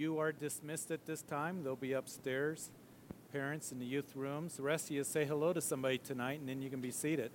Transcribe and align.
you 0.00 0.18
are 0.18 0.32
dismissed 0.32 0.90
at 0.90 1.04
this 1.04 1.20
time. 1.20 1.62
They'll 1.62 1.76
be 1.76 1.92
upstairs, 1.92 2.70
parents 3.32 3.70
in 3.70 3.78
the 3.78 3.84
youth 3.84 4.16
rooms. 4.16 4.56
The 4.56 4.62
rest 4.62 4.86
of 4.86 4.92
you 4.92 5.04
say 5.04 5.26
hello 5.26 5.52
to 5.52 5.60
somebody 5.60 5.98
tonight, 5.98 6.40
and 6.40 6.48
then 6.48 6.62
you 6.62 6.70
can 6.70 6.80
be 6.80 6.90
seated. 6.90 7.30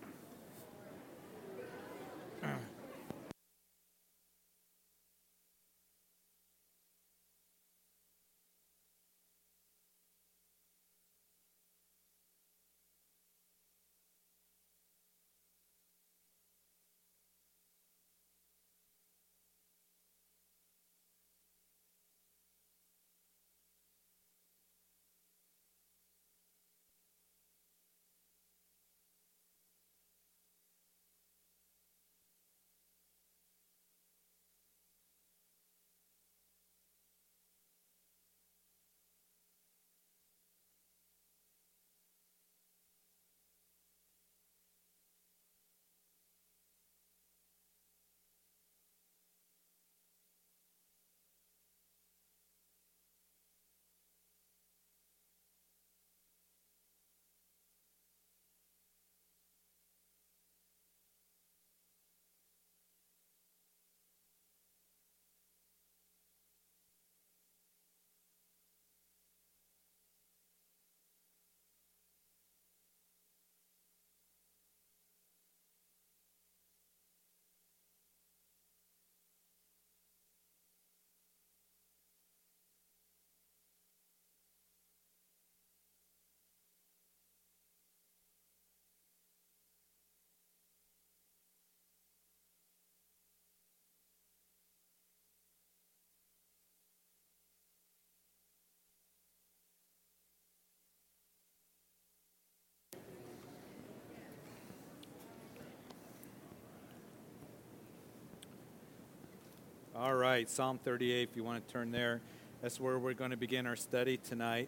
All 109.98 110.14
right, 110.14 110.50
Psalm 110.50 110.78
38, 110.84 111.30
if 111.30 111.38
you 111.38 111.46
want 111.46 111.66
to 111.66 111.74
turn 111.74 111.90
there, 111.90 112.20
that's 112.62 112.82
where 112.82 113.00
we're 113.00 113.14
going 113.14 113.32
to 113.32 113.38
begin 113.38 113.66
our 113.66 113.78
study 113.78 114.18
tonight. 114.18 114.68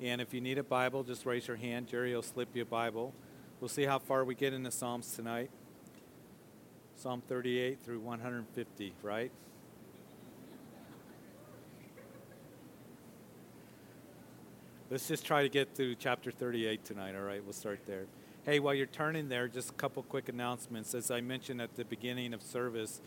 And 0.00 0.18
if 0.18 0.32
you 0.32 0.40
need 0.40 0.56
a 0.56 0.62
Bible, 0.62 1.02
just 1.02 1.26
raise 1.26 1.46
your 1.46 1.58
hand. 1.58 1.88
Jerry 1.88 2.14
will 2.14 2.22
slip 2.22 2.48
you 2.56 2.62
a 2.62 2.64
Bible. 2.64 3.12
We'll 3.60 3.68
see 3.68 3.84
how 3.84 3.98
far 3.98 4.24
we 4.24 4.34
get 4.34 4.54
in 4.54 4.62
the 4.62 4.70
Psalms 4.70 5.14
tonight. 5.14 5.50
Psalm 6.96 7.22
38 7.28 7.80
through 7.84 8.00
150, 8.00 8.94
right? 9.02 9.30
Let's 14.88 15.06
just 15.06 15.26
try 15.26 15.42
to 15.42 15.50
get 15.50 15.74
through 15.74 15.96
chapter 15.96 16.30
38 16.30 16.82
tonight, 16.82 17.14
all 17.14 17.24
right? 17.24 17.44
We'll 17.44 17.52
start 17.52 17.80
there. 17.86 18.06
Hey, 18.44 18.58
while 18.58 18.72
you're 18.72 18.86
turning 18.86 19.28
there, 19.28 19.48
just 19.48 19.68
a 19.68 19.74
couple 19.74 20.02
quick 20.02 20.30
announcements. 20.30 20.94
As 20.94 21.10
I 21.10 21.20
mentioned 21.20 21.60
at 21.60 21.76
the 21.76 21.84
beginning 21.84 22.32
of 22.32 22.40
service, 22.40 23.02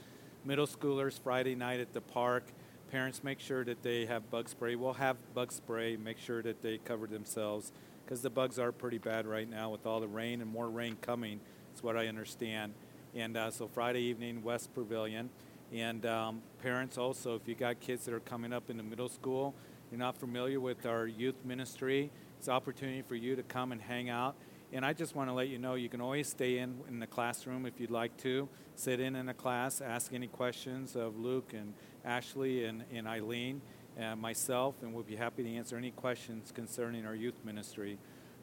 middle 0.46 0.68
schoolers 0.68 1.20
Friday 1.20 1.56
night 1.56 1.80
at 1.80 1.92
the 1.94 2.02
park. 2.02 2.44
Parents, 2.92 3.24
make 3.24 3.40
sure 3.40 3.66
that 3.66 3.82
they 3.82 4.06
have 4.06 4.30
bug 4.30 4.48
spray. 4.48 4.76
We'll 4.76 4.94
have 4.94 5.18
bug 5.34 5.52
spray. 5.52 5.98
Make 5.98 6.20
sure 6.20 6.44
that 6.44 6.62
they 6.62 6.78
cover 6.78 7.08
themselves 7.08 7.72
because 8.06 8.22
the 8.22 8.30
bugs 8.30 8.60
are 8.60 8.72
pretty 8.72 9.00
bad 9.00 9.26
right 9.26 9.50
now 9.50 9.72
with 9.72 9.88
all 9.88 10.00
the 10.00 10.08
rain 10.08 10.42
and 10.42 10.52
more 10.52 10.70
rain 10.70 10.98
coming. 11.02 11.40
Is 11.74 11.82
what 11.82 11.98
I 11.98 12.08
understand. 12.08 12.74
And 13.16 13.36
uh, 13.36 13.50
so 13.50 13.68
Friday 13.68 14.02
evening, 14.02 14.44
West 14.44 14.74
Pavilion. 14.74 15.30
And 15.74 16.06
um, 16.06 16.42
parents 16.62 16.98
also, 16.98 17.36
if 17.36 17.48
you 17.48 17.56
got 17.56 17.80
kids 17.80 18.06
that 18.06 18.14
are 18.14 18.20
coming 18.20 18.54
up 18.54 18.70
in 18.70 18.78
the 18.78 18.84
middle 18.84 19.10
school, 19.10 19.56
you're 19.90 20.00
not 20.00 20.16
familiar 20.16 20.60
with 20.60 20.86
our 20.86 21.08
youth 21.08 21.36
ministry, 21.44 22.12
it's 22.38 22.48
an 22.48 22.54
opportunity 22.54 23.02
for 23.02 23.16
you 23.16 23.36
to 23.36 23.44
come 23.44 23.72
and 23.72 23.82
hang 23.82 24.10
out 24.10 24.36
and 24.74 24.86
I 24.86 24.94
just 24.94 25.16
want 25.16 25.30
to 25.30 25.34
let 25.34 25.48
you 25.48 25.58
know 25.58 25.76
you 25.76 25.90
can 25.90 26.02
always 26.02 26.28
stay 26.28 26.58
in 26.58 26.80
in 26.88 27.00
the 27.00 27.08
classroom 27.08 27.66
if 27.66 27.80
you'd 27.80 27.92
like 27.92 28.18
to. 28.18 28.50
Sit 28.76 29.00
in 29.00 29.16
in 29.16 29.30
a 29.30 29.34
class, 29.34 29.82
ask 29.82 30.14
any 30.14 30.28
questions 30.28 30.96
of 30.96 31.18
Luke 31.18 31.54
and 31.54 31.74
Ashley 32.04 32.66
and, 32.66 32.84
and 32.94 33.08
Eileen 33.08 33.62
and 33.98 34.20
myself, 34.20 34.76
and 34.82 34.94
we'll 34.94 35.04
be 35.04 35.16
happy 35.16 35.44
to 35.44 35.56
answer 35.56 35.78
any 35.78 35.92
questions 35.92 36.52
concerning 36.54 37.06
our 37.06 37.16
youth 37.16 37.36
ministry. 37.46 37.98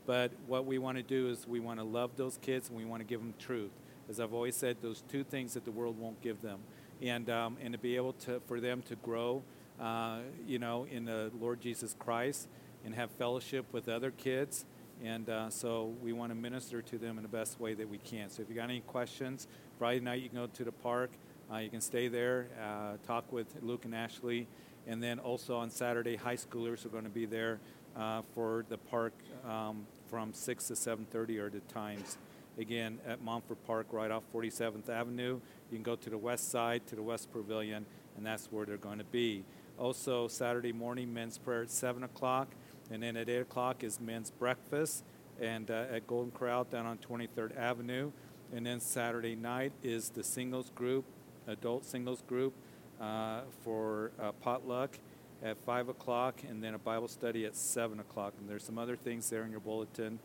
But 0.06 0.32
what 0.46 0.64
we 0.64 0.78
want 0.78 0.96
to 0.96 1.02
do 1.02 1.28
is 1.28 1.46
we 1.46 1.60
want 1.60 1.78
to 1.78 1.84
love 1.84 2.16
those 2.16 2.38
kids 2.38 2.68
and 2.68 2.78
we 2.78 2.84
want 2.84 3.00
to 3.00 3.04
give 3.04 3.20
them 3.20 3.34
truth. 3.38 3.70
As 4.08 4.18
I've 4.18 4.32
always 4.32 4.56
said, 4.56 4.78
those 4.80 5.02
two 5.08 5.24
things 5.24 5.54
that 5.54 5.64
the 5.64 5.70
world 5.70 5.98
won't 5.98 6.20
give 6.22 6.42
them. 6.42 6.60
And, 7.00 7.28
um, 7.30 7.56
and 7.62 7.72
to 7.72 7.78
be 7.78 7.96
able 7.96 8.14
to, 8.14 8.40
for 8.46 8.60
them 8.60 8.82
to 8.82 8.96
grow, 8.96 9.42
uh, 9.80 10.20
you 10.46 10.58
know, 10.58 10.86
in 10.90 11.04
the 11.04 11.30
Lord 11.38 11.60
Jesus 11.60 11.94
Christ 11.98 12.48
and 12.84 12.94
have 12.94 13.10
fellowship 13.12 13.66
with 13.72 13.88
other 13.88 14.10
kids 14.10 14.64
and 15.02 15.28
uh, 15.28 15.50
so 15.50 15.94
we 16.00 16.12
want 16.12 16.30
to 16.30 16.34
minister 16.36 16.80
to 16.82 16.98
them 16.98 17.16
in 17.18 17.22
the 17.22 17.28
best 17.28 17.58
way 17.58 17.74
that 17.74 17.88
we 17.88 17.98
can. 17.98 18.30
So 18.30 18.42
if 18.42 18.48
you 18.48 18.54
got 18.54 18.64
any 18.64 18.80
questions, 18.80 19.48
Friday 19.78 20.00
night 20.00 20.22
you 20.22 20.28
can 20.28 20.38
go 20.38 20.46
to 20.46 20.64
the 20.64 20.72
park. 20.72 21.10
Uh, 21.52 21.58
you 21.58 21.70
can 21.70 21.80
stay 21.80 22.08
there, 22.08 22.46
uh, 22.62 22.96
talk 23.06 23.30
with 23.32 23.46
Luke 23.62 23.84
and 23.84 23.94
Ashley. 23.94 24.46
And 24.86 25.02
then 25.02 25.18
also 25.18 25.56
on 25.56 25.70
Saturday, 25.70 26.16
high 26.16 26.36
schoolers 26.36 26.86
are 26.86 26.88
going 26.88 27.04
to 27.04 27.10
be 27.10 27.26
there 27.26 27.60
uh, 27.96 28.22
for 28.34 28.64
the 28.68 28.78
park 28.78 29.12
um, 29.46 29.86
from 30.08 30.32
6 30.32 30.68
to 30.68 30.74
7.30 30.74 31.38
are 31.38 31.50
the 31.50 31.60
times. 31.60 32.16
Again, 32.58 32.98
at 33.06 33.24
Monfort 33.24 33.56
Park, 33.66 33.86
right 33.92 34.10
off 34.10 34.22
47th 34.34 34.88
Avenue. 34.88 35.40
You 35.70 35.76
can 35.76 35.82
go 35.82 35.96
to 35.96 36.10
the 36.10 36.18
west 36.18 36.50
side, 36.50 36.86
to 36.88 36.96
the 36.96 37.02
West 37.02 37.32
Pavilion, 37.32 37.86
and 38.16 38.26
that's 38.26 38.48
where 38.52 38.66
they're 38.66 38.76
going 38.76 38.98
to 38.98 39.04
be. 39.04 39.44
Also, 39.78 40.28
Saturday 40.28 40.72
morning, 40.72 41.12
men's 41.14 41.38
prayer 41.38 41.62
at 41.62 41.70
7 41.70 42.02
o'clock. 42.02 42.48
And 42.92 43.02
then 43.02 43.16
at 43.16 43.30
8 43.30 43.38
o'clock 43.38 43.82
is 43.82 43.98
men's 43.98 44.30
breakfast 44.30 45.02
and 45.40 45.70
uh, 45.70 45.86
at 45.90 46.06
Golden 46.06 46.30
Corral 46.30 46.64
down 46.64 46.84
on 46.84 46.98
23rd 46.98 47.56
Avenue. 47.56 48.12
And 48.54 48.66
then 48.66 48.80
Saturday 48.80 49.34
night 49.34 49.72
is 49.82 50.10
the 50.10 50.22
singles 50.22 50.68
group, 50.74 51.06
adult 51.46 51.86
singles 51.86 52.20
group 52.28 52.52
uh, 53.00 53.40
for 53.64 54.12
uh, 54.20 54.32
potluck 54.32 54.98
at 55.42 55.56
5 55.64 55.88
o'clock 55.88 56.42
and 56.46 56.62
then 56.62 56.74
a 56.74 56.78
Bible 56.78 57.08
study 57.08 57.46
at 57.46 57.56
7 57.56 57.98
o'clock. 57.98 58.34
And 58.38 58.46
there's 58.46 58.62
some 58.62 58.76
other 58.76 58.96
things 58.96 59.30
there 59.30 59.44
in 59.44 59.50
your 59.50 59.60
bulletin 59.60 60.18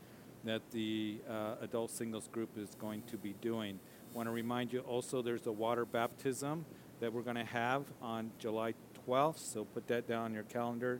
that 0.43 0.61
the 0.71 1.19
uh, 1.29 1.55
adult 1.61 1.89
singles 1.89 2.27
group 2.33 2.49
is 2.57 2.75
going 2.75 3.01
to 3.03 3.17
be 3.17 3.33
doing. 3.39 3.79
Want 4.13 4.27
to 4.27 4.33
remind 4.33 4.73
you 4.73 4.81
also 4.81 5.21
there's 5.21 5.47
a 5.47 5.53
water 5.53 5.85
baptism 5.85 6.65
that 6.99 7.13
we're 7.13 7.21
going 7.21 7.37
to 7.37 7.45
have 7.45 7.85
on 8.01 8.31
July 8.39 8.73
12th, 9.07 9.37
so 9.37 9.63
put 9.63 9.87
that 9.87 10.05
down 10.05 10.25
on 10.25 10.33
your 10.33 10.43
calendar. 10.43 10.99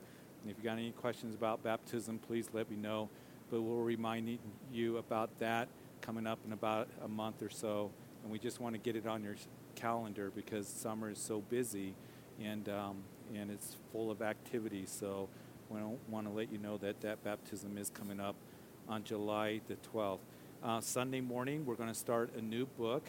If 0.50 0.56
you 0.58 0.64
got 0.64 0.78
any 0.78 0.92
questions 0.92 1.34
about 1.34 1.62
baptism, 1.62 2.18
please 2.18 2.48
let 2.52 2.70
me 2.70 2.76
know. 2.76 3.10
But 3.50 3.60
we'll 3.60 3.82
remind 3.82 4.38
you 4.72 4.96
about 4.96 5.38
that 5.40 5.68
coming 6.00 6.26
up 6.26 6.38
in 6.46 6.52
about 6.52 6.88
a 7.02 7.08
month 7.08 7.42
or 7.42 7.50
so. 7.50 7.90
And 8.22 8.32
we 8.32 8.38
just 8.38 8.60
want 8.60 8.74
to 8.74 8.78
get 8.78 8.96
it 8.96 9.06
on 9.06 9.22
your 9.22 9.36
calendar 9.74 10.32
because 10.34 10.66
summer 10.66 11.10
is 11.10 11.18
so 11.18 11.40
busy 11.40 11.94
and, 12.42 12.68
um, 12.68 12.96
and 13.34 13.50
it's 13.50 13.76
full 13.92 14.10
of 14.10 14.22
activities. 14.22 14.90
So 14.90 15.28
we 15.68 15.80
don't 15.80 15.98
want 16.08 16.26
to 16.26 16.32
let 16.32 16.50
you 16.50 16.58
know 16.58 16.78
that 16.78 17.00
that 17.02 17.22
baptism 17.22 17.76
is 17.76 17.90
coming 17.90 18.20
up 18.20 18.36
on 18.88 19.04
July 19.04 19.60
the 19.68 19.76
12th. 19.94 20.20
Uh, 20.62 20.80
Sunday 20.80 21.20
morning, 21.20 21.66
we're 21.66 21.74
going 21.74 21.90
to 21.90 21.94
start 21.94 22.30
a 22.36 22.40
new 22.40 22.66
book, 22.66 23.04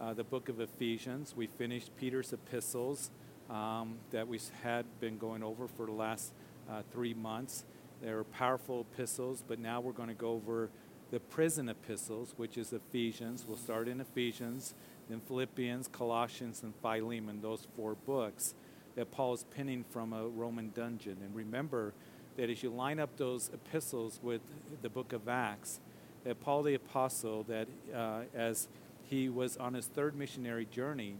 uh, 0.00 0.14
the 0.14 0.24
book 0.24 0.48
of 0.48 0.58
Ephesians. 0.58 1.34
We 1.36 1.46
finished 1.46 1.90
Peter's 1.96 2.32
epistles 2.32 3.10
um, 3.50 3.96
that 4.10 4.26
we 4.26 4.40
had 4.62 4.84
been 5.00 5.18
going 5.18 5.42
over 5.42 5.68
for 5.68 5.86
the 5.86 5.92
last 5.92 6.32
uh, 6.70 6.82
three 6.92 7.14
months. 7.14 7.64
They're 8.02 8.24
powerful 8.24 8.86
epistles, 8.92 9.42
but 9.46 9.58
now 9.58 9.80
we're 9.80 9.92
going 9.92 10.08
to 10.08 10.14
go 10.14 10.30
over 10.32 10.70
the 11.10 11.20
prison 11.20 11.68
epistles, 11.68 12.34
which 12.36 12.58
is 12.58 12.72
Ephesians. 12.72 13.44
We'll 13.48 13.56
start 13.56 13.88
in 13.88 14.00
Ephesians, 14.00 14.74
then 15.08 15.20
Philippians, 15.26 15.88
Colossians, 15.88 16.62
and 16.62 16.74
Philemon, 16.82 17.40
those 17.40 17.66
four 17.76 17.94
books. 17.94 18.54
that 18.98 19.12
Paul 19.12 19.34
is 19.34 19.44
penning 19.54 19.84
from 19.90 20.12
a 20.12 20.26
Roman 20.26 20.70
dungeon. 20.74 21.18
And 21.24 21.32
remember 21.32 21.94
that 22.36 22.50
as 22.50 22.64
you 22.64 22.70
line 22.70 22.98
up 22.98 23.16
those 23.16 23.48
epistles 23.54 24.18
with 24.22 24.40
the 24.82 24.88
book 24.88 25.12
of 25.12 25.28
Acts, 25.28 25.78
that 26.24 26.40
Paul 26.40 26.64
the 26.64 26.74
Apostle, 26.74 27.44
that 27.44 27.68
uh, 27.94 28.22
as 28.34 28.66
he 29.04 29.28
was 29.28 29.56
on 29.56 29.74
his 29.74 29.86
third 29.86 30.16
missionary 30.16 30.66
journey, 30.66 31.14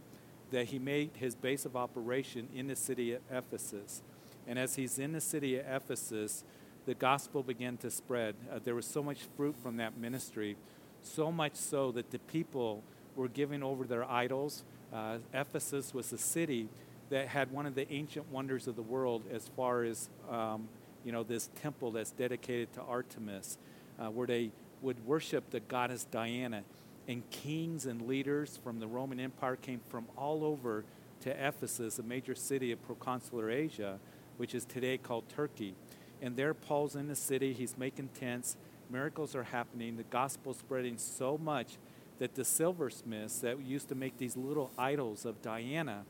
that 0.51 0.65
he 0.65 0.77
made 0.77 1.11
his 1.13 1.35
base 1.35 1.65
of 1.65 1.77
operation 1.77 2.49
in 2.53 2.67
the 2.67 2.75
city 2.75 3.13
of 3.13 3.21
Ephesus. 3.31 4.01
And 4.49 4.57
as 4.57 4.75
he's 4.75 4.97
in 4.97 5.11
the 5.11 5.21
city 5.21 5.57
of 5.57 5.65
Ephesus, 5.67 6.43
the 6.87 6.95
gospel 6.95 7.43
began 7.43 7.77
to 7.77 7.91
spread. 7.91 8.33
Uh, 8.51 8.57
there 8.63 8.73
was 8.73 8.87
so 8.87 9.03
much 9.03 9.19
fruit 9.37 9.55
from 9.61 9.77
that 9.77 9.95
ministry, 9.95 10.57
so 11.03 11.31
much 11.31 11.53
so 11.53 11.91
that 11.91 12.09
the 12.09 12.17
people 12.17 12.81
were 13.15 13.27
giving 13.27 13.61
over 13.61 13.83
their 13.83 14.03
idols. 14.03 14.63
Uh, 14.91 15.19
Ephesus 15.35 15.93
was 15.93 16.11
a 16.11 16.17
city 16.17 16.67
that 17.11 17.27
had 17.27 17.51
one 17.51 17.67
of 17.67 17.75
the 17.75 17.91
ancient 17.93 18.31
wonders 18.31 18.67
of 18.67 18.75
the 18.75 18.81
world 18.81 19.21
as 19.31 19.47
far 19.55 19.83
as 19.83 20.09
um, 20.29 20.67
you 21.05 21.11
know 21.11 21.21
this 21.21 21.49
temple 21.61 21.91
that's 21.91 22.11
dedicated 22.11 22.73
to 22.73 22.81
Artemis, 22.81 23.59
uh, 23.99 24.07
where 24.07 24.25
they 24.25 24.51
would 24.81 25.05
worship 25.05 25.47
the 25.51 25.59
goddess 25.59 26.05
Diana 26.09 26.63
and 27.07 27.27
kings 27.29 27.85
and 27.85 28.07
leaders 28.07 28.57
from 28.63 28.79
the 28.79 28.87
Roman 28.87 29.19
Empire 29.19 29.55
came 29.55 29.81
from 29.89 30.05
all 30.17 30.43
over 30.43 30.83
to 31.21 31.29
Ephesus, 31.29 31.99
a 31.99 32.03
major 32.03 32.35
city 32.35 32.71
of 32.71 32.81
proconsular 32.87 33.51
Asia, 33.51 33.99
which 34.39 34.55
is 34.55 34.63
today 34.63 34.97
called 34.97 35.27
Turkey. 35.27 35.75
And 36.21 36.37
there, 36.37 36.53
Paul's 36.53 36.95
in 36.95 37.07
the 37.07 37.15
city, 37.15 37.51
he's 37.51 37.77
making 37.77 38.09
tents, 38.17 38.55
miracles 38.89 39.35
are 39.35 39.43
happening, 39.43 39.97
the 39.97 40.03
gospel 40.03 40.53
spreading 40.53 40.97
so 40.97 41.37
much 41.37 41.77
that 42.19 42.35
the 42.35 42.45
silversmiths 42.45 43.39
that 43.39 43.61
used 43.61 43.89
to 43.89 43.95
make 43.95 44.17
these 44.17 44.37
little 44.37 44.71
idols 44.77 45.25
of 45.25 45.41
Diana 45.41 46.05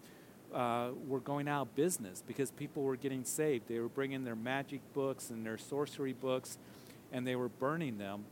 uh, 0.54 0.90
were 1.08 1.20
going 1.20 1.48
out 1.48 1.62
of 1.64 1.76
business 1.76 2.24
because 2.26 2.52
people 2.52 2.84
were 2.84 2.96
getting 2.96 3.24
saved. 3.24 3.68
They 3.68 3.80
were 3.80 3.90
bringing 3.90 4.24
their 4.24 4.36
magic 4.36 4.82
books 4.94 5.32
and 5.32 5.46
their 5.46 5.58
sorcery 5.58 6.14
books, 6.14 6.58
and 7.12 7.26
they 7.26 7.36
were 7.36 7.50
burning 7.50 7.98
them. 7.98 8.26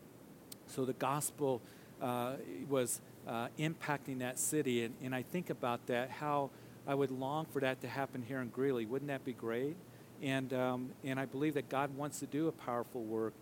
So 0.68 0.86
the 0.86 0.94
gospel 0.94 1.62
uh, 2.02 2.34
was 2.70 3.02
uh, 3.28 3.48
impacting 3.58 4.20
that 4.20 4.38
city. 4.38 4.84
And, 4.84 4.96
and 5.04 5.16
I 5.16 5.24
think 5.24 5.50
about 5.50 5.88
that, 5.88 6.10
how 6.10 6.52
I 6.88 6.96
would 6.96 7.12
long 7.12 7.46
for 7.46 7.60
that 7.62 7.82
to 7.82 7.88
happen 7.88 8.24
here 8.28 8.42
in 8.42 8.50
Greeley. 8.50 8.86
Wouldn't 8.86 9.10
that 9.10 9.26
be 9.26 9.34
great? 9.34 9.76
And, 10.22 10.54
um, 10.54 10.90
and 11.04 11.20
I 11.20 11.26
believe 11.26 11.54
that 11.54 11.70
God 11.70 11.96
wants 11.96 12.20
to 12.20 12.26
do 12.26 12.48
a 12.48 12.52
powerful 12.52 13.04
work. 13.04 13.34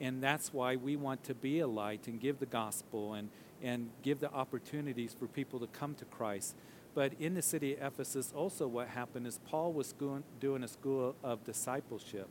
And 0.00 0.22
that's 0.22 0.52
why 0.52 0.76
we 0.76 0.96
want 0.96 1.22
to 1.24 1.34
be 1.34 1.60
a 1.60 1.66
light 1.66 2.08
and 2.08 2.20
give 2.20 2.40
the 2.40 2.46
gospel 2.46 3.14
and, 3.14 3.30
and 3.62 3.90
give 4.02 4.20
the 4.20 4.32
opportunities 4.32 5.14
for 5.18 5.26
people 5.26 5.60
to 5.60 5.66
come 5.68 5.94
to 5.94 6.04
Christ. 6.04 6.56
But 6.94 7.12
in 7.20 7.34
the 7.34 7.42
city 7.42 7.74
of 7.76 7.94
Ephesus, 7.94 8.32
also 8.34 8.66
what 8.66 8.88
happened 8.88 9.26
is 9.26 9.38
Paul 9.46 9.72
was 9.72 9.94
doing 10.40 10.64
a 10.64 10.68
school 10.68 11.16
of 11.22 11.44
discipleship. 11.44 12.28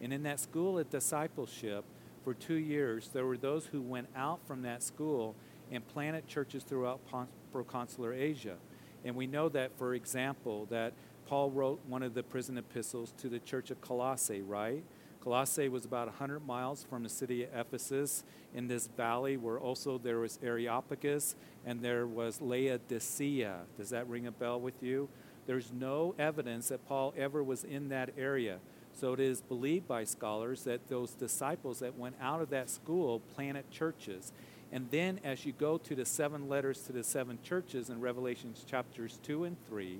And 0.00 0.12
in 0.12 0.22
that 0.24 0.40
school 0.40 0.78
of 0.78 0.90
discipleship, 0.90 1.84
for 2.24 2.34
two 2.34 2.54
years, 2.54 3.08
there 3.08 3.26
were 3.26 3.36
those 3.36 3.66
who 3.66 3.80
went 3.80 4.08
out 4.14 4.46
from 4.46 4.62
that 4.62 4.82
school 4.82 5.34
and 5.70 5.86
planted 5.88 6.26
churches 6.26 6.62
throughout 6.62 7.00
proconsular 7.52 8.12
Asia. 8.12 8.56
And 9.04 9.16
we 9.16 9.26
know 9.26 9.48
that, 9.48 9.76
for 9.78 9.94
example, 9.94 10.66
that 10.70 10.92
Paul 11.26 11.50
wrote 11.50 11.80
one 11.86 12.02
of 12.02 12.14
the 12.14 12.22
prison 12.22 12.58
epistles 12.58 13.12
to 13.18 13.28
the 13.28 13.38
church 13.38 13.70
of 13.70 13.80
Colossae, 13.80 14.42
right? 14.42 14.84
Colossae 15.22 15.68
was 15.68 15.84
about 15.84 16.08
100 16.08 16.44
miles 16.44 16.84
from 16.88 17.04
the 17.04 17.08
city 17.08 17.44
of 17.44 17.50
Ephesus 17.54 18.24
in 18.54 18.66
this 18.66 18.88
valley 18.88 19.36
where 19.36 19.58
also 19.58 19.96
there 19.96 20.18
was 20.18 20.38
Areopagus 20.42 21.36
and 21.64 21.80
there 21.80 22.06
was 22.06 22.40
Laodicea. 22.40 23.60
Does 23.76 23.90
that 23.90 24.08
ring 24.08 24.26
a 24.26 24.32
bell 24.32 24.60
with 24.60 24.82
you? 24.82 25.08
There's 25.46 25.72
no 25.72 26.14
evidence 26.18 26.68
that 26.68 26.86
Paul 26.88 27.14
ever 27.16 27.42
was 27.42 27.62
in 27.62 27.88
that 27.90 28.10
area. 28.18 28.58
So 28.92 29.12
it 29.12 29.20
is 29.20 29.40
believed 29.40 29.88
by 29.88 30.04
scholars 30.04 30.64
that 30.64 30.88
those 30.88 31.12
disciples 31.12 31.78
that 31.78 31.96
went 31.96 32.16
out 32.20 32.42
of 32.42 32.50
that 32.50 32.68
school 32.68 33.20
planted 33.34 33.70
churches. 33.70 34.32
And 34.72 34.90
then 34.90 35.20
as 35.22 35.44
you 35.44 35.52
go 35.52 35.78
to 35.78 35.94
the 35.94 36.04
seven 36.04 36.48
letters 36.48 36.80
to 36.82 36.92
the 36.92 37.04
seven 37.04 37.38
churches 37.42 37.90
in 37.90 38.00
Revelations 38.00 38.64
chapters 38.68 39.18
2 39.22 39.44
and 39.44 39.56
3, 39.68 39.98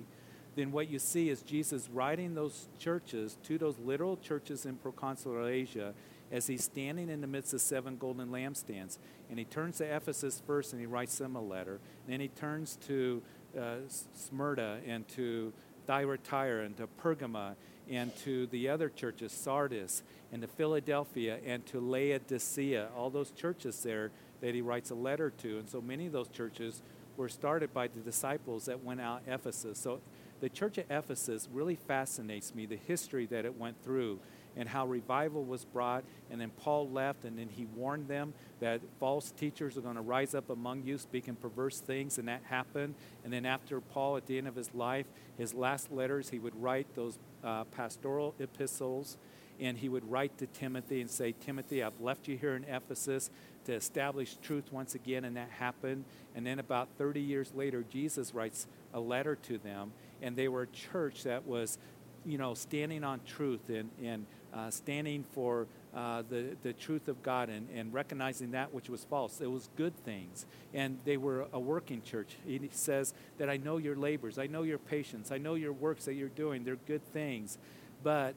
then 0.54 0.72
what 0.72 0.88
you 0.88 0.98
see 0.98 1.30
is 1.30 1.42
Jesus 1.42 1.88
writing 1.92 2.34
those 2.34 2.68
churches 2.78 3.36
to 3.44 3.58
those 3.58 3.78
literal 3.78 4.16
churches 4.16 4.66
in 4.66 4.76
proconsular 4.76 5.50
Asia 5.50 5.94
as 6.30 6.46
he's 6.46 6.64
standing 6.64 7.08
in 7.08 7.20
the 7.20 7.26
midst 7.26 7.52
of 7.54 7.60
seven 7.60 7.96
golden 7.96 8.28
lampstands. 8.28 8.98
And 9.30 9.38
he 9.38 9.44
turns 9.44 9.78
to 9.78 9.84
Ephesus 9.84 10.42
first 10.46 10.72
and 10.72 10.80
he 10.80 10.86
writes 10.86 11.16
them 11.18 11.36
a 11.36 11.40
letter. 11.40 11.80
And 12.04 12.12
then 12.12 12.20
he 12.20 12.28
turns 12.28 12.76
to 12.86 13.22
uh, 13.58 13.76
Smyrna 14.14 14.80
and 14.86 15.06
to 15.08 15.52
Thyatira 15.86 16.64
and 16.64 16.76
to 16.76 16.86
Pergama 17.02 17.54
and 17.90 18.14
to 18.16 18.46
the 18.46 18.68
other 18.68 18.88
churches, 18.88 19.32
Sardis 19.32 20.02
and 20.32 20.40
to 20.42 20.48
Philadelphia 20.48 21.38
and 21.44 21.64
to 21.66 21.80
Laodicea, 21.80 22.88
all 22.96 23.10
those 23.10 23.30
churches 23.30 23.82
there 23.82 24.10
that 24.40 24.54
he 24.54 24.62
writes 24.62 24.90
a 24.90 24.94
letter 24.94 25.30
to. 25.30 25.58
And 25.58 25.68
so 25.68 25.80
many 25.80 26.06
of 26.06 26.12
those 26.12 26.28
churches 26.28 26.82
were 27.16 27.28
started 27.28 27.74
by 27.74 27.88
the 27.88 28.00
disciples 28.00 28.64
that 28.66 28.82
went 28.82 29.00
out 29.00 29.22
Ephesus. 29.26 29.78
So 29.78 30.00
the 30.42 30.48
church 30.48 30.76
of 30.76 30.90
Ephesus 30.90 31.48
really 31.52 31.76
fascinates 31.76 32.52
me, 32.52 32.66
the 32.66 32.76
history 32.76 33.26
that 33.26 33.44
it 33.44 33.56
went 33.56 33.80
through 33.84 34.18
and 34.56 34.68
how 34.68 34.84
revival 34.84 35.44
was 35.44 35.64
brought. 35.64 36.02
And 36.32 36.40
then 36.40 36.50
Paul 36.50 36.90
left, 36.90 37.24
and 37.24 37.38
then 37.38 37.48
he 37.48 37.64
warned 37.76 38.08
them 38.08 38.34
that 38.58 38.80
false 38.98 39.30
teachers 39.30 39.76
are 39.76 39.82
going 39.82 39.94
to 39.94 40.02
rise 40.02 40.34
up 40.34 40.50
among 40.50 40.82
you 40.82 40.98
speaking 40.98 41.36
perverse 41.36 41.78
things, 41.78 42.18
and 42.18 42.26
that 42.26 42.42
happened. 42.42 42.96
And 43.22 43.32
then 43.32 43.46
after 43.46 43.80
Paul, 43.80 44.16
at 44.16 44.26
the 44.26 44.36
end 44.36 44.48
of 44.48 44.56
his 44.56 44.74
life, 44.74 45.06
his 45.38 45.54
last 45.54 45.92
letters, 45.92 46.30
he 46.30 46.40
would 46.40 46.60
write 46.60 46.92
those 46.96 47.20
uh, 47.44 47.62
pastoral 47.64 48.34
epistles, 48.40 49.16
and 49.60 49.78
he 49.78 49.88
would 49.88 50.10
write 50.10 50.36
to 50.38 50.48
Timothy 50.48 51.00
and 51.00 51.08
say, 51.08 51.36
Timothy, 51.40 51.84
I've 51.84 52.00
left 52.00 52.26
you 52.26 52.36
here 52.36 52.56
in 52.56 52.64
Ephesus 52.64 53.30
to 53.66 53.74
establish 53.74 54.36
truth 54.42 54.72
once 54.72 54.96
again, 54.96 55.24
and 55.24 55.36
that 55.36 55.50
happened. 55.50 56.04
And 56.34 56.44
then 56.44 56.58
about 56.58 56.88
30 56.98 57.20
years 57.20 57.52
later, 57.54 57.84
Jesus 57.88 58.34
writes 58.34 58.66
a 58.92 58.98
letter 58.98 59.36
to 59.36 59.58
them, 59.58 59.92
and 60.22 60.36
they 60.36 60.48
were 60.48 60.62
a 60.62 60.66
church 60.68 61.24
that 61.24 61.46
was, 61.46 61.78
you 62.24 62.38
know, 62.38 62.54
standing 62.54 63.04
on 63.04 63.20
truth 63.26 63.68
and, 63.68 63.90
and 64.02 64.26
uh, 64.54 64.70
standing 64.70 65.24
for 65.32 65.66
uh, 65.94 66.22
the, 66.30 66.56
the 66.62 66.72
truth 66.72 67.08
of 67.08 67.22
God 67.22 67.48
and, 67.48 67.68
and 67.74 67.92
recognizing 67.92 68.52
that 68.52 68.72
which 68.72 68.88
was 68.88 69.04
false. 69.04 69.40
It 69.40 69.50
was 69.50 69.68
good 69.76 69.96
things. 70.04 70.46
And 70.72 70.98
they 71.04 71.16
were 71.16 71.46
a 71.52 71.60
working 71.60 72.02
church. 72.02 72.36
He 72.46 72.70
says 72.72 73.12
that 73.38 73.50
I 73.50 73.56
know 73.56 73.76
your 73.76 73.96
labors, 73.96 74.38
I 74.38 74.46
know 74.46 74.62
your 74.62 74.78
patience, 74.78 75.30
I 75.30 75.38
know 75.38 75.54
your 75.54 75.72
works 75.72 76.06
that 76.06 76.14
you're 76.14 76.28
doing. 76.28 76.64
They're 76.64 76.76
good 76.86 77.04
things. 77.12 77.58
But 78.02 78.34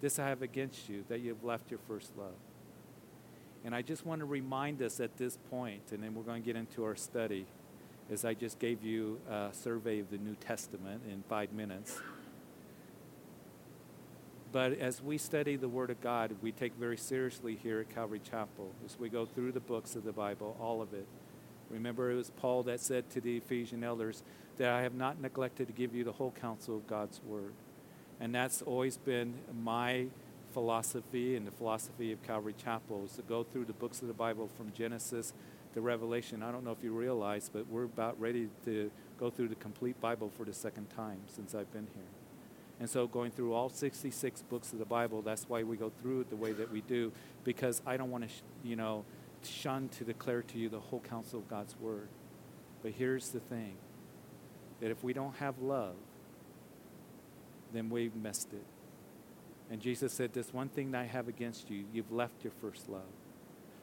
this 0.00 0.18
I 0.18 0.28
have 0.28 0.42
against 0.42 0.88
you, 0.88 1.04
that 1.08 1.20
you've 1.20 1.44
left 1.44 1.70
your 1.70 1.80
first 1.86 2.10
love. 2.18 2.34
And 3.64 3.74
I 3.74 3.82
just 3.82 4.04
want 4.04 4.18
to 4.18 4.24
remind 4.24 4.82
us 4.82 4.98
at 4.98 5.16
this 5.16 5.38
point, 5.48 5.82
and 5.92 6.02
then 6.02 6.14
we're 6.14 6.24
going 6.24 6.42
to 6.42 6.46
get 6.46 6.56
into 6.56 6.82
our 6.84 6.96
study, 6.96 7.46
as 8.12 8.26
I 8.26 8.34
just 8.34 8.58
gave 8.58 8.84
you 8.84 9.18
a 9.28 9.48
survey 9.52 9.98
of 9.98 10.10
the 10.10 10.18
New 10.18 10.34
Testament 10.34 11.02
in 11.10 11.22
five 11.30 11.50
minutes. 11.52 11.98
But 14.52 14.74
as 14.78 15.02
we 15.02 15.16
study 15.16 15.56
the 15.56 15.68
Word 15.68 15.88
of 15.88 16.02
God, 16.02 16.36
we 16.42 16.52
take 16.52 16.74
very 16.74 16.98
seriously 16.98 17.58
here 17.62 17.80
at 17.80 17.88
Calvary 17.88 18.20
Chapel 18.20 18.74
as 18.84 18.98
we 18.98 19.08
go 19.08 19.24
through 19.24 19.52
the 19.52 19.60
books 19.60 19.96
of 19.96 20.04
the 20.04 20.12
Bible, 20.12 20.58
all 20.60 20.82
of 20.82 20.92
it. 20.92 21.06
Remember, 21.70 22.10
it 22.10 22.16
was 22.16 22.28
Paul 22.28 22.62
that 22.64 22.80
said 22.80 23.08
to 23.10 23.20
the 23.22 23.38
Ephesian 23.38 23.82
elders 23.82 24.22
that 24.58 24.68
I 24.68 24.82
have 24.82 24.94
not 24.94 25.18
neglected 25.18 25.68
to 25.68 25.72
give 25.72 25.94
you 25.94 26.04
the 26.04 26.12
whole 26.12 26.34
counsel 26.38 26.76
of 26.76 26.86
God's 26.86 27.22
Word. 27.24 27.54
And 28.20 28.34
that's 28.34 28.60
always 28.60 28.98
been 28.98 29.32
my 29.64 30.08
philosophy 30.52 31.34
and 31.34 31.46
the 31.46 31.50
philosophy 31.50 32.12
of 32.12 32.22
Calvary 32.22 32.54
Chapel 32.62 33.06
is 33.06 33.12
to 33.12 33.22
go 33.22 33.42
through 33.42 33.64
the 33.64 33.72
books 33.72 34.02
of 34.02 34.08
the 34.08 34.14
Bible 34.14 34.50
from 34.54 34.70
Genesis 34.74 35.32
to 35.74 35.80
Revelation. 35.80 36.42
I 36.42 36.52
don't 36.52 36.64
know 36.64 36.72
if 36.72 36.82
you 36.82 36.92
realize, 36.92 37.50
but 37.52 37.66
we're 37.68 37.84
about 37.84 38.20
ready 38.20 38.48
to 38.64 38.90
go 39.18 39.30
through 39.30 39.48
the 39.48 39.54
complete 39.56 40.00
Bible 40.00 40.30
for 40.36 40.44
the 40.44 40.52
second 40.52 40.90
time 40.90 41.18
since 41.26 41.54
I've 41.54 41.72
been 41.72 41.88
here. 41.94 42.04
And 42.80 42.90
so, 42.90 43.06
going 43.06 43.30
through 43.30 43.52
all 43.52 43.68
66 43.68 44.42
books 44.42 44.72
of 44.72 44.78
the 44.78 44.84
Bible, 44.84 45.22
that's 45.22 45.48
why 45.48 45.62
we 45.62 45.76
go 45.76 45.92
through 46.00 46.22
it 46.22 46.30
the 46.30 46.36
way 46.36 46.52
that 46.52 46.72
we 46.72 46.80
do, 46.80 47.12
because 47.44 47.80
I 47.86 47.96
don't 47.96 48.10
want 48.10 48.24
to, 48.24 48.30
sh- 48.30 48.42
you 48.64 48.76
know, 48.76 49.04
shun 49.44 49.88
to 49.90 50.04
declare 50.04 50.42
to 50.42 50.58
you 50.58 50.68
the 50.68 50.80
whole 50.80 51.00
counsel 51.00 51.38
of 51.38 51.48
God's 51.48 51.76
Word. 51.78 52.08
But 52.82 52.92
here's 52.92 53.28
the 53.28 53.40
thing 53.40 53.74
that 54.80 54.90
if 54.90 55.04
we 55.04 55.12
don't 55.12 55.36
have 55.36 55.60
love, 55.60 55.94
then 57.72 57.88
we've 57.88 58.16
missed 58.16 58.52
it. 58.52 58.64
And 59.70 59.80
Jesus 59.80 60.12
said, 60.12 60.32
This 60.32 60.52
one 60.52 60.68
thing 60.68 60.90
that 60.90 61.02
I 61.02 61.04
have 61.04 61.28
against 61.28 61.70
you, 61.70 61.84
you've 61.92 62.10
left 62.10 62.42
your 62.42 62.52
first 62.60 62.88
love. 62.88 63.02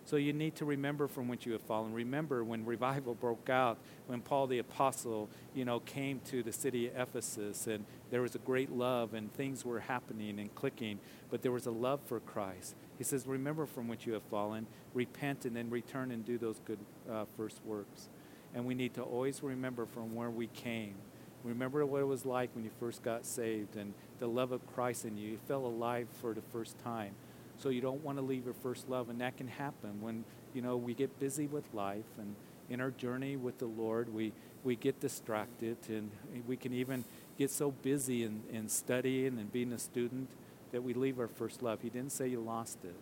So 0.10 0.16
you 0.16 0.34
need 0.34 0.56
to 0.56 0.66
remember 0.66 1.08
from 1.08 1.28
which 1.28 1.46
you 1.46 1.52
have 1.52 1.62
fallen. 1.62 1.94
Remember 1.94 2.44
when 2.44 2.66
revival 2.66 3.14
broke 3.14 3.48
out, 3.48 3.78
when 4.08 4.22
Paul 4.22 4.48
the 4.48 4.58
apostle, 4.58 5.30
you 5.54 5.66
know, 5.66 5.82
came 5.82 6.20
to 6.32 6.42
the 6.42 6.52
city 6.52 6.88
of 6.88 6.96
Ephesus 6.96 7.68
and 7.68 7.86
there 8.10 8.24
was 8.24 8.34
a 8.34 8.40
great 8.40 8.72
love 8.72 9.14
and 9.14 9.32
things 9.32 9.64
were 9.64 9.82
happening 9.82 10.40
and 10.40 10.56
clicking, 10.56 10.98
but 11.30 11.44
there 11.44 11.52
was 11.52 11.68
a 11.68 11.72
love 11.72 12.00
for 12.08 12.20
Christ. 12.22 12.74
He 12.98 13.04
says, 13.04 13.28
remember 13.28 13.68
from 13.68 13.88
which 13.88 14.08
you 14.08 14.14
have 14.14 14.24
fallen, 14.24 14.66
repent 14.96 15.46
and 15.46 15.56
then 15.56 15.70
return 15.70 16.10
and 16.10 16.26
do 16.26 16.40
those 16.40 16.60
good 16.66 16.80
uh, 17.08 17.26
first 17.38 17.64
works. 17.64 18.10
And 18.56 18.66
we 18.66 18.74
need 18.74 18.96
to 18.96 19.04
always 19.04 19.44
remember 19.44 19.86
from 19.86 20.16
where 20.16 20.32
we 20.32 20.48
came 20.48 20.96
Remember 21.44 21.86
what 21.86 22.02
it 22.02 22.06
was 22.06 22.26
like 22.26 22.54
when 22.54 22.66
you 22.66 22.72
first 22.80 23.02
got 23.02 23.26
saved 23.26 23.78
and 23.78 23.94
the 24.20 24.28
love 24.28 24.52
of 24.52 24.66
Christ 24.74 25.06
in 25.06 25.18
you. 25.18 25.30
You 25.32 25.40
felt 25.48 25.64
alive 25.64 26.08
for 26.20 26.34
the 26.34 26.42
first 26.42 26.78
time. 26.84 27.16
So 27.60 27.70
you 27.70 27.82
don't 27.82 28.04
want 28.04 28.18
to 28.18 28.24
leave 28.24 28.46
your 28.46 28.54
first 28.54 28.90
love, 28.90 29.10
and 29.10 29.20
that 29.22 29.38
can 29.38 29.48
happen 29.48 30.02
when 30.02 30.24
you 30.54 30.62
know 30.62 30.78
we 30.78 30.94
get 30.94 31.20
busy 31.20 31.48
with 31.48 31.66
life 31.74 32.06
and 32.18 32.36
in 32.70 32.80
our 32.80 32.92
journey 32.92 33.36
with 33.36 33.58
the 33.58 33.66
Lord, 33.66 34.14
we 34.14 34.32
we 34.64 34.76
get 34.76 35.00
distracted 35.00 35.78
and 35.88 36.12
we 36.48 36.58
can 36.58 36.74
even 36.74 37.06
get 37.38 37.50
so 37.50 37.72
busy 37.72 38.24
in, 38.24 38.44
in 38.52 38.68
studying 38.68 39.40
and 39.40 39.52
being 39.52 39.72
a 39.72 39.80
student 39.80 40.30
that 40.72 40.84
we 40.84 40.94
leave 40.94 41.20
our 41.20 41.28
first 41.28 41.64
love. 41.64 41.80
He 41.82 41.90
didn't 41.90 42.12
say 42.12 42.28
you 42.28 42.42
lost 42.42 42.80
it, 42.84 42.96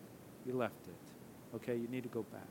you 0.46 0.54
left 0.54 0.88
it. 0.88 1.56
Okay, 1.56 1.76
you 1.76 1.88
need 1.88 2.04
to 2.04 2.10
go 2.10 2.24
back. 2.24 2.42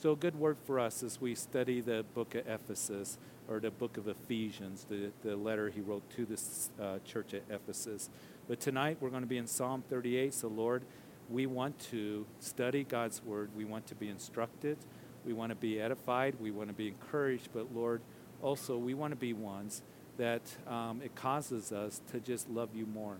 So, 0.00 0.12
a 0.12 0.16
good 0.16 0.36
word 0.36 0.58
for 0.64 0.78
us 0.78 1.02
as 1.02 1.20
we 1.20 1.34
study 1.34 1.80
the 1.80 2.04
book 2.14 2.34
of 2.34 2.46
Ephesus 2.46 3.18
or 3.48 3.58
the 3.58 3.70
book 3.70 3.96
of 3.96 4.06
Ephesians, 4.06 4.86
the, 4.88 5.10
the 5.22 5.34
letter 5.34 5.70
he 5.70 5.80
wrote 5.80 6.08
to 6.10 6.24
this 6.24 6.70
uh, 6.80 6.98
church 7.04 7.34
at 7.34 7.42
Ephesus. 7.50 8.10
But 8.46 8.60
tonight 8.60 8.98
we're 9.00 9.10
going 9.10 9.22
to 9.22 9.28
be 9.28 9.38
in 9.38 9.46
Psalm 9.46 9.82
38. 9.88 10.34
So, 10.34 10.48
Lord, 10.48 10.84
we 11.28 11.46
want 11.46 11.78
to 11.90 12.26
study 12.40 12.84
God's 12.84 13.22
word. 13.22 13.50
We 13.56 13.64
want 13.64 13.86
to 13.88 13.94
be 13.94 14.08
instructed. 14.08 14.78
We 15.24 15.32
want 15.32 15.50
to 15.50 15.56
be 15.56 15.80
edified. 15.80 16.36
We 16.40 16.50
want 16.50 16.68
to 16.68 16.74
be 16.74 16.88
encouraged. 16.88 17.50
But, 17.52 17.74
Lord, 17.74 18.00
also 18.42 18.78
we 18.78 18.94
want 18.94 19.12
to 19.12 19.16
be 19.16 19.32
ones 19.32 19.82
that 20.16 20.42
um, 20.66 21.00
it 21.04 21.14
causes 21.14 21.70
us 21.72 22.00
to 22.10 22.20
just 22.20 22.48
love 22.48 22.70
you 22.74 22.86
more. 22.86 23.16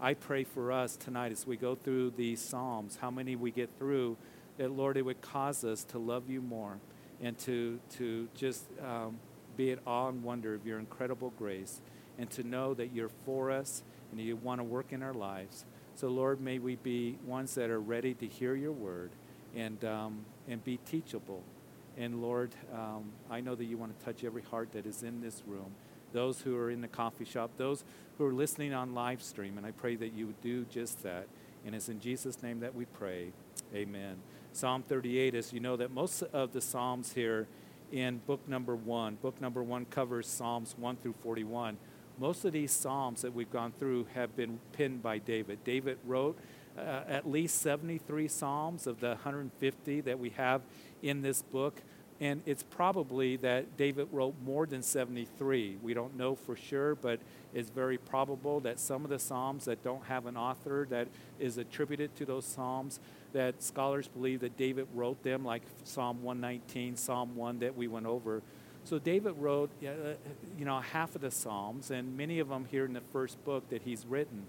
I 0.00 0.14
pray 0.14 0.44
for 0.44 0.72
us 0.72 0.96
tonight 0.96 1.32
as 1.32 1.46
we 1.46 1.56
go 1.56 1.74
through 1.74 2.12
these 2.16 2.40
Psalms, 2.40 2.98
how 3.00 3.10
many 3.10 3.36
we 3.36 3.50
get 3.50 3.68
through, 3.78 4.16
that 4.56 4.70
Lord, 4.70 4.96
it 4.96 5.02
would 5.02 5.20
cause 5.20 5.62
us 5.62 5.84
to 5.84 5.98
love 5.98 6.30
you 6.30 6.40
more 6.40 6.78
and 7.20 7.38
to, 7.40 7.78
to 7.96 8.28
just 8.34 8.64
um, 8.82 9.18
be 9.56 9.70
at 9.72 9.78
awe 9.86 10.08
and 10.08 10.22
wonder 10.22 10.54
of 10.54 10.66
your 10.66 10.78
incredible 10.78 11.32
grace 11.38 11.82
and 12.18 12.30
to 12.30 12.42
know 12.42 12.72
that 12.74 12.94
you're 12.94 13.10
for 13.26 13.50
us 13.50 13.82
and 14.10 14.20
you 14.20 14.36
want 14.36 14.58
to 14.58 14.64
work 14.64 14.92
in 14.92 15.02
our 15.02 15.12
lives. 15.12 15.66
So, 16.00 16.08
Lord, 16.08 16.40
may 16.40 16.58
we 16.58 16.76
be 16.76 17.18
ones 17.26 17.54
that 17.56 17.68
are 17.68 17.78
ready 17.78 18.14
to 18.14 18.26
hear 18.26 18.54
your 18.54 18.72
word 18.72 19.10
and, 19.54 19.84
um, 19.84 20.24
and 20.48 20.64
be 20.64 20.78
teachable. 20.78 21.42
And 21.98 22.22
Lord, 22.22 22.52
um, 22.72 23.12
I 23.30 23.42
know 23.42 23.54
that 23.54 23.66
you 23.66 23.76
want 23.76 23.98
to 23.98 24.02
touch 24.06 24.24
every 24.24 24.40
heart 24.40 24.72
that 24.72 24.86
is 24.86 25.02
in 25.02 25.20
this 25.20 25.42
room, 25.46 25.74
those 26.14 26.40
who 26.40 26.56
are 26.56 26.70
in 26.70 26.80
the 26.80 26.88
coffee 26.88 27.26
shop, 27.26 27.50
those 27.58 27.84
who 28.16 28.24
are 28.24 28.32
listening 28.32 28.72
on 28.72 28.94
live 28.94 29.22
stream. 29.22 29.58
And 29.58 29.66
I 29.66 29.72
pray 29.72 29.94
that 29.96 30.14
you 30.14 30.26
would 30.28 30.40
do 30.40 30.64
just 30.70 31.02
that. 31.02 31.26
And 31.66 31.74
it's 31.74 31.90
in 31.90 32.00
Jesus' 32.00 32.42
name 32.42 32.60
that 32.60 32.74
we 32.74 32.86
pray. 32.86 33.32
Amen. 33.74 34.16
Psalm 34.54 34.82
38, 34.82 35.34
as 35.34 35.52
you 35.52 35.60
know, 35.60 35.76
that 35.76 35.90
most 35.90 36.22
of 36.32 36.54
the 36.54 36.62
Psalms 36.62 37.12
here 37.12 37.46
in 37.92 38.22
book 38.26 38.40
number 38.48 38.74
one. 38.74 39.16
Book 39.16 39.38
number 39.38 39.62
one 39.62 39.84
covers 39.84 40.26
Psalms 40.26 40.74
1 40.78 40.96
through 40.96 41.16
41. 41.22 41.76
Most 42.20 42.44
of 42.44 42.52
these 42.52 42.70
Psalms 42.70 43.22
that 43.22 43.34
we've 43.34 43.50
gone 43.50 43.72
through 43.72 44.06
have 44.12 44.36
been 44.36 44.58
penned 44.74 45.02
by 45.02 45.16
David. 45.16 45.64
David 45.64 45.96
wrote 46.04 46.38
uh, 46.76 47.00
at 47.08 47.26
least 47.26 47.62
73 47.62 48.28
Psalms 48.28 48.86
of 48.86 49.00
the 49.00 49.08
150 49.08 50.02
that 50.02 50.18
we 50.18 50.28
have 50.30 50.60
in 51.02 51.22
this 51.22 51.40
book. 51.40 51.80
And 52.20 52.42
it's 52.44 52.62
probably 52.62 53.36
that 53.36 53.78
David 53.78 54.08
wrote 54.12 54.34
more 54.44 54.66
than 54.66 54.82
73. 54.82 55.78
We 55.82 55.94
don't 55.94 56.14
know 56.18 56.34
for 56.34 56.56
sure, 56.56 56.94
but 56.94 57.20
it's 57.54 57.70
very 57.70 57.96
probable 57.96 58.60
that 58.60 58.78
some 58.78 59.02
of 59.04 59.08
the 59.08 59.18
Psalms 59.18 59.64
that 59.64 59.82
don't 59.82 60.04
have 60.04 60.26
an 60.26 60.36
author 60.36 60.86
that 60.90 61.08
is 61.38 61.56
attributed 61.56 62.14
to 62.16 62.26
those 62.26 62.44
Psalms, 62.44 63.00
that 63.32 63.62
scholars 63.62 64.08
believe 64.08 64.40
that 64.40 64.58
David 64.58 64.88
wrote 64.94 65.22
them, 65.22 65.42
like 65.42 65.62
Psalm 65.84 66.22
119, 66.22 66.96
Psalm 66.96 67.34
1 67.34 67.60
that 67.60 67.74
we 67.74 67.88
went 67.88 68.04
over. 68.04 68.42
So 68.84 68.98
David 68.98 69.34
wrote, 69.38 69.70
uh, 69.82 70.14
you 70.58 70.64
know, 70.64 70.80
half 70.80 71.14
of 71.14 71.20
the 71.20 71.30
Psalms, 71.30 71.90
and 71.90 72.16
many 72.16 72.38
of 72.38 72.48
them 72.48 72.66
here 72.70 72.84
in 72.84 72.92
the 72.92 73.02
first 73.12 73.42
book 73.44 73.68
that 73.70 73.82
he's 73.82 74.06
written. 74.06 74.46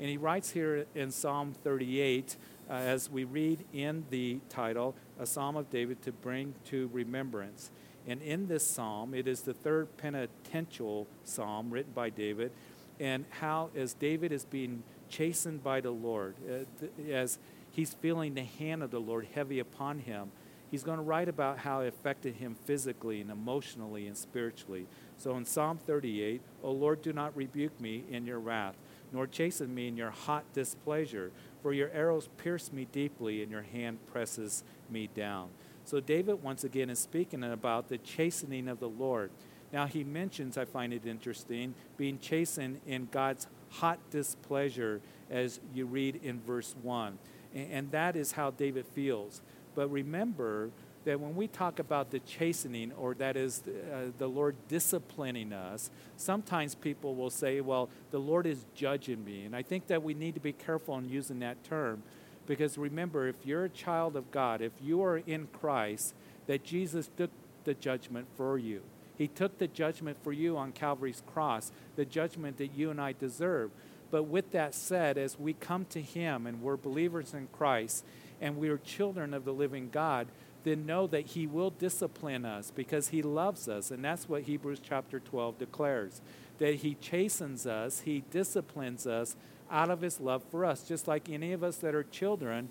And 0.00 0.08
he 0.08 0.16
writes 0.16 0.50
here 0.50 0.86
in 0.94 1.10
Psalm 1.10 1.54
38, 1.62 2.36
uh, 2.68 2.72
as 2.72 3.10
we 3.10 3.24
read 3.24 3.64
in 3.72 4.04
the 4.10 4.40
title, 4.48 4.94
a 5.18 5.26
psalm 5.26 5.56
of 5.56 5.70
David 5.70 6.02
to 6.02 6.12
bring 6.12 6.54
to 6.66 6.90
remembrance. 6.92 7.70
And 8.06 8.20
in 8.20 8.48
this 8.48 8.66
psalm, 8.66 9.14
it 9.14 9.28
is 9.28 9.42
the 9.42 9.54
third 9.54 9.96
penitential 9.96 11.06
psalm 11.22 11.70
written 11.70 11.92
by 11.92 12.10
David, 12.10 12.50
and 12.98 13.24
how, 13.40 13.70
as 13.76 13.94
David 13.94 14.32
is 14.32 14.44
being 14.44 14.82
chastened 15.08 15.62
by 15.62 15.80
the 15.80 15.90
Lord, 15.90 16.34
uh, 16.48 16.64
th- 16.80 17.10
as 17.10 17.38
he's 17.70 17.94
feeling 17.94 18.34
the 18.34 18.44
hand 18.44 18.82
of 18.82 18.90
the 18.90 19.00
Lord 19.00 19.28
heavy 19.34 19.58
upon 19.58 20.00
him, 20.00 20.30
he's 20.74 20.82
going 20.82 20.98
to 20.98 21.04
write 21.04 21.28
about 21.28 21.58
how 21.58 21.82
it 21.82 21.86
affected 21.86 22.34
him 22.34 22.56
physically 22.64 23.20
and 23.20 23.30
emotionally 23.30 24.08
and 24.08 24.16
spiritually. 24.16 24.88
So 25.16 25.36
in 25.36 25.44
Psalm 25.44 25.78
38, 25.78 26.40
O 26.64 26.72
Lord, 26.72 27.00
do 27.00 27.12
not 27.12 27.36
rebuke 27.36 27.80
me 27.80 28.02
in 28.10 28.26
your 28.26 28.40
wrath, 28.40 28.74
nor 29.12 29.28
chasten 29.28 29.72
me 29.72 29.86
in 29.86 29.96
your 29.96 30.10
hot 30.10 30.42
displeasure. 30.52 31.30
For 31.62 31.72
your 31.72 31.90
arrows 31.90 32.28
pierce 32.38 32.72
me 32.72 32.88
deeply, 32.90 33.40
and 33.40 33.52
your 33.52 33.62
hand 33.62 33.98
presses 34.12 34.64
me 34.90 35.08
down. 35.14 35.50
So 35.84 36.00
David, 36.00 36.42
once 36.42 36.64
again, 36.64 36.90
is 36.90 36.98
speaking 36.98 37.44
about 37.44 37.88
the 37.88 37.98
chastening 37.98 38.66
of 38.66 38.80
the 38.80 38.88
Lord. 38.88 39.30
Now, 39.72 39.86
he 39.86 40.02
mentions, 40.02 40.58
I 40.58 40.64
find 40.64 40.92
it 40.92 41.06
interesting, 41.06 41.76
being 41.96 42.18
chastened 42.18 42.80
in 42.84 43.06
God's 43.12 43.46
hot 43.70 44.00
displeasure, 44.10 45.00
as 45.30 45.60
you 45.72 45.86
read 45.86 46.18
in 46.24 46.40
verse 46.40 46.74
1. 46.82 47.16
And 47.54 47.92
that 47.92 48.16
is 48.16 48.32
how 48.32 48.50
David 48.50 48.86
feels. 48.92 49.40
But 49.74 49.88
remember 49.88 50.70
that 51.04 51.20
when 51.20 51.36
we 51.36 51.48
talk 51.48 51.78
about 51.78 52.10
the 52.10 52.20
chastening, 52.20 52.92
or 52.92 53.14
that 53.14 53.36
is 53.36 53.62
uh, 53.66 54.10
the 54.16 54.26
Lord 54.26 54.56
disciplining 54.68 55.52
us, 55.52 55.90
sometimes 56.16 56.74
people 56.74 57.14
will 57.14 57.30
say, 57.30 57.60
well, 57.60 57.90
the 58.10 58.18
Lord 58.18 58.46
is 58.46 58.64
judging 58.74 59.24
me. 59.24 59.44
And 59.44 59.54
I 59.54 59.62
think 59.62 59.88
that 59.88 60.02
we 60.02 60.14
need 60.14 60.34
to 60.34 60.40
be 60.40 60.52
careful 60.52 60.96
in 60.96 61.08
using 61.08 61.40
that 61.40 61.62
term 61.64 62.02
because 62.46 62.76
remember, 62.76 63.28
if 63.28 63.36
you're 63.44 63.64
a 63.64 63.70
child 63.70 64.16
of 64.16 64.30
God, 64.30 64.60
if 64.60 64.72
you 64.82 65.02
are 65.02 65.18
in 65.18 65.48
Christ, 65.52 66.14
that 66.46 66.64
Jesus 66.64 67.10
took 67.16 67.30
the 67.64 67.74
judgment 67.74 68.26
for 68.36 68.58
you. 68.58 68.82
He 69.16 69.28
took 69.28 69.58
the 69.58 69.68
judgment 69.68 70.18
for 70.22 70.32
you 70.32 70.56
on 70.56 70.72
Calvary's 70.72 71.22
cross, 71.32 71.72
the 71.96 72.04
judgment 72.04 72.58
that 72.58 72.74
you 72.74 72.90
and 72.90 73.00
I 73.00 73.12
deserve. 73.12 73.70
But 74.10 74.24
with 74.24 74.52
that 74.52 74.74
said, 74.74 75.16
as 75.16 75.38
we 75.38 75.54
come 75.54 75.86
to 75.86 76.02
Him 76.02 76.46
and 76.46 76.60
we're 76.60 76.76
believers 76.76 77.32
in 77.32 77.48
Christ 77.52 78.04
and 78.44 78.58
we 78.58 78.68
are 78.68 78.76
children 78.76 79.32
of 79.32 79.46
the 79.46 79.54
living 79.54 79.88
God, 79.90 80.26
then 80.64 80.84
know 80.84 81.06
that 81.06 81.28
He 81.28 81.46
will 81.46 81.70
discipline 81.70 82.44
us 82.44 82.70
because 82.70 83.08
He 83.08 83.22
loves 83.22 83.68
us. 83.68 83.90
And 83.90 84.04
that's 84.04 84.28
what 84.28 84.42
Hebrews 84.42 84.82
chapter 84.86 85.18
12 85.18 85.58
declares 85.58 86.20
that 86.58 86.74
He 86.76 86.94
chastens 86.94 87.66
us, 87.66 88.00
He 88.00 88.22
disciplines 88.30 89.06
us 89.06 89.34
out 89.70 89.88
of 89.88 90.02
His 90.02 90.20
love 90.20 90.42
for 90.50 90.66
us. 90.66 90.82
Just 90.82 91.08
like 91.08 91.30
any 91.30 91.54
of 91.54 91.64
us 91.64 91.78
that 91.78 91.94
are 91.94 92.02
children, 92.02 92.68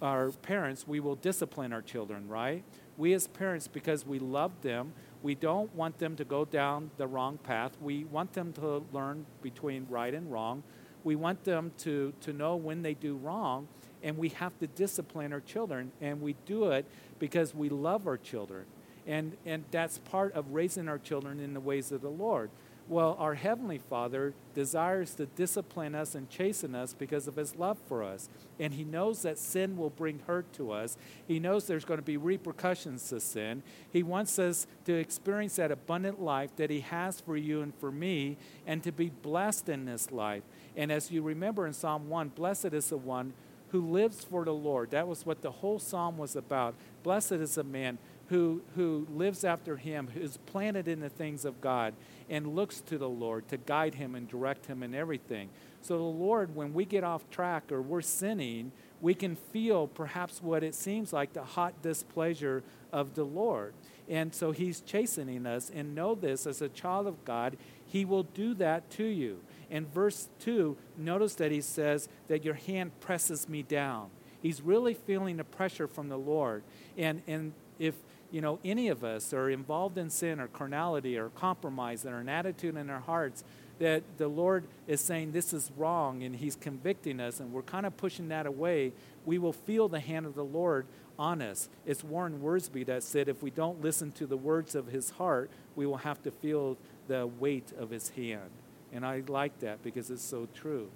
our 0.00 0.30
parents, 0.30 0.86
we 0.86 1.00
will 1.00 1.16
discipline 1.16 1.72
our 1.72 1.82
children, 1.82 2.28
right? 2.28 2.62
We 2.96 3.12
as 3.12 3.26
parents, 3.26 3.66
because 3.66 4.06
we 4.06 4.20
love 4.20 4.52
them, 4.62 4.92
we 5.24 5.34
don't 5.34 5.74
want 5.74 5.98
them 5.98 6.14
to 6.16 6.24
go 6.24 6.44
down 6.44 6.92
the 6.98 7.08
wrong 7.08 7.38
path. 7.38 7.72
We 7.80 8.04
want 8.04 8.32
them 8.34 8.52
to 8.54 8.84
learn 8.92 9.26
between 9.42 9.88
right 9.90 10.14
and 10.14 10.30
wrong. 10.30 10.62
We 11.02 11.16
want 11.16 11.42
them 11.42 11.72
to, 11.78 12.12
to 12.20 12.32
know 12.32 12.54
when 12.54 12.82
they 12.82 12.94
do 12.94 13.16
wrong 13.16 13.66
and 14.06 14.16
we 14.16 14.28
have 14.28 14.56
to 14.60 14.68
discipline 14.68 15.32
our 15.32 15.40
children, 15.40 15.90
and 16.00 16.22
we 16.22 16.36
do 16.46 16.70
it 16.70 16.86
because 17.18 17.52
we 17.52 17.68
love 17.68 18.06
our 18.06 18.16
children. 18.16 18.64
And, 19.04 19.36
and 19.44 19.64
that's 19.72 19.98
part 19.98 20.32
of 20.34 20.52
raising 20.52 20.88
our 20.88 20.98
children 20.98 21.40
in 21.40 21.54
the 21.54 21.60
ways 21.60 21.90
of 21.90 22.02
the 22.02 22.08
Lord. 22.08 22.50
Well, 22.88 23.16
our 23.18 23.34
Heavenly 23.34 23.78
Father 23.78 24.32
desires 24.54 25.16
to 25.16 25.26
discipline 25.26 25.96
us 25.96 26.14
and 26.14 26.30
chasten 26.30 26.76
us 26.76 26.94
because 26.94 27.26
of 27.26 27.34
His 27.34 27.56
love 27.56 27.78
for 27.88 28.04
us. 28.04 28.28
And 28.60 28.74
He 28.74 28.84
knows 28.84 29.22
that 29.22 29.38
sin 29.38 29.76
will 29.76 29.90
bring 29.90 30.20
hurt 30.28 30.52
to 30.52 30.70
us. 30.70 30.96
He 31.26 31.40
knows 31.40 31.66
there's 31.66 31.84
going 31.84 31.98
to 31.98 32.06
be 32.06 32.16
repercussions 32.16 33.08
to 33.08 33.18
sin. 33.18 33.64
He 33.92 34.04
wants 34.04 34.38
us 34.38 34.68
to 34.84 34.94
experience 34.94 35.56
that 35.56 35.72
abundant 35.72 36.22
life 36.22 36.54
that 36.58 36.70
He 36.70 36.78
has 36.78 37.20
for 37.20 37.36
you 37.36 37.60
and 37.60 37.74
for 37.74 37.90
me, 37.90 38.36
and 38.68 38.84
to 38.84 38.92
be 38.92 39.08
blessed 39.08 39.68
in 39.68 39.84
this 39.84 40.12
life. 40.12 40.44
And 40.76 40.92
as 40.92 41.10
you 41.10 41.22
remember 41.22 41.66
in 41.66 41.72
Psalm 41.72 42.08
1, 42.08 42.28
blessed 42.28 42.66
is 42.66 42.90
the 42.90 42.98
one 42.98 43.32
who 43.76 43.90
lives 43.90 44.24
for 44.24 44.42
the 44.42 44.54
Lord. 44.54 44.90
That 44.92 45.06
was 45.06 45.26
what 45.26 45.42
the 45.42 45.50
whole 45.50 45.78
psalm 45.78 46.16
was 46.16 46.34
about. 46.34 46.74
Blessed 47.02 47.32
is 47.32 47.58
a 47.58 47.62
man 47.62 47.98
who, 48.28 48.62
who 48.74 49.06
lives 49.10 49.44
after 49.44 49.76
him, 49.76 50.08
who 50.14 50.20
is 50.20 50.38
planted 50.46 50.88
in 50.88 51.00
the 51.00 51.10
things 51.10 51.44
of 51.44 51.60
God, 51.60 51.92
and 52.30 52.56
looks 52.56 52.80
to 52.80 52.96
the 52.96 53.08
Lord 53.08 53.46
to 53.48 53.58
guide 53.58 53.96
him 53.96 54.14
and 54.14 54.26
direct 54.26 54.64
him 54.64 54.82
in 54.82 54.94
everything. 54.94 55.50
So, 55.82 55.98
the 55.98 56.04
Lord, 56.04 56.56
when 56.56 56.72
we 56.72 56.86
get 56.86 57.04
off 57.04 57.28
track 57.28 57.70
or 57.70 57.82
we're 57.82 58.00
sinning, 58.00 58.72
we 59.02 59.12
can 59.12 59.36
feel 59.36 59.86
perhaps 59.88 60.42
what 60.42 60.64
it 60.64 60.74
seems 60.74 61.12
like 61.12 61.34
the 61.34 61.44
hot 61.44 61.82
displeasure 61.82 62.62
of 62.94 63.14
the 63.14 63.24
Lord. 63.24 63.74
And 64.08 64.34
so, 64.34 64.52
He's 64.52 64.80
chastening 64.80 65.44
us. 65.44 65.70
And 65.72 65.94
know 65.94 66.14
this 66.14 66.46
as 66.46 66.62
a 66.62 66.70
child 66.70 67.06
of 67.06 67.26
God, 67.26 67.58
He 67.86 68.06
will 68.06 68.22
do 68.22 68.54
that 68.54 68.88
to 68.92 69.04
you. 69.04 69.40
In 69.70 69.86
verse 69.86 70.28
2, 70.40 70.76
notice 70.96 71.34
that 71.36 71.50
he 71.50 71.60
says 71.60 72.08
that 72.28 72.44
your 72.44 72.54
hand 72.54 72.98
presses 73.00 73.48
me 73.48 73.62
down. 73.62 74.10
He's 74.40 74.60
really 74.60 74.94
feeling 74.94 75.38
the 75.38 75.44
pressure 75.44 75.88
from 75.88 76.08
the 76.08 76.18
Lord. 76.18 76.62
And, 76.96 77.22
and 77.26 77.52
if 77.78 77.94
you 78.30 78.40
know, 78.40 78.58
any 78.64 78.88
of 78.88 79.04
us 79.04 79.32
are 79.32 79.50
involved 79.50 79.98
in 79.98 80.10
sin 80.10 80.40
or 80.40 80.48
carnality 80.48 81.16
or 81.16 81.28
compromise 81.30 82.04
and 82.04 82.14
an 82.14 82.28
attitude 82.28 82.76
in 82.76 82.90
our 82.90 83.00
hearts 83.00 83.44
that 83.78 84.02
the 84.18 84.28
Lord 84.28 84.64
is 84.86 85.00
saying 85.00 85.32
this 85.32 85.52
is 85.52 85.70
wrong 85.76 86.22
and 86.22 86.36
He's 86.36 86.56
convicting 86.56 87.20
us 87.20 87.40
and 87.40 87.52
we're 87.52 87.62
kind 87.62 87.86
of 87.86 87.96
pushing 87.96 88.28
that 88.28 88.46
away, 88.46 88.92
we 89.24 89.38
will 89.38 89.52
feel 89.52 89.88
the 89.88 90.00
hand 90.00 90.26
of 90.26 90.34
the 90.34 90.44
Lord 90.44 90.86
on 91.18 91.42
us. 91.42 91.68
It's 91.84 92.02
Warren 92.02 92.40
Wiersbe 92.40 92.86
that 92.86 93.02
said 93.02 93.28
if 93.28 93.42
we 93.42 93.50
don't 93.50 93.82
listen 93.82 94.12
to 94.12 94.26
the 94.26 94.36
words 94.36 94.74
of 94.74 94.88
His 94.88 95.10
heart, 95.10 95.50
we 95.74 95.86
will 95.86 95.98
have 95.98 96.22
to 96.22 96.30
feel 96.30 96.76
the 97.08 97.26
weight 97.26 97.72
of 97.78 97.90
His 97.90 98.10
hand. 98.10 98.50
And 98.96 99.04
I 99.04 99.22
like 99.28 99.60
that 99.60 99.82
because 99.84 100.10
it's 100.10 100.24
so 100.24 100.48
true. 100.54 100.88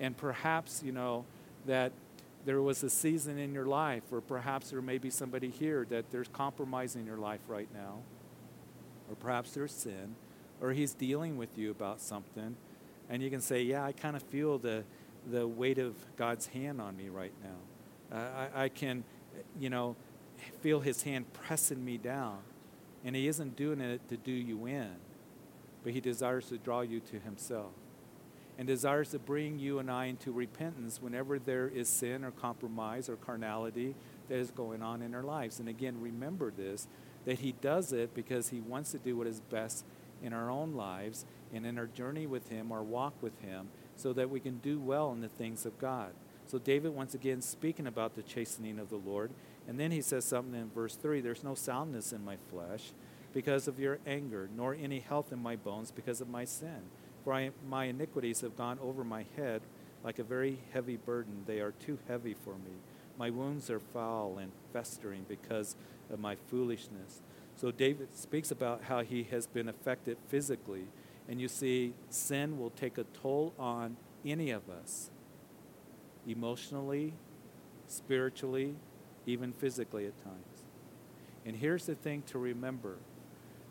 And 0.00 0.16
perhaps, 0.16 0.82
you 0.84 0.90
know, 0.90 1.24
that 1.64 1.92
there 2.44 2.60
was 2.60 2.82
a 2.82 2.90
season 2.90 3.38
in 3.38 3.54
your 3.54 3.66
life, 3.66 4.02
or 4.10 4.20
perhaps 4.20 4.70
there 4.70 4.82
may 4.82 4.98
be 4.98 5.10
somebody 5.10 5.48
here 5.48 5.86
that 5.90 6.10
there's 6.10 6.26
compromise 6.28 6.96
in 6.96 7.06
your 7.06 7.18
life 7.18 7.40
right 7.46 7.68
now, 7.72 7.98
or 9.08 9.14
perhaps 9.14 9.52
there's 9.52 9.70
sin, 9.70 10.16
or 10.60 10.72
he's 10.72 10.92
dealing 10.92 11.36
with 11.36 11.56
you 11.56 11.70
about 11.70 12.00
something, 12.00 12.56
and 13.08 13.22
you 13.22 13.30
can 13.30 13.40
say, 13.40 13.62
Yeah, 13.62 13.84
I 13.84 13.92
kind 13.92 14.16
of 14.16 14.22
feel 14.24 14.58
the, 14.58 14.82
the 15.30 15.46
weight 15.46 15.78
of 15.78 15.94
God's 16.16 16.48
hand 16.48 16.80
on 16.80 16.96
me 16.96 17.10
right 17.10 17.32
now. 17.44 18.16
Uh, 18.18 18.48
I, 18.54 18.64
I 18.64 18.68
can, 18.70 19.04
you 19.58 19.70
know, 19.70 19.94
feel 20.62 20.80
his 20.80 21.04
hand 21.04 21.32
pressing 21.32 21.84
me 21.84 21.96
down. 21.96 22.38
And 23.04 23.14
he 23.14 23.28
isn't 23.28 23.54
doing 23.54 23.80
it 23.80 24.08
to 24.08 24.16
do 24.16 24.32
you 24.32 24.66
in, 24.66 24.90
but 25.82 25.92
he 25.92 26.00
desires 26.00 26.48
to 26.48 26.58
draw 26.58 26.80
you 26.80 27.00
to 27.00 27.18
himself 27.18 27.72
and 28.60 28.66
desires 28.66 29.08
to 29.08 29.18
bring 29.18 29.58
you 29.58 29.78
and 29.78 29.90
I 29.90 30.04
into 30.04 30.32
repentance 30.32 31.00
whenever 31.00 31.38
there 31.38 31.66
is 31.66 31.88
sin 31.88 32.24
or 32.24 32.30
compromise 32.30 33.08
or 33.08 33.16
carnality 33.16 33.94
that 34.28 34.36
is 34.36 34.50
going 34.50 34.82
on 34.82 35.00
in 35.00 35.14
our 35.14 35.22
lives. 35.22 35.60
And 35.60 35.68
again, 35.68 35.98
remember 35.98 36.50
this 36.50 36.86
that 37.24 37.38
He 37.38 37.52
does 37.52 37.90
it 37.94 38.14
because 38.14 38.50
He 38.50 38.60
wants 38.60 38.92
to 38.92 38.98
do 38.98 39.16
what 39.16 39.26
is 39.26 39.40
best 39.40 39.86
in 40.22 40.34
our 40.34 40.50
own 40.50 40.74
lives 40.74 41.24
and 41.54 41.64
in 41.64 41.78
our 41.78 41.86
journey 41.86 42.26
with 42.26 42.50
Him, 42.50 42.70
our 42.70 42.82
walk 42.82 43.14
with 43.22 43.40
Him, 43.40 43.68
so 43.96 44.12
that 44.12 44.28
we 44.28 44.40
can 44.40 44.58
do 44.58 44.78
well 44.78 45.10
in 45.12 45.22
the 45.22 45.28
things 45.28 45.64
of 45.64 45.78
God. 45.78 46.10
So, 46.46 46.58
David, 46.58 46.94
once 46.94 47.14
again, 47.14 47.40
speaking 47.40 47.86
about 47.86 48.14
the 48.14 48.22
chastening 48.22 48.78
of 48.78 48.90
the 48.90 48.96
Lord. 48.96 49.30
And 49.68 49.80
then 49.80 49.90
he 49.90 50.02
says 50.02 50.26
something 50.26 50.60
in 50.60 50.68
verse 50.68 50.96
3 50.96 51.22
There's 51.22 51.44
no 51.44 51.54
soundness 51.54 52.12
in 52.12 52.24
my 52.24 52.36
flesh 52.50 52.92
because 53.32 53.68
of 53.68 53.78
your 53.78 53.98
anger, 54.06 54.48
nor 54.56 54.74
any 54.74 55.00
health 55.00 55.32
in 55.32 55.38
my 55.38 55.56
bones 55.56 55.90
because 55.90 56.20
of 56.20 56.28
my 56.28 56.44
sin. 56.44 56.82
For 57.24 57.32
I, 57.32 57.50
my 57.68 57.84
iniquities 57.84 58.40
have 58.40 58.56
gone 58.56 58.78
over 58.82 59.04
my 59.04 59.24
head 59.36 59.62
like 60.02 60.18
a 60.18 60.24
very 60.24 60.58
heavy 60.72 60.96
burden. 60.96 61.44
They 61.46 61.60
are 61.60 61.72
too 61.72 61.98
heavy 62.08 62.34
for 62.34 62.54
me. 62.54 62.72
My 63.18 63.30
wounds 63.30 63.68
are 63.70 63.80
foul 63.80 64.38
and 64.38 64.50
festering 64.72 65.26
because 65.28 65.76
of 66.10 66.18
my 66.18 66.36
foolishness. 66.48 67.20
So 67.56 67.70
David 67.70 68.16
speaks 68.16 68.50
about 68.50 68.84
how 68.84 69.02
he 69.02 69.24
has 69.24 69.46
been 69.46 69.68
affected 69.68 70.16
physically. 70.28 70.86
And 71.28 71.40
you 71.40 71.48
see, 71.48 71.92
sin 72.08 72.58
will 72.58 72.70
take 72.70 72.96
a 72.96 73.04
toll 73.04 73.52
on 73.58 73.96
any 74.24 74.50
of 74.50 74.68
us 74.70 75.10
emotionally, 76.26 77.12
spiritually, 77.86 78.74
even 79.26 79.52
physically 79.52 80.06
at 80.06 80.16
times. 80.24 80.64
And 81.44 81.56
here's 81.56 81.86
the 81.86 81.94
thing 81.94 82.22
to 82.28 82.38
remember 82.38 82.96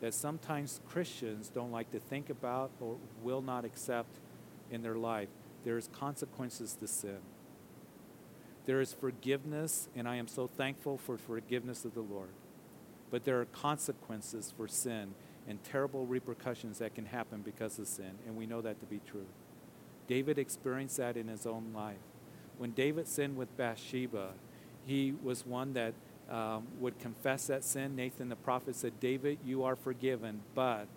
that 0.00 0.14
sometimes 0.14 0.80
Christians 0.88 1.48
don't 1.48 1.70
like 1.70 1.90
to 1.92 2.00
think 2.00 2.30
about 2.30 2.70
or 2.80 2.96
will 3.22 3.42
not 3.42 3.64
accept 3.64 4.18
in 4.70 4.82
their 4.82 4.94
life. 4.94 5.28
There's 5.64 5.88
consequences 5.88 6.74
to 6.80 6.86
sin. 6.86 7.18
There 8.66 8.80
is 8.80 8.92
forgiveness, 8.92 9.88
and 9.94 10.08
I 10.08 10.16
am 10.16 10.28
so 10.28 10.46
thankful 10.46 10.96
for 10.96 11.16
forgiveness 11.16 11.84
of 11.84 11.94
the 11.94 12.00
Lord. 12.00 12.30
But 13.10 13.24
there 13.24 13.40
are 13.40 13.46
consequences 13.46 14.52
for 14.56 14.68
sin 14.68 15.14
and 15.48 15.62
terrible 15.64 16.06
repercussions 16.06 16.78
that 16.78 16.94
can 16.94 17.06
happen 17.06 17.42
because 17.42 17.78
of 17.78 17.88
sin, 17.88 18.12
and 18.26 18.36
we 18.36 18.46
know 18.46 18.60
that 18.60 18.80
to 18.80 18.86
be 18.86 19.00
true. 19.10 19.26
David 20.06 20.38
experienced 20.38 20.98
that 20.98 21.16
in 21.16 21.28
his 21.28 21.46
own 21.46 21.72
life. 21.74 21.96
When 22.58 22.72
David 22.72 23.08
sinned 23.08 23.36
with 23.36 23.56
Bathsheba, 23.56 24.30
he 24.84 25.14
was 25.22 25.46
one 25.46 25.72
that 25.74 25.94
um, 26.30 26.66
would 26.78 26.98
confess 26.98 27.48
that 27.48 27.64
sin, 27.64 27.96
Nathan 27.96 28.28
the 28.28 28.36
prophet 28.36 28.76
said, 28.76 29.00
David, 29.00 29.38
you 29.44 29.64
are 29.64 29.76
forgiven, 29.76 30.40
but 30.54 30.88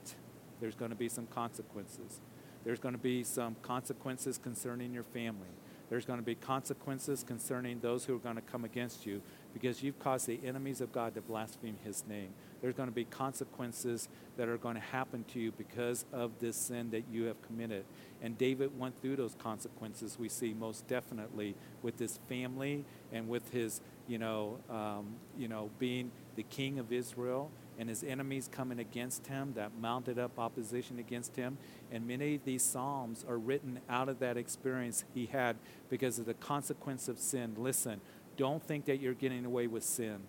there's 0.62 0.76
going 0.76 0.92
to 0.92 0.98
be 0.98 1.10
some 1.10 1.28
consequences. 1.28 2.22
There's 2.64 2.80
going 2.80 2.94
to 2.94 3.02
be 3.02 3.24
some 3.24 3.56
consequences 3.62 4.38
concerning 4.38 4.94
your 4.94 5.04
family. 5.04 5.50
There's 5.90 6.06
going 6.06 6.20
to 6.20 6.26
be 6.26 6.36
consequences 6.36 7.24
concerning 7.24 7.80
those 7.80 8.06
who 8.06 8.16
are 8.16 8.20
going 8.20 8.36
to 8.36 8.42
come 8.42 8.64
against 8.64 9.06
you 9.06 9.22
because 9.54 9.84
you've 9.84 10.00
caused 10.00 10.26
the 10.26 10.40
enemies 10.44 10.82
of 10.82 10.92
God 10.92 11.14
to 11.16 11.22
blaspheme 11.22 11.78
his 11.84 12.04
name. 12.08 12.30
There's 12.62 12.74
going 12.74 12.90
to 12.90 12.96
be 12.96 13.04
consequences 13.04 14.08
that 14.38 14.48
are 14.48 14.58
going 14.58 14.76
to 14.76 14.82
happen 14.82 15.26
to 15.34 15.40
you 15.40 15.52
because 15.52 16.06
of 16.14 16.32
this 16.40 16.56
sin 16.56 16.90
that 16.92 17.04
you 17.12 17.26
have 17.26 17.40
committed. 17.44 17.84
And 18.22 18.38
David 18.38 18.80
went 18.80 19.00
through 19.02 19.18
those 19.18 19.36
consequences, 19.36 20.18
we 20.18 20.30
see 20.30 20.54
most 20.54 20.88
definitely 20.88 21.56
with 21.82 22.00
his 22.00 22.20
family 22.30 22.86
and 23.12 23.28
with 23.28 23.52
his 23.52 23.82
you 24.08 24.18
know, 24.18 24.60
um, 24.70 25.16
you 25.38 25.48
know, 25.48 25.70
being 25.80 26.12
the 26.36 26.44
king 26.44 26.80
of 26.80 26.92
Israel 26.92 27.52
and 27.80 27.90
his 27.90 28.04
enemies 28.04 28.50
coming 28.52 28.80
against 28.80 29.28
him, 29.28 29.54
that 29.56 29.72
mounted 29.80 30.20
up 30.20 30.38
opposition 30.38 31.00
against 31.00 31.36
him. 31.36 31.58
And 31.92 32.08
many 32.08 32.36
of 32.36 32.46
these 32.46 32.62
Psalms 32.62 33.26
are 33.28 33.38
written 33.38 33.80
out 33.90 34.10
of 34.10 34.20
that 34.20 34.38
experience 34.38 35.06
he 35.14 35.26
had 35.28 35.56
because 35.90 36.20
of 36.20 36.26
the 36.26 36.36
consequence 36.36 37.08
of 37.08 37.18
sin. 37.18 37.56
Listen, 37.58 38.02
don't 38.38 38.62
think 38.62 38.86
that 38.86 39.00
you're 39.00 39.14
getting 39.14 39.46
away 39.46 39.68
with 39.68 39.84
sin 39.84 40.20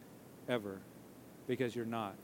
ever 0.48 0.80
because 1.46 1.76
you're 1.76 1.84
not. 1.84 2.14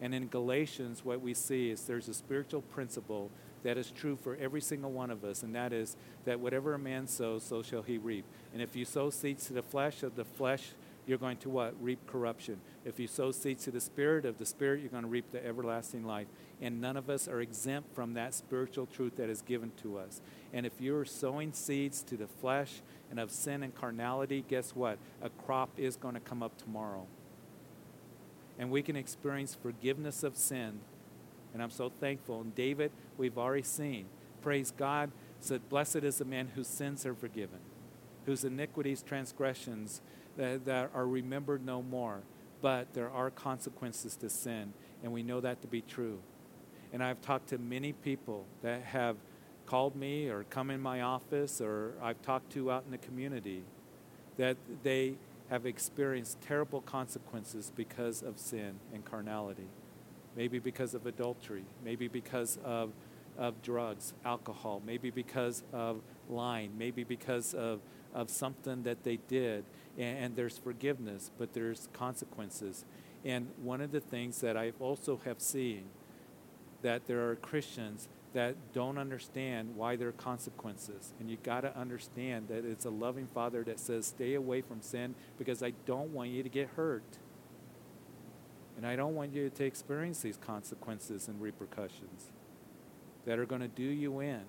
And 0.00 0.14
in 0.14 0.26
Galatians, 0.26 1.04
what 1.04 1.20
we 1.20 1.34
see 1.34 1.70
is 1.70 1.84
there's 1.84 2.08
a 2.08 2.14
spiritual 2.14 2.62
principle 2.62 3.30
that 3.62 3.78
is 3.78 3.90
true 3.90 4.16
for 4.16 4.36
every 4.36 4.60
single 4.60 4.90
one 4.90 5.10
of 5.10 5.24
us, 5.24 5.42
and 5.42 5.54
that 5.54 5.72
is 5.72 5.96
that 6.24 6.38
whatever 6.38 6.74
a 6.74 6.78
man 6.78 7.06
sows, 7.06 7.42
so 7.42 7.62
shall 7.62 7.82
he 7.82 7.96
reap. 7.96 8.24
And 8.52 8.60
if 8.60 8.76
you 8.76 8.84
sow 8.84 9.08
seeds 9.08 9.46
to 9.46 9.54
the 9.54 9.62
flesh, 9.62 10.02
of 10.02 10.16
the 10.16 10.24
flesh 10.24 10.72
you're 11.06 11.18
going 11.18 11.36
to 11.38 11.50
what? 11.50 11.74
Reap 11.80 12.06
corruption. 12.06 12.60
If 12.84 12.98
you 12.98 13.06
sow 13.06 13.30
seeds 13.30 13.64
to 13.64 13.70
the 13.70 13.80
Spirit, 13.80 14.24
of 14.24 14.38
the 14.38 14.46
Spirit, 14.46 14.80
you're 14.80 14.90
going 14.90 15.02
to 15.02 15.08
reap 15.08 15.30
the 15.32 15.44
everlasting 15.44 16.04
life. 16.04 16.28
And 16.60 16.80
none 16.80 16.96
of 16.96 17.10
us 17.10 17.28
are 17.28 17.40
exempt 17.40 17.94
from 17.94 18.14
that 18.14 18.32
spiritual 18.32 18.86
truth 18.86 19.16
that 19.16 19.28
is 19.28 19.42
given 19.42 19.72
to 19.82 19.98
us. 19.98 20.20
And 20.52 20.64
if 20.64 20.80
you're 20.80 21.04
sowing 21.04 21.52
seeds 21.52 22.02
to 22.04 22.16
the 22.16 22.26
flesh 22.26 22.80
and 23.10 23.20
of 23.20 23.30
sin 23.30 23.62
and 23.62 23.74
carnality, 23.74 24.44
guess 24.48 24.74
what? 24.74 24.98
A 25.20 25.28
crop 25.28 25.70
is 25.76 25.96
going 25.96 26.14
to 26.14 26.20
come 26.20 26.42
up 26.42 26.56
tomorrow. 26.56 27.06
And 28.58 28.70
we 28.70 28.82
can 28.82 28.96
experience 28.96 29.54
forgiveness 29.54 30.22
of 30.22 30.36
sin. 30.36 30.80
And 31.52 31.62
I'm 31.62 31.70
so 31.70 31.90
thankful. 32.00 32.40
And 32.40 32.54
David, 32.54 32.92
we've 33.18 33.36
already 33.36 33.62
seen. 33.62 34.06
Praise 34.42 34.70
God, 34.70 35.10
said, 35.40 35.68
Blessed 35.68 35.96
is 35.96 36.18
the 36.18 36.24
man 36.24 36.52
whose 36.54 36.68
sins 36.68 37.04
are 37.06 37.14
forgiven, 37.14 37.60
whose 38.26 38.44
iniquities, 38.44 39.02
transgressions, 39.02 40.00
that, 40.36 40.64
that 40.64 40.90
are 40.94 41.06
remembered 41.06 41.64
no 41.64 41.82
more. 41.82 42.20
But 42.60 42.94
there 42.94 43.10
are 43.10 43.30
consequences 43.30 44.16
to 44.16 44.30
sin, 44.30 44.72
and 45.02 45.12
we 45.12 45.22
know 45.22 45.40
that 45.40 45.60
to 45.62 45.68
be 45.68 45.82
true. 45.82 46.18
And 46.92 47.02
I've 47.02 47.20
talked 47.20 47.48
to 47.48 47.58
many 47.58 47.92
people 47.92 48.46
that 48.62 48.82
have 48.82 49.16
called 49.66 49.96
me 49.96 50.28
or 50.28 50.44
come 50.44 50.70
in 50.70 50.80
my 50.80 51.00
office 51.00 51.60
or 51.60 51.92
I've 52.02 52.20
talked 52.22 52.52
to 52.52 52.70
out 52.70 52.84
in 52.84 52.90
the 52.90 52.98
community 52.98 53.64
that 54.36 54.56
they 54.82 55.14
have 55.50 55.66
experienced 55.66 56.40
terrible 56.40 56.80
consequences 56.80 57.72
because 57.74 58.22
of 58.22 58.38
sin 58.38 58.78
and 58.92 59.04
carnality. 59.04 59.66
Maybe 60.36 60.58
because 60.58 60.94
of 60.94 61.06
adultery, 61.06 61.64
maybe 61.84 62.08
because 62.08 62.58
of, 62.64 62.90
of 63.38 63.62
drugs, 63.62 64.14
alcohol, 64.24 64.82
maybe 64.84 65.10
because 65.10 65.62
of 65.72 66.00
lying, 66.28 66.76
maybe 66.76 67.04
because 67.04 67.54
of, 67.54 67.80
of 68.12 68.30
something 68.30 68.82
that 68.84 69.04
they 69.04 69.18
did 69.28 69.64
and, 69.98 70.36
there's 70.36 70.58
forgiveness, 70.58 71.30
but 71.38 71.52
there's 71.52 71.88
consequences. 71.92 72.84
And 73.24 73.48
one 73.62 73.80
of 73.80 73.92
the 73.92 74.00
things 74.00 74.40
that 74.40 74.56
I 74.56 74.72
also 74.80 75.20
have 75.24 75.40
seen 75.40 75.84
that 76.82 77.06
there 77.06 77.28
are 77.28 77.36
Christians 77.36 78.08
that 78.34 78.56
don't 78.72 78.98
understand 78.98 79.76
why 79.76 79.96
there 79.96 80.08
are 80.08 80.12
consequences. 80.12 81.14
And 81.20 81.30
you 81.30 81.38
got 81.42 81.60
to 81.60 81.76
understand 81.78 82.48
that 82.48 82.64
it's 82.64 82.84
a 82.84 82.90
loving 82.90 83.26
father 83.26 83.62
that 83.64 83.78
says, 83.78 84.06
stay 84.06 84.34
away 84.34 84.60
from 84.60 84.82
sin 84.82 85.14
because 85.38 85.62
I 85.62 85.72
don't 85.86 86.12
want 86.12 86.30
you 86.30 86.42
to 86.42 86.48
get 86.48 86.70
hurt. 86.76 87.18
And 88.76 88.84
I 88.84 88.96
don't 88.96 89.14
want 89.14 89.32
you 89.32 89.48
to 89.48 89.64
experience 89.64 90.20
these 90.20 90.36
consequences 90.36 91.28
and 91.28 91.40
repercussions 91.40 92.32
that 93.24 93.38
are 93.38 93.46
going 93.46 93.60
to 93.60 93.68
do 93.68 93.84
you 93.84 94.20
in. 94.20 94.42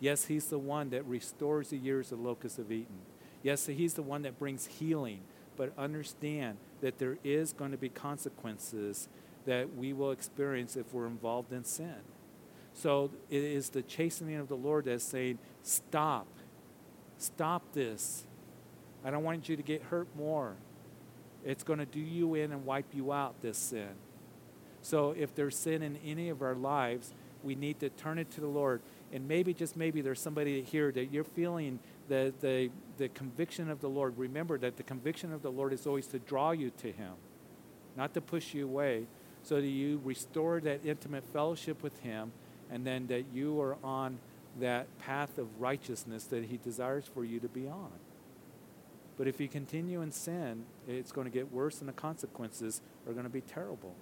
Yes, 0.00 0.26
he's 0.26 0.46
the 0.46 0.58
one 0.58 0.90
that 0.90 1.06
restores 1.06 1.70
the 1.70 1.78
years 1.78 2.10
the 2.10 2.16
locusts 2.16 2.58
have 2.58 2.70
eaten. 2.70 2.98
Yes, 3.46 3.66
He's 3.66 3.94
the 3.94 4.02
one 4.02 4.22
that 4.22 4.40
brings 4.40 4.66
healing, 4.66 5.20
but 5.56 5.72
understand 5.78 6.56
that 6.80 6.98
there 6.98 7.16
is 7.22 7.52
going 7.52 7.70
to 7.70 7.76
be 7.76 7.88
consequences 7.88 9.08
that 9.44 9.76
we 9.76 9.92
will 9.92 10.10
experience 10.10 10.74
if 10.74 10.92
we're 10.92 11.06
involved 11.06 11.52
in 11.52 11.62
sin. 11.62 11.94
So 12.74 13.12
it 13.30 13.44
is 13.44 13.68
the 13.68 13.82
chastening 13.82 14.34
of 14.34 14.48
the 14.48 14.56
Lord 14.56 14.86
that's 14.86 15.04
saying, 15.04 15.38
Stop. 15.62 16.26
Stop 17.18 17.62
this. 17.72 18.26
I 19.04 19.12
don't 19.12 19.22
want 19.22 19.48
you 19.48 19.54
to 19.54 19.62
get 19.62 19.80
hurt 19.80 20.08
more. 20.16 20.56
It's 21.44 21.62
going 21.62 21.78
to 21.78 21.86
do 21.86 22.00
you 22.00 22.34
in 22.34 22.50
and 22.50 22.66
wipe 22.66 22.92
you 22.92 23.12
out, 23.12 23.40
this 23.42 23.58
sin. 23.58 23.94
So 24.82 25.14
if 25.16 25.36
there's 25.36 25.56
sin 25.56 25.84
in 25.84 25.98
any 26.04 26.30
of 26.30 26.42
our 26.42 26.56
lives, 26.56 27.14
we 27.44 27.54
need 27.54 27.78
to 27.78 27.90
turn 27.90 28.18
it 28.18 28.28
to 28.32 28.40
the 28.40 28.48
Lord. 28.48 28.82
And 29.12 29.28
maybe, 29.28 29.54
just 29.54 29.76
maybe, 29.76 30.00
there's 30.00 30.20
somebody 30.20 30.62
here 30.62 30.90
that 30.92 31.12
you're 31.12 31.24
feeling 31.24 31.78
the, 32.08 32.32
the, 32.40 32.70
the 32.98 33.08
conviction 33.08 33.70
of 33.70 33.80
the 33.80 33.88
Lord. 33.88 34.18
Remember 34.18 34.58
that 34.58 34.76
the 34.76 34.82
conviction 34.82 35.32
of 35.32 35.42
the 35.42 35.50
Lord 35.50 35.72
is 35.72 35.86
always 35.86 36.06
to 36.08 36.18
draw 36.18 36.50
you 36.50 36.70
to 36.78 36.90
Him, 36.90 37.12
not 37.96 38.14
to 38.14 38.20
push 38.20 38.52
you 38.52 38.64
away, 38.64 39.06
so 39.42 39.56
that 39.56 39.66
you 39.66 40.00
restore 40.04 40.60
that 40.60 40.80
intimate 40.84 41.24
fellowship 41.32 41.82
with 41.82 41.98
Him, 42.00 42.32
and 42.70 42.84
then 42.84 43.06
that 43.06 43.26
you 43.32 43.60
are 43.60 43.76
on 43.84 44.18
that 44.58 44.86
path 44.98 45.38
of 45.38 45.60
righteousness 45.60 46.24
that 46.24 46.46
He 46.46 46.56
desires 46.56 47.04
for 47.12 47.24
you 47.24 47.38
to 47.38 47.48
be 47.48 47.68
on. 47.68 47.92
But 49.16 49.28
if 49.28 49.40
you 49.40 49.48
continue 49.48 50.02
in 50.02 50.12
sin, 50.12 50.64
it's 50.86 51.12
going 51.12 51.26
to 51.26 51.30
get 51.30 51.52
worse, 51.52 51.80
and 51.80 51.88
the 51.88 51.92
consequences 51.92 52.80
are 53.06 53.12
going 53.12 53.24
to 53.24 53.30
be 53.30 53.40
terrible. 53.40 53.94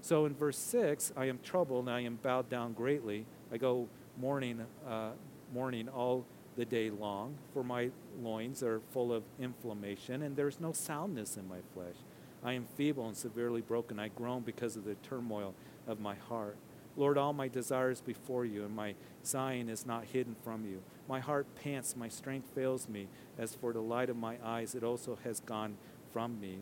So 0.00 0.24
in 0.24 0.34
verse 0.34 0.58
6, 0.58 1.12
I 1.16 1.26
am 1.26 1.38
troubled, 1.42 1.86
and 1.86 1.94
I 1.94 2.00
am 2.00 2.16
bowed 2.22 2.48
down 2.48 2.72
greatly. 2.72 3.26
I 3.52 3.56
go 3.56 3.88
mourning, 4.20 4.64
uh, 4.86 5.10
mourning 5.52 5.88
all 5.88 6.24
the 6.56 6.64
day 6.64 6.90
long, 6.90 7.36
for 7.52 7.62
my 7.62 7.90
loins 8.20 8.62
are 8.62 8.80
full 8.90 9.12
of 9.12 9.22
inflammation, 9.40 10.22
and 10.22 10.36
there's 10.36 10.60
no 10.60 10.72
soundness 10.72 11.36
in 11.36 11.48
my 11.48 11.60
flesh. 11.72 11.96
I 12.42 12.52
am 12.52 12.66
feeble 12.76 13.06
and 13.06 13.16
severely 13.16 13.60
broken. 13.60 13.98
I 13.98 14.08
groan 14.08 14.42
because 14.42 14.76
of 14.76 14.84
the 14.84 14.94
turmoil 14.96 15.54
of 15.86 16.00
my 16.00 16.14
heart. 16.14 16.56
Lord, 16.96 17.16
all 17.16 17.32
my 17.32 17.46
desires 17.46 18.00
before 18.00 18.44
you, 18.44 18.64
and 18.64 18.74
my 18.74 18.94
sighing 19.22 19.68
is 19.68 19.86
not 19.86 20.06
hidden 20.06 20.34
from 20.42 20.64
you. 20.64 20.82
My 21.08 21.20
heart 21.20 21.46
pants, 21.54 21.96
my 21.96 22.08
strength 22.08 22.48
fails 22.54 22.88
me. 22.88 23.06
As 23.38 23.54
for 23.54 23.72
the 23.72 23.80
light 23.80 24.10
of 24.10 24.16
my 24.16 24.36
eyes, 24.44 24.74
it 24.74 24.82
also 24.82 25.16
has 25.22 25.38
gone 25.40 25.76
from 26.12 26.40
me. 26.40 26.58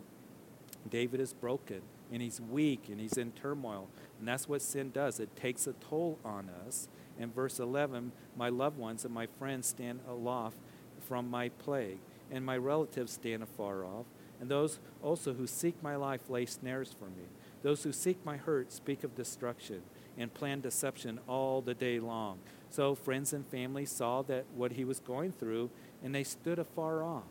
David 0.90 1.20
is 1.20 1.32
broken, 1.32 1.80
and 2.12 2.20
he's 2.20 2.38
weak, 2.38 2.90
and 2.90 3.00
he's 3.00 3.16
in 3.16 3.32
turmoil. 3.32 3.88
And 4.18 4.28
that's 4.28 4.46
what 4.46 4.60
sin 4.60 4.90
does 4.90 5.20
it 5.20 5.34
takes 5.36 5.66
a 5.66 5.72
toll 5.72 6.18
on 6.22 6.50
us. 6.66 6.88
In 7.18 7.30
verse 7.30 7.58
11, 7.58 8.12
my 8.36 8.48
loved 8.48 8.78
ones 8.78 9.04
and 9.04 9.14
my 9.14 9.26
friends 9.38 9.66
stand 9.66 10.00
aloft 10.08 10.58
from 11.00 11.30
my 11.30 11.48
plague, 11.50 11.98
and 12.30 12.44
my 12.44 12.56
relatives 12.56 13.12
stand 13.12 13.42
afar 13.42 13.84
off. 13.84 14.06
And 14.40 14.50
those 14.50 14.78
also 15.02 15.32
who 15.32 15.46
seek 15.46 15.82
my 15.82 15.96
life 15.96 16.28
lay 16.28 16.44
snares 16.44 16.94
for 16.98 17.06
me. 17.06 17.24
Those 17.62 17.82
who 17.84 17.92
seek 17.92 18.24
my 18.24 18.36
hurt 18.36 18.70
speak 18.70 19.02
of 19.02 19.14
destruction 19.14 19.82
and 20.18 20.32
plan 20.32 20.60
deception 20.60 21.20
all 21.26 21.62
the 21.62 21.74
day 21.74 21.98
long. 21.98 22.38
So 22.70 22.94
friends 22.94 23.32
and 23.32 23.46
family 23.46 23.86
saw 23.86 24.22
that 24.22 24.44
what 24.54 24.72
he 24.72 24.84
was 24.84 25.00
going 25.00 25.32
through, 25.32 25.70
and 26.02 26.14
they 26.14 26.24
stood 26.24 26.58
afar 26.58 27.02
off. 27.02 27.24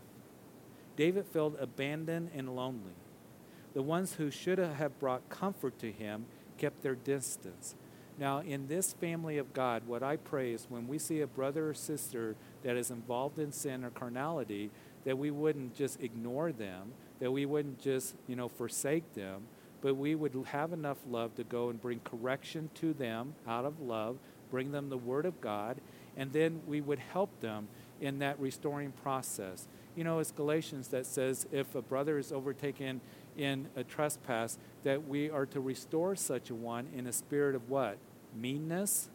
David 0.95 1.25
felt 1.27 1.57
abandoned 1.59 2.31
and 2.33 2.55
lonely. 2.55 2.95
The 3.73 3.81
ones 3.81 4.13
who 4.13 4.31
should 4.31 4.57
have 4.57 4.99
brought 4.99 5.29
comfort 5.29 5.77
to 5.79 5.91
him 5.91 6.25
kept 6.57 6.81
their 6.81 6.95
distance. 6.95 7.75
Now, 8.17 8.39
in 8.39 8.67
this 8.67 8.93
family 8.93 9.37
of 9.37 9.53
God, 9.53 9.83
what 9.87 10.01
I 10.01 10.15
pray 10.15 10.53
is 10.53 10.67
when 10.69 10.87
we 10.87 10.97
see 10.97 11.21
a 11.21 11.27
brother 11.27 11.69
or 11.69 11.73
sister 11.73 12.35
that 12.63 12.77
is 12.77 12.89
involved 12.89 13.39
in 13.39 13.51
sin 13.51 13.83
or 13.83 13.89
carnality, 13.89 14.71
that 15.03 15.17
we 15.17 15.31
wouldn't 15.31 15.75
just 15.75 16.01
ignore 16.01 16.51
them, 16.51 16.93
that 17.19 17.31
we 17.31 17.45
wouldn't 17.45 17.79
just, 17.79 18.15
you 18.27 18.35
know, 18.35 18.47
forsake 18.47 19.13
them, 19.15 19.43
but 19.81 19.95
we 19.95 20.15
would 20.15 20.33
have 20.47 20.71
enough 20.71 20.97
love 21.09 21.35
to 21.35 21.43
go 21.43 21.69
and 21.69 21.81
bring 21.81 21.99
correction 21.99 22.69
to 22.75 22.93
them 22.93 23.35
out 23.47 23.65
of 23.65 23.81
love, 23.81 24.17
bring 24.49 24.71
them 24.71 24.89
the 24.89 24.97
Word 24.97 25.25
of 25.25 25.41
God, 25.41 25.77
and 26.15 26.31
then 26.31 26.61
we 26.65 26.79
would 26.81 26.99
help 26.99 27.41
them 27.41 27.67
in 27.99 28.19
that 28.19 28.39
restoring 28.39 28.91
process. 29.03 29.67
You 29.95 30.03
know, 30.03 30.19
it's 30.19 30.31
Galatians 30.31 30.87
that 30.89 31.05
says 31.05 31.47
if 31.51 31.75
a 31.75 31.81
brother 31.81 32.17
is 32.17 32.31
overtaken 32.31 33.01
in 33.37 33.67
a 33.75 33.83
trespass, 33.83 34.57
that 34.83 35.07
we 35.07 35.29
are 35.29 35.45
to 35.47 35.59
restore 35.59 36.15
such 36.15 36.49
a 36.49 36.55
one 36.55 36.87
in 36.95 37.07
a 37.07 37.13
spirit 37.13 37.55
of 37.55 37.69
what? 37.69 37.97
Meanness? 38.35 39.09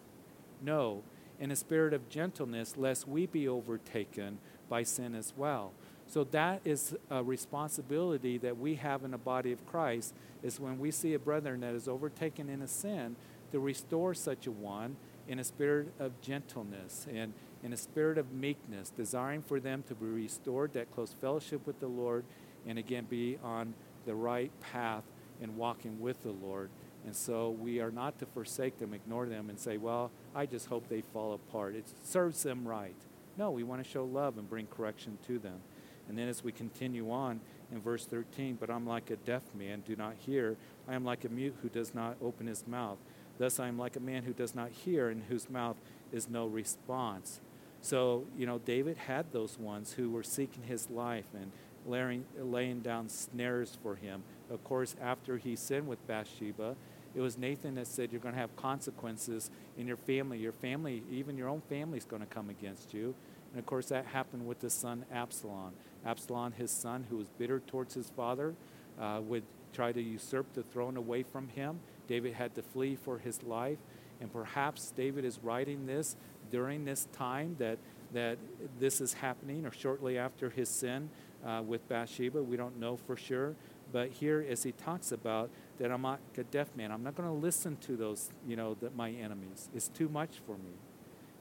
No, 0.63 1.03
in 1.39 1.51
a 1.51 1.57
spirit 1.57 1.95
of 1.95 2.09
gentleness, 2.09 2.77
lest 2.77 3.09
we 3.09 3.27
be 3.27 3.49
overtaken 3.49 4.39
by 4.69 4.83
sin 4.83 5.15
as 5.15 5.33
well. 5.37 5.73
So 6.07 6.25
that 6.25 6.61
is 6.65 6.97
a 7.09 7.23
responsibility 7.23 8.37
that 8.39 8.59
we 8.59 8.75
have 8.77 9.05
in 9.05 9.13
the 9.13 9.19
body 9.19 9.53
of 9.53 9.65
Christ 9.67 10.13
is 10.43 10.59
when 10.59 10.79
we 10.79 10.91
see 10.91 11.15
a 11.15 11.19
brethren 11.19 11.61
that 11.61 11.75
is 11.75 11.87
overtaken 11.87 12.49
in 12.49 12.63
a 12.63 12.69
sin 12.69 13.17
to 13.53 13.61
restore 13.61 14.15
such 14.15 14.47
a 14.47 14.51
one 14.51 14.97
in 15.29 15.39
a 15.39 15.45
spirit 15.45 15.93
of 16.01 16.21
gentleness 16.21 17.07
and 17.13 17.33
in 17.63 17.73
a 17.73 17.77
spirit 17.77 18.19
of 18.19 18.33
meekness, 18.33 18.91
desiring 18.91 19.43
for 19.43 19.61
them 19.61 19.85
to 19.87 19.95
be 19.95 20.07
restored, 20.07 20.73
that 20.73 20.93
close 20.93 21.15
fellowship 21.21 21.67
with 21.67 21.79
the 21.79 21.87
Lord, 21.87 22.25
and 22.67 22.79
again 22.79 23.07
be 23.09 23.39
on 23.45 23.75
the 24.07 24.15
right 24.15 24.51
path 24.61 25.05
and 25.43 25.57
walking 25.57 26.01
with 26.01 26.23
the 26.23 26.33
Lord. 26.33 26.71
And 27.05 27.17
so 27.17 27.51
we 27.51 27.81
are 27.81 27.91
not 27.91 28.19
to 28.19 28.27
forsake 28.27 28.79
them, 28.79 28.93
ignore 28.93 29.27
them, 29.27 29.49
and 29.49 29.59
say, 29.59 29.79
well, 29.79 30.11
I 30.35 30.47
just 30.47 30.67
hope 30.67 30.89
they 30.89 31.01
fall 31.01 31.33
apart. 31.33 31.75
It 31.75 31.87
serves 32.05 32.43
them 32.43 32.67
right. 32.69 32.97
No, 33.39 33.51
we 33.51 33.63
want 33.63 33.83
to 33.83 33.89
show 33.89 34.05
love 34.05 34.37
and 34.37 34.49
bring 34.49 34.67
correction 34.67 35.19
to 35.27 35.39
them. 35.39 35.61
And 36.09 36.19
then 36.19 36.29
as 36.29 36.45
we 36.45 36.53
continue 36.53 37.11
on 37.11 37.41
in 37.73 37.81
verse 37.81 38.05
13, 38.05 38.59
but 38.61 38.69
I'm 38.69 38.87
like 38.87 39.11
a 39.11 39.17
deaf 39.17 39.43
man, 39.55 39.83
do 39.87 39.97
not 39.97 40.15
hear. 40.27 40.57
I 40.89 40.95
am 40.95 41.05
like 41.05 41.25
a 41.25 41.29
mute 41.29 41.55
who 41.63 41.69
does 41.69 41.95
not 41.95 42.17
open 42.21 42.47
his 42.47 42.67
mouth. 42.67 42.99
Thus 43.39 43.59
I 43.59 43.69
am 43.69 43.79
like 43.79 43.97
a 43.97 44.01
man 44.01 44.25
who 44.25 44.33
does 44.33 44.55
not 44.55 44.71
hear, 44.71 45.09
and 45.09 45.23
whose 45.29 45.49
mouth 45.49 45.77
is 46.13 46.29
no 46.29 46.47
response. 46.47 47.41
So, 47.81 48.27
you 48.37 48.45
know, 48.45 48.59
David 48.59 48.99
had 48.99 49.33
those 49.33 49.59
ones 49.59 49.95
who 49.95 50.11
were 50.11 50.23
seeking 50.23 50.65
his 50.65 50.91
life 50.91 51.25
and 51.33 51.51
laying, 51.87 52.25
laying 52.39 52.81
down 52.81 53.09
snares 53.09 53.77
for 53.83 53.97
him. 53.97 54.23
Of 54.51 54.63
course, 54.65 54.97
after 55.01 55.37
he 55.39 55.57
sinned 55.57 55.89
with 55.89 56.05
Bathsheba, 56.07 56.77
it 57.15 57.21
was 57.21 57.37
Nathan 57.37 57.75
that 57.75 57.87
said, 57.87 58.13
You're 58.13 58.21
going 58.21 58.35
to 58.35 58.41
have 58.41 58.55
consequences 58.57 59.51
in 59.77 59.87
your 59.87 59.97
family. 59.97 60.39
Your 60.39 60.53
family, 60.53 61.03
even 61.11 61.37
your 61.37 61.49
own 61.49 61.63
family, 61.69 61.99
is 61.99 62.05
going 62.05 62.23
to 62.23 62.27
come 62.27 62.51
against 62.51 62.95
you. 62.95 63.15
And 63.53 63.59
of 63.59 63.67
course, 63.67 63.87
that 63.87 64.07
happened 64.07 64.47
with 64.47 64.61
the 64.61 64.71
son 64.71 65.05
Absalom. 65.13 65.73
Absalom, 66.07 66.53
his 66.53 66.71
son, 66.71 67.07
who 67.11 67.17
was 67.17 67.29
bitter 67.39 67.61
towards 67.61 67.95
his 67.95 68.11
father, 68.11 68.55
uh, 69.01 69.21
would 69.23 69.43
try 69.73 69.93
to 69.93 70.01
usurp 70.01 70.47
the 70.55 70.63
throne 70.63 70.97
away 70.97 71.23
from 71.23 71.49
him. 71.49 71.81
David 72.07 72.35
had 72.35 72.55
to 72.55 72.63
flee 72.63 72.97
for 72.97 73.19
his 73.19 73.43
life. 73.43 73.79
And 74.21 74.33
perhaps 74.33 74.93
David 74.97 75.25
is 75.25 75.39
writing 75.43 75.87
this 75.87 76.17
during 76.51 76.85
this 76.85 77.09
time 77.13 77.57
that, 77.59 77.79
that 78.13 78.39
this 78.79 79.01
is 79.01 79.15
happening 79.15 79.65
or 79.65 79.73
shortly 79.73 80.19
after 80.19 80.51
his 80.51 80.69
sin 80.69 81.09
uh, 81.45 81.63
with 81.67 81.89
Bathsheba. 81.89 82.43
We 82.43 82.57
don't 82.57 82.79
know 82.79 82.97
for 82.97 83.17
sure. 83.17 83.55
But 83.93 84.11
here, 84.11 84.45
as 84.49 84.63
he 84.63 84.73
talks 84.73 85.11
about 85.11 85.51
that 85.79 85.91
I'm 85.91 86.03
not 86.03 86.21
a 86.39 86.45
deaf 86.45 86.75
man, 86.77 86.93
I'm 86.93 87.03
not 87.03 87.17
going 87.17 87.29
to 87.29 87.35
listen 87.35 87.77
to 87.79 87.97
those, 87.97 88.31
you 88.47 88.57
know, 88.57 88.75
that 88.81 88.95
my 88.95 89.11
enemies. 89.11 89.69
It's 89.75 89.89
too 89.89 90.09
much 90.09 90.41
for 90.47 90.53
me 90.53 90.73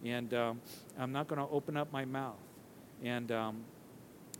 and 0.03 0.33
um, 0.33 0.61
I'm 0.97 1.11
not 1.11 1.27
going 1.27 1.39
to 1.39 1.51
open 1.51 1.77
up 1.77 1.91
my 1.91 2.05
mouth. 2.05 2.39
And 3.03 3.31
um, 3.31 3.63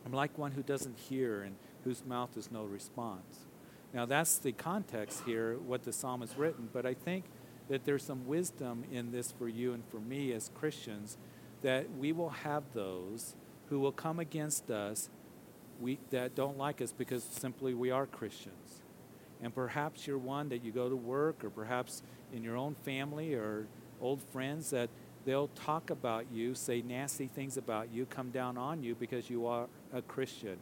I'm 0.06 0.14
like 0.14 0.38
one 0.38 0.52
who 0.52 0.64
doesn't 0.64 0.98
hear 0.98 1.42
and 1.42 1.56
whose 1.84 2.06
mouth 2.06 2.38
is 2.38 2.52
no 2.52 2.64
response. 2.64 3.46
Now, 3.94 4.06
that's 4.06 4.38
the 4.38 4.52
context 4.52 5.24
here, 5.26 5.58
what 5.58 5.84
the 5.84 5.92
psalm 5.92 6.22
is 6.22 6.38
written, 6.38 6.70
but 6.72 6.86
I 6.86 6.94
think 6.94 7.26
that 7.70 7.86
there's 7.86 8.04
some 8.04 8.28
wisdom 8.28 8.84
in 8.92 9.12
this 9.12 9.32
for 9.32 9.48
you 9.48 9.74
and 9.74 9.84
for 9.86 10.00
me 10.00 10.32
as 10.32 10.52
Christians 10.54 11.18
that 11.62 11.88
we 11.98 12.12
will 12.12 12.30
have 12.30 12.64
those 12.74 13.36
who 13.70 13.80
will 13.80 13.92
come 13.92 14.20
against 14.20 14.70
us 14.72 15.10
we, 15.80 16.00
that 16.12 16.36
don't 16.36 16.58
like 16.58 16.82
us 16.82 16.92
because 16.92 17.24
simply 17.24 17.74
we 17.74 17.92
are 17.92 18.06
Christians. 18.06 18.82
And 19.42 19.54
perhaps 19.54 20.06
you're 20.06 20.18
one 20.18 20.50
that 20.50 20.64
you 20.64 20.72
go 20.72 20.90
to 20.90 20.96
work, 20.96 21.44
or 21.44 21.50
perhaps 21.50 22.04
in 22.34 22.44
your 22.44 22.58
own 22.58 22.76
family 22.84 23.34
or 23.34 23.68
old 24.02 24.22
friends 24.22 24.70
that 24.72 24.90
they'll 25.26 25.50
talk 25.50 25.90
about 25.90 26.26
you, 26.34 26.56
say 26.56 26.82
nasty 26.82 27.28
things 27.28 27.58
about 27.58 27.92
you, 27.94 28.06
come 28.06 28.32
down 28.32 28.58
on 28.58 28.84
you 28.84 28.96
because 28.96 29.30
you 29.30 29.46
are 29.46 29.68
a 29.94 30.02
Christian. 30.02 30.58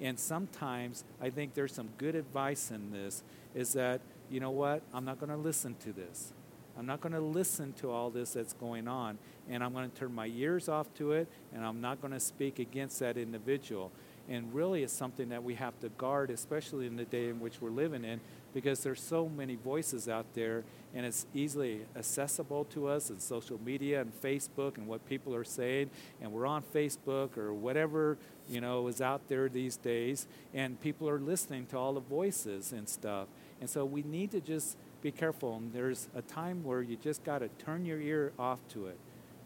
And 0.00 0.18
sometimes 0.18 1.04
I 1.20 1.30
think 1.30 1.54
there's 1.54 1.72
some 1.72 1.88
good 1.98 2.14
advice 2.14 2.70
in 2.70 2.92
this 2.92 3.22
is 3.54 3.72
that, 3.72 4.00
you 4.30 4.40
know 4.40 4.50
what, 4.50 4.82
I'm 4.92 5.04
not 5.04 5.18
going 5.18 5.30
to 5.30 5.36
listen 5.36 5.74
to 5.80 5.92
this. 5.92 6.32
I'm 6.78 6.86
not 6.86 7.00
going 7.00 7.12
to 7.12 7.20
listen 7.20 7.72
to 7.74 7.90
all 7.90 8.08
this 8.08 8.34
that's 8.34 8.52
going 8.52 8.86
on, 8.86 9.18
and 9.48 9.64
I'm 9.64 9.72
going 9.72 9.90
to 9.90 9.96
turn 9.96 10.14
my 10.14 10.26
ears 10.26 10.68
off 10.68 10.92
to 10.94 11.12
it, 11.12 11.26
and 11.52 11.64
I'm 11.64 11.80
not 11.80 12.00
going 12.00 12.12
to 12.12 12.20
speak 12.20 12.60
against 12.60 13.00
that 13.00 13.16
individual. 13.16 13.90
And 14.28 14.52
really, 14.52 14.82
it's 14.82 14.92
something 14.92 15.30
that 15.30 15.42
we 15.42 15.54
have 15.54 15.78
to 15.80 15.88
guard, 15.90 16.30
especially 16.30 16.86
in 16.86 16.96
the 16.96 17.04
day 17.04 17.28
in 17.28 17.40
which 17.40 17.62
we're 17.62 17.70
living 17.70 18.04
in, 18.04 18.20
because 18.52 18.82
there's 18.82 19.00
so 19.00 19.28
many 19.28 19.56
voices 19.56 20.08
out 20.08 20.26
there 20.34 20.64
and 20.94 21.04
it's 21.04 21.26
easily 21.34 21.82
accessible 21.96 22.64
to 22.64 22.88
us 22.88 23.10
in 23.10 23.20
social 23.20 23.60
media 23.64 24.00
and 24.00 24.12
Facebook 24.22 24.78
and 24.78 24.86
what 24.86 25.06
people 25.06 25.34
are 25.34 25.44
saying. 25.44 25.90
And 26.20 26.32
we're 26.32 26.46
on 26.46 26.62
Facebook 26.74 27.36
or 27.36 27.52
whatever 27.52 28.16
you 28.48 28.60
know 28.60 28.88
is 28.88 29.00
out 29.00 29.28
there 29.28 29.48
these 29.48 29.76
days. 29.76 30.26
And 30.54 30.80
people 30.80 31.08
are 31.08 31.20
listening 31.20 31.66
to 31.66 31.76
all 31.76 31.92
the 31.92 32.00
voices 32.00 32.72
and 32.72 32.88
stuff. 32.88 33.28
And 33.60 33.68
so 33.68 33.84
we 33.84 34.02
need 34.02 34.30
to 34.30 34.40
just 34.40 34.76
be 35.02 35.10
careful. 35.10 35.56
And 35.56 35.72
there's 35.72 36.08
a 36.14 36.22
time 36.22 36.64
where 36.64 36.80
you 36.80 36.96
just 36.96 37.22
got 37.24 37.38
to 37.38 37.48
turn 37.64 37.84
your 37.84 38.00
ear 38.00 38.32
off 38.38 38.60
to 38.70 38.86
it. 38.86 38.98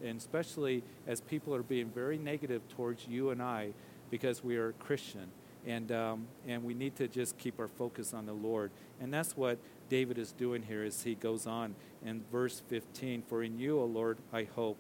And 0.02 0.18
especially 0.18 0.82
as 1.06 1.20
people 1.20 1.54
are 1.54 1.62
being 1.62 1.88
very 1.88 2.18
negative 2.18 2.62
towards 2.76 3.06
you 3.06 3.30
and 3.30 3.42
I 3.42 3.70
because 4.12 4.44
we 4.44 4.58
are 4.58 4.72
Christian 4.72 5.32
And, 5.66 5.90
um, 5.90 6.26
and 6.46 6.62
we 6.64 6.74
need 6.74 6.96
to 6.96 7.08
just 7.08 7.38
keep 7.38 7.58
our 7.58 7.68
focus 7.68 8.12
on 8.12 8.26
the 8.26 8.32
Lord. 8.32 8.70
And 9.00 9.14
that's 9.14 9.36
what 9.36 9.58
David 9.88 10.18
is 10.18 10.32
doing 10.32 10.62
here 10.62 10.82
as 10.82 11.02
he 11.02 11.14
goes 11.14 11.46
on 11.46 11.74
in 12.04 12.22
verse 12.30 12.60
15 12.68 13.22
For 13.22 13.42
in 13.42 13.58
you, 13.58 13.80
O 13.80 13.84
Lord, 13.84 14.18
I 14.32 14.44
hope. 14.44 14.76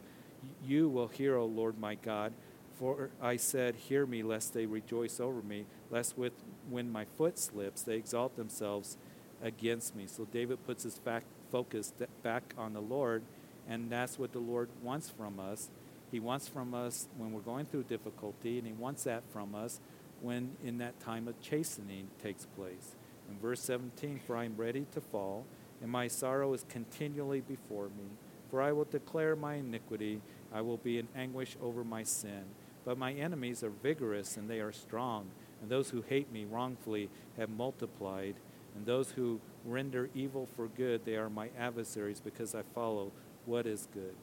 You 0.64 0.88
will 0.88 1.06
hear, 1.06 1.36
O 1.36 1.46
Lord 1.46 1.78
my 1.78 1.94
God. 1.94 2.32
For 2.78 3.10
I 3.22 3.36
said, 3.36 3.76
Hear 3.76 4.06
me, 4.06 4.24
lest 4.24 4.54
they 4.54 4.66
rejoice 4.66 5.20
over 5.20 5.40
me, 5.40 5.66
lest 5.88 6.18
with, 6.18 6.32
when 6.68 6.90
my 6.90 7.04
foot 7.16 7.38
slips, 7.38 7.82
they 7.82 7.96
exalt 7.96 8.36
themselves 8.36 8.96
against 9.40 9.94
me. 9.94 10.06
So 10.08 10.24
David 10.24 10.66
puts 10.66 10.82
his 10.82 10.98
fact, 10.98 11.26
focus 11.50 11.92
back 12.24 12.54
on 12.58 12.72
the 12.72 12.80
Lord, 12.80 13.22
and 13.68 13.88
that's 13.88 14.18
what 14.18 14.32
the 14.32 14.40
Lord 14.40 14.68
wants 14.82 15.10
from 15.10 15.38
us. 15.38 15.70
He 16.12 16.20
wants 16.20 16.46
from 16.46 16.74
us 16.74 17.08
when 17.16 17.32
we're 17.32 17.40
going 17.40 17.64
through 17.64 17.84
difficulty, 17.84 18.58
and 18.58 18.66
He 18.66 18.74
wants 18.74 19.04
that 19.04 19.22
from 19.32 19.54
us 19.54 19.80
when 20.20 20.52
in 20.62 20.78
that 20.78 21.00
time 21.00 21.26
of 21.26 21.40
chastening 21.40 22.08
takes 22.22 22.46
place. 22.54 22.94
In 23.30 23.38
verse 23.38 23.60
17, 23.62 24.20
For 24.24 24.36
I 24.36 24.44
am 24.44 24.54
ready 24.56 24.86
to 24.92 25.00
fall, 25.00 25.46
and 25.80 25.90
my 25.90 26.06
sorrow 26.08 26.52
is 26.52 26.64
continually 26.68 27.40
before 27.40 27.86
me. 27.86 28.10
For 28.50 28.60
I 28.60 28.72
will 28.72 28.84
declare 28.84 29.34
my 29.34 29.54
iniquity, 29.54 30.20
I 30.52 30.60
will 30.60 30.76
be 30.76 30.98
in 30.98 31.08
anguish 31.16 31.56
over 31.62 31.82
my 31.82 32.02
sin. 32.02 32.44
But 32.84 32.98
my 32.98 33.12
enemies 33.12 33.62
are 33.62 33.70
vigorous 33.70 34.36
and 34.36 34.50
they 34.50 34.60
are 34.60 34.72
strong, 34.72 35.30
and 35.62 35.70
those 35.70 35.90
who 35.90 36.02
hate 36.02 36.30
me 36.30 36.44
wrongfully 36.44 37.08
have 37.38 37.48
multiplied. 37.48 38.34
And 38.74 38.84
those 38.84 39.12
who 39.12 39.40
render 39.64 40.10
evil 40.14 40.46
for 40.56 40.68
good, 40.68 41.04
they 41.04 41.16
are 41.16 41.30
my 41.30 41.48
adversaries 41.58 42.20
because 42.20 42.54
I 42.54 42.62
follow 42.74 43.12
what 43.46 43.66
is 43.66 43.88
good. 43.94 44.14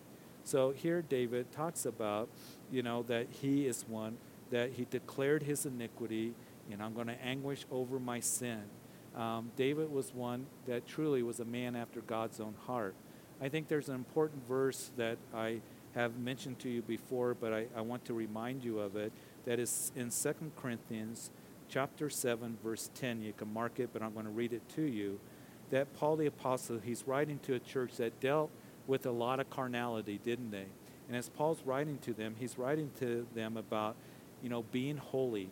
So 0.50 0.72
here 0.72 1.04
David 1.04 1.52
talks 1.52 1.86
about, 1.86 2.28
you 2.72 2.82
know, 2.82 3.04
that 3.04 3.28
he 3.30 3.68
is 3.68 3.86
one 3.88 4.18
that 4.50 4.72
he 4.72 4.88
declared 4.90 5.44
his 5.44 5.68
iniquity, 5.68 6.34
and 6.72 6.82
I'm 6.82 6.96
going 6.96 7.06
to 7.06 7.24
anguish 7.24 7.68
over 7.70 8.00
my 8.00 8.20
sin. 8.20 8.64
Um, 9.16 9.52
David 9.56 9.92
was 9.92 10.12
one 10.12 10.48
that 10.66 10.88
truly 10.88 11.22
was 11.22 11.40
a 11.40 11.46
man 11.46 11.76
after 11.76 12.02
God's 12.02 12.40
own 12.40 12.56
heart. 12.66 12.96
I 13.40 13.48
think 13.50 13.68
there's 13.68 13.90
an 13.90 13.96
important 13.96 14.48
verse 14.48 14.90
that 14.98 15.20
I 15.36 15.62
have 15.94 16.18
mentioned 16.18 16.58
to 16.62 16.70
you 16.70 16.82
before, 16.82 17.36
but 17.36 17.54
I, 17.54 17.68
I 17.76 17.82
want 17.82 18.04
to 18.06 18.16
remind 18.16 18.64
you 18.64 18.80
of 18.80 18.96
it. 18.96 19.14
That 19.46 19.60
is 19.60 19.92
in 19.96 20.10
2 20.10 20.34
Corinthians 20.60 21.30
chapter 21.70 22.10
7, 22.10 22.58
verse 22.64 22.90
10. 22.96 23.22
You 23.22 23.34
can 23.34 23.54
mark 23.54 23.80
it, 23.80 23.92
but 23.94 24.02
I'm 24.02 24.14
going 24.14 24.26
to 24.26 24.32
read 24.32 24.54
it 24.54 24.68
to 24.70 24.82
you. 24.82 25.20
That 25.70 25.94
Paul 25.94 26.16
the 26.16 26.26
Apostle, 26.26 26.80
he's 26.84 27.04
writing 27.06 27.38
to 27.44 27.54
a 27.54 27.60
church 27.60 27.98
that 27.98 28.20
dealt 28.20 28.50
with 28.88 29.06
a 29.06 29.12
lot 29.12 29.40
of 29.40 29.50
carnality, 29.50 30.20
didn't 30.24 30.52
they? 30.52 30.66
And 31.08 31.18
as 31.18 31.30
Paul's 31.30 31.62
writing 31.66 31.98
to 32.00 32.14
them, 32.14 32.36
he's 32.38 32.58
writing 32.58 32.92
to 33.00 33.26
them 33.34 33.58
about, 33.58 33.96
you 34.44 34.50
know, 34.50 34.64
being 34.72 34.98
holy 34.98 35.50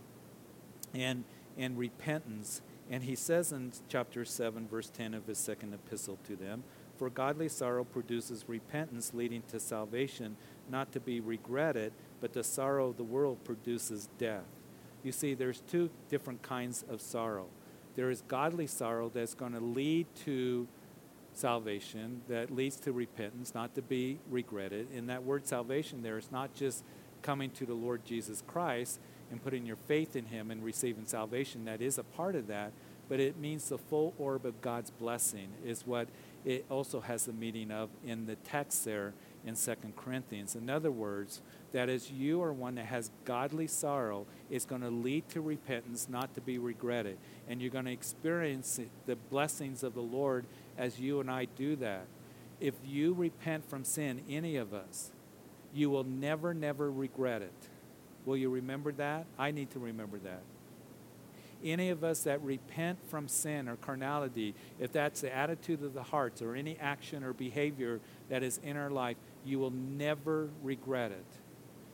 and 0.94 1.24
and 1.58 1.78
repentance. 1.78 2.62
And 2.90 3.04
he 3.04 3.16
says 3.16 3.52
in 3.52 3.74
chapter 3.90 4.24
7, 4.24 4.68
verse 4.68 4.90
10 4.90 5.13
of 5.13 5.26
his 5.26 5.38
second 5.38 5.74
epistle 5.74 6.18
to 6.28 6.36
them, 6.36 6.63
For 6.98 7.10
godly 7.10 7.50
sorrow 7.50 7.84
produces 7.84 8.46
repentance 8.48 9.13
leading 9.13 9.42
to 9.50 9.60
salvation, 9.60 10.38
not 10.70 10.92
to 10.94 11.00
be 11.00 11.20
regretted, 11.20 11.92
but 12.22 12.34
the 12.34 12.44
sorrow 12.44 12.90
of 12.90 12.98
the 12.98 13.04
world 13.04 13.44
produces 13.44 14.08
death. 14.18 14.46
You 15.04 15.12
see, 15.12 15.34
there's 15.34 15.62
two 15.62 15.90
different 16.10 16.42
kinds 16.42 16.86
of 16.90 17.02
sorrow. 17.02 17.48
There 17.96 18.10
is 18.10 18.22
godly 18.28 18.68
sorrow 18.68 19.10
that's 19.13 19.34
going 19.34 19.54
to 19.54 19.60
lead 19.60 20.08
to 20.26 20.68
salvation, 21.38 22.21
that 22.28 22.52
leads 22.52 22.78
to 22.78 22.91
repentance, 22.91 23.54
not 23.54 23.76
to 23.76 23.82
be 23.82 24.19
regretted. 24.30 24.88
And 24.95 25.10
that 25.10 25.23
word 25.23 25.47
salvation 25.47 26.02
there 26.02 26.17
is 26.17 26.32
not 26.32 26.54
just 26.54 26.84
coming 27.21 27.50
to 27.52 27.65
the 27.65 27.73
Lord 27.73 28.06
Jesus 28.06 28.43
Christ 28.47 29.00
and 29.32 29.43
putting 29.43 29.65
your 29.65 29.76
faith 29.76 30.15
in 30.15 30.26
Him 30.26 30.52
and 30.52 30.63
receiving 30.63 31.06
salvation. 31.06 31.65
That 31.65 31.82
is 31.82 31.97
a 31.97 32.04
part 32.04 32.36
of 32.36 32.47
that, 32.47 32.71
but 33.10 33.19
it 33.19 33.38
means 33.38 33.69
the 33.69 33.78
full 33.78 34.13
orb 34.17 34.45
of 34.45 34.62
God's 34.62 34.89
blessing, 34.89 35.50
is 35.65 35.86
what 35.86 36.08
it 36.45 36.65
also 36.69 37.02
has 37.02 37.26
the 37.26 37.34
meaning 37.34 37.71
of 37.71 37.89
in 38.06 38.26
the 38.26 38.36
text 38.36 38.86
there 38.86 39.13
in 39.45 39.56
Second 39.56 39.95
Corinthians. 39.95 40.56
In 40.56 40.69
other 40.69 40.91
words, 40.91 41.41
that 41.71 41.89
as 41.89 42.12
you 42.12 42.41
are 42.41 42.54
one 42.54 42.76
that 42.76 42.86
has 42.86 43.12
godly 43.26 43.67
sorrow, 43.67 44.26
it's 44.50 44.65
going 44.65 44.82
to 44.82 44.89
lead 44.89 45.28
to 45.30 45.41
repentance, 45.41 46.08
not 46.10 46.34
to 46.36 46.41
be 46.41 46.58
regretted. 46.58 47.17
And 47.50 47.62
you're 47.62 47.71
going 47.71 47.86
to 47.86 47.91
experience 47.91 48.80
the 49.06 49.15
blessings 49.15 49.84
of 49.84 49.93
the 49.93 50.02
Lord 50.02 50.45
as 50.78 51.00
you 51.00 51.20
and 51.20 51.30
I 51.30 51.46
do 51.46 51.76
that. 51.78 52.06
If 52.60 52.74
you 52.86 53.13
repent 53.13 53.70
from 53.70 53.84
sin, 53.84 54.22
any 54.30 54.56
of 54.56 54.74
us, 54.74 55.12
you 55.74 55.90
will 55.90 56.04
never, 56.04 56.54
never 56.54 56.92
regret 56.92 57.42
it. 57.42 57.70
Will 58.26 58.38
you 58.38 58.50
remember 58.50 58.92
that? 58.94 59.26
I 59.38 59.52
need 59.52 59.72
to 59.72 59.80
remember 59.80 60.18
that. 60.20 60.42
Any 61.63 61.90
of 61.90 62.04
us 62.04 62.24
that 62.24 62.42
repent 62.44 63.00
from 63.10 63.28
sin 63.28 63.68
or 63.68 63.78
carnality, 63.78 64.54
if 64.80 64.92
that's 64.92 65.22
the 65.22 65.36
attitude 65.36 65.82
of 65.84 65.94
the 65.94 66.04
hearts 66.04 66.42
or 66.42 66.56
any 66.56 66.78
action 66.80 67.24
or 67.24 67.34
behavior 67.34 68.00
that 68.30 68.44
is 68.44 68.60
in 68.63 68.78
our 68.78 68.92
life, 68.92 69.18
you 69.44 69.58
will 69.60 69.72
never 69.72 70.50
regret 70.62 71.12
it. 71.12 71.26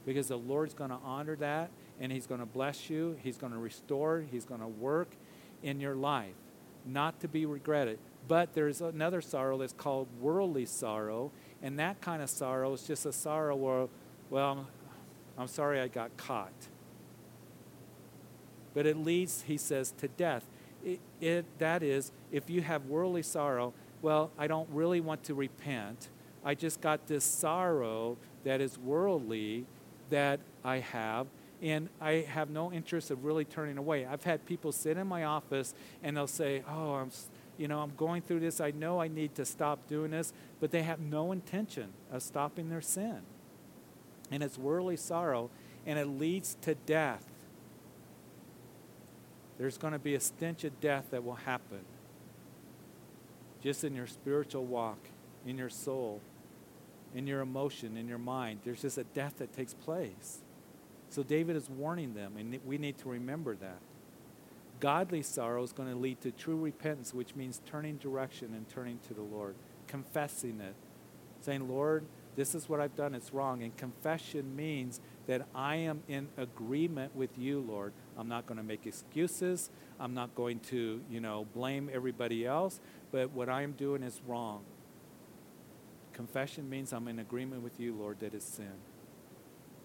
Because 0.06 0.28
the 0.28 0.38
Lord's 0.38 0.74
going 0.74 0.90
to 0.90 1.00
honor 1.06 1.38
that 1.38 1.72
and 2.00 2.12
He's 2.12 2.28
going 2.28 2.42
to 2.42 2.46
bless 2.46 2.90
you, 2.90 3.18
He's 3.22 3.38
going 3.38 3.54
to 3.54 3.60
restore, 3.60 4.26
He's 4.30 4.44
going 4.44 4.60
to 4.60 4.68
work 4.68 5.10
in 5.62 5.80
your 5.80 5.96
life, 5.96 6.36
not 6.86 7.22
to 7.22 7.28
be 7.28 7.46
regretted. 7.46 8.00
But 8.28 8.54
there's 8.54 8.82
another 8.82 9.22
sorrow 9.22 9.58
that's 9.58 9.74
called 9.74 10.08
worldly 10.20 10.66
sorrow, 10.66 11.32
and 11.62 11.78
that 11.80 12.02
kind 12.02 12.22
of 12.22 12.30
sorrow 12.30 12.74
is 12.74 12.84
just 12.84 13.06
a 13.06 13.12
sorrow 13.12 13.56
where, 13.56 13.88
well, 14.30 14.68
I'm 15.38 15.48
sorry 15.48 15.80
I 15.80 15.88
got 15.88 16.16
caught. 16.16 16.54
But 18.74 18.86
it 18.86 18.98
leads, 18.98 19.44
he 19.44 19.58
says, 19.58 19.94
to 19.98 20.08
death. 20.08 20.46
It, 20.84 21.00
it, 21.22 21.46
that 21.60 21.84
is, 21.84 22.12
if 22.32 22.50
you 22.50 22.62
have 22.62 22.86
worldly 22.86 23.24
sorrow, 23.24 23.74
well, 24.02 24.32
I 24.38 24.48
don't 24.48 24.70
really 24.70 25.00
want 25.00 25.24
to 25.26 25.34
repent. 25.34 26.10
I 26.44 26.56
just 26.56 26.82
got 26.82 27.08
this 27.08 27.24
sorrow 27.24 28.18
that 28.44 28.62
is 28.62 28.78
worldly 28.78 29.66
that 30.10 30.40
I 30.64 30.80
have, 30.80 31.28
and 31.62 31.88
I 32.02 32.26
have 32.28 32.50
no 32.50 32.72
interest 32.72 33.12
of 33.12 33.24
really 33.24 33.46
turning 33.46 33.78
away. 33.78 34.06
I've 34.06 34.24
had 34.24 34.46
people 34.46 34.72
sit 34.72 34.98
in 34.98 35.08
my 35.08 35.24
office 35.24 35.74
and 36.04 36.18
they'll 36.18 36.28
say, 36.28 36.62
"Oh, 36.68 36.96
I'm 36.96 37.12
you 37.58 37.68
know, 37.68 37.80
I'm 37.80 37.94
going 37.96 38.22
through 38.22 38.40
this. 38.40 38.60
I 38.60 38.72
know 38.72 39.00
I 39.00 39.08
need 39.08 39.36
to 39.36 39.46
stop 39.46 39.88
doing 39.88 40.12
this, 40.12 40.34
but 40.60 40.72
they 40.72 40.84
have 40.84 41.00
no 41.00 41.32
intention 41.32 41.94
of 42.12 42.24
stopping 42.24 42.70
their 42.70 42.82
sin. 42.82 43.22
And 44.32 44.42
it's 44.42 44.58
worldly 44.58 44.98
sorrow, 44.98 45.50
and 45.86 46.00
it 46.00 46.08
leads 46.08 46.58
to 46.62 46.76
death. 46.76 47.26
There's 49.58 49.78
going 49.78 49.94
to 49.94 50.00
be 50.00 50.16
a 50.16 50.20
stench 50.20 50.64
of 50.64 50.80
death 50.82 51.06
that 51.12 51.24
will 51.24 51.36
happen 51.36 51.82
just 53.62 53.84
in 53.84 53.96
your 53.96 54.08
spiritual 54.08 54.66
walk, 54.66 54.98
in 55.46 55.58
your 55.58 55.70
soul, 55.70 56.20
in 57.16 57.28
your 57.28 57.42
emotion, 57.42 57.96
in 57.96 58.08
your 58.08 58.18
mind. 58.18 58.60
There's 58.64 58.82
just 58.82 58.98
a 58.98 59.04
death 59.04 59.38
that 59.38 59.54
takes 59.54 59.74
place. 59.74 60.40
So 61.10 61.22
David 61.24 61.56
is 61.56 61.70
warning 61.70 62.16
them, 62.16 62.34
and 62.38 62.60
we 62.66 62.78
need 62.78 62.98
to 63.00 63.10
remember 63.10 63.56
that. 63.56 63.80
Godly 64.84 65.22
sorrow 65.22 65.64
is 65.64 65.72
going 65.72 65.88
to 65.88 65.96
lead 65.96 66.20
to 66.24 66.32
true 66.32 66.58
repentance, 66.58 67.14
which 67.14 67.38
means 67.38 67.62
turning 67.66 67.96
direction 67.96 68.54
and 68.54 68.68
turning 68.68 69.00
to 69.08 69.14
the 69.14 69.22
Lord, 69.22 69.56
confessing 69.88 70.60
it, 70.60 70.76
saying, 71.40 71.70
Lord, 71.70 72.04
this 72.36 72.54
is 72.54 72.68
what 72.68 72.82
I've 72.82 72.94
done, 72.94 73.16
it's 73.16 73.34
wrong. 73.34 73.64
And 73.64 73.78
confession 73.78 74.58
means 74.58 75.00
that 75.26 75.48
I 75.56 75.78
am 75.78 76.04
in 76.10 76.28
agreement 76.36 77.16
with 77.16 77.38
you, 77.38 77.62
Lord. 77.62 77.94
I'm 78.18 78.28
not 78.28 78.46
going 78.46 78.58
to 78.58 78.64
make 78.64 78.86
excuses. 78.86 79.70
I'm 80.02 80.14
not 80.14 80.36
going 80.36 80.60
to, 80.72 81.00
you 81.10 81.22
know, 81.22 81.48
blame 81.54 81.90
everybody 81.94 82.46
else, 82.46 82.82
but 83.10 83.32
what 83.32 83.48
I 83.48 83.62
am 83.62 83.72
doing 83.72 84.04
is 84.04 84.20
wrong. 84.28 84.66
Confession 86.12 86.70
means 86.70 86.92
I'm 86.92 87.08
in 87.08 87.20
agreement 87.20 87.64
with 87.64 87.80
you, 87.80 87.96
Lord, 87.96 88.20
that 88.20 88.34
it's 88.34 88.44
sin. 88.44 88.74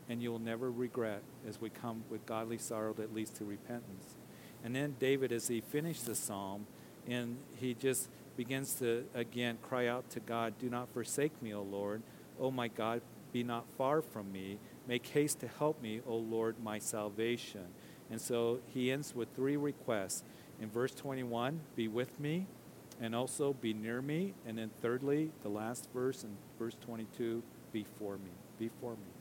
And 0.08 0.20
you 0.20 0.32
will 0.32 0.40
never 0.40 0.72
regret 0.72 1.22
as 1.46 1.60
we 1.60 1.70
come 1.70 2.02
with 2.10 2.26
godly 2.26 2.58
sorrow 2.58 2.94
that 2.94 3.14
leads 3.14 3.30
to 3.30 3.44
repentance. 3.44 4.16
And 4.64 4.74
then 4.74 4.96
David, 4.98 5.32
as 5.32 5.48
he 5.48 5.60
finished 5.60 6.06
the 6.06 6.14
psalm, 6.14 6.66
and 7.06 7.38
he 7.56 7.74
just 7.74 8.08
begins 8.36 8.74
to 8.74 9.04
again 9.14 9.58
cry 9.62 9.86
out 9.86 10.10
to 10.10 10.20
God, 10.20 10.54
Do 10.58 10.68
not 10.68 10.92
forsake 10.92 11.40
me, 11.42 11.54
O 11.54 11.62
Lord. 11.62 12.02
O 12.40 12.50
my 12.50 12.68
God, 12.68 13.00
be 13.32 13.42
not 13.42 13.66
far 13.76 14.00
from 14.00 14.32
me. 14.32 14.58
Make 14.86 15.06
haste 15.06 15.40
to 15.40 15.48
help 15.48 15.82
me, 15.82 16.00
O 16.06 16.16
Lord, 16.16 16.56
my 16.62 16.78
salvation. 16.78 17.66
And 18.10 18.20
so 18.20 18.60
he 18.72 18.90
ends 18.90 19.14
with 19.14 19.28
three 19.34 19.56
requests. 19.56 20.22
In 20.60 20.70
verse 20.70 20.94
21, 20.94 21.60
be 21.76 21.88
with 21.88 22.18
me, 22.18 22.46
and 23.00 23.14
also 23.14 23.52
be 23.52 23.72
near 23.72 24.00
me. 24.00 24.34
And 24.46 24.58
then 24.58 24.70
thirdly, 24.80 25.30
the 25.42 25.48
last 25.48 25.88
verse 25.92 26.24
in 26.24 26.30
verse 26.58 26.76
22, 26.80 27.42
be 27.72 27.84
for 27.98 28.16
me. 28.16 28.30
Be 28.58 28.70
for 28.80 28.92
me. 28.92 29.12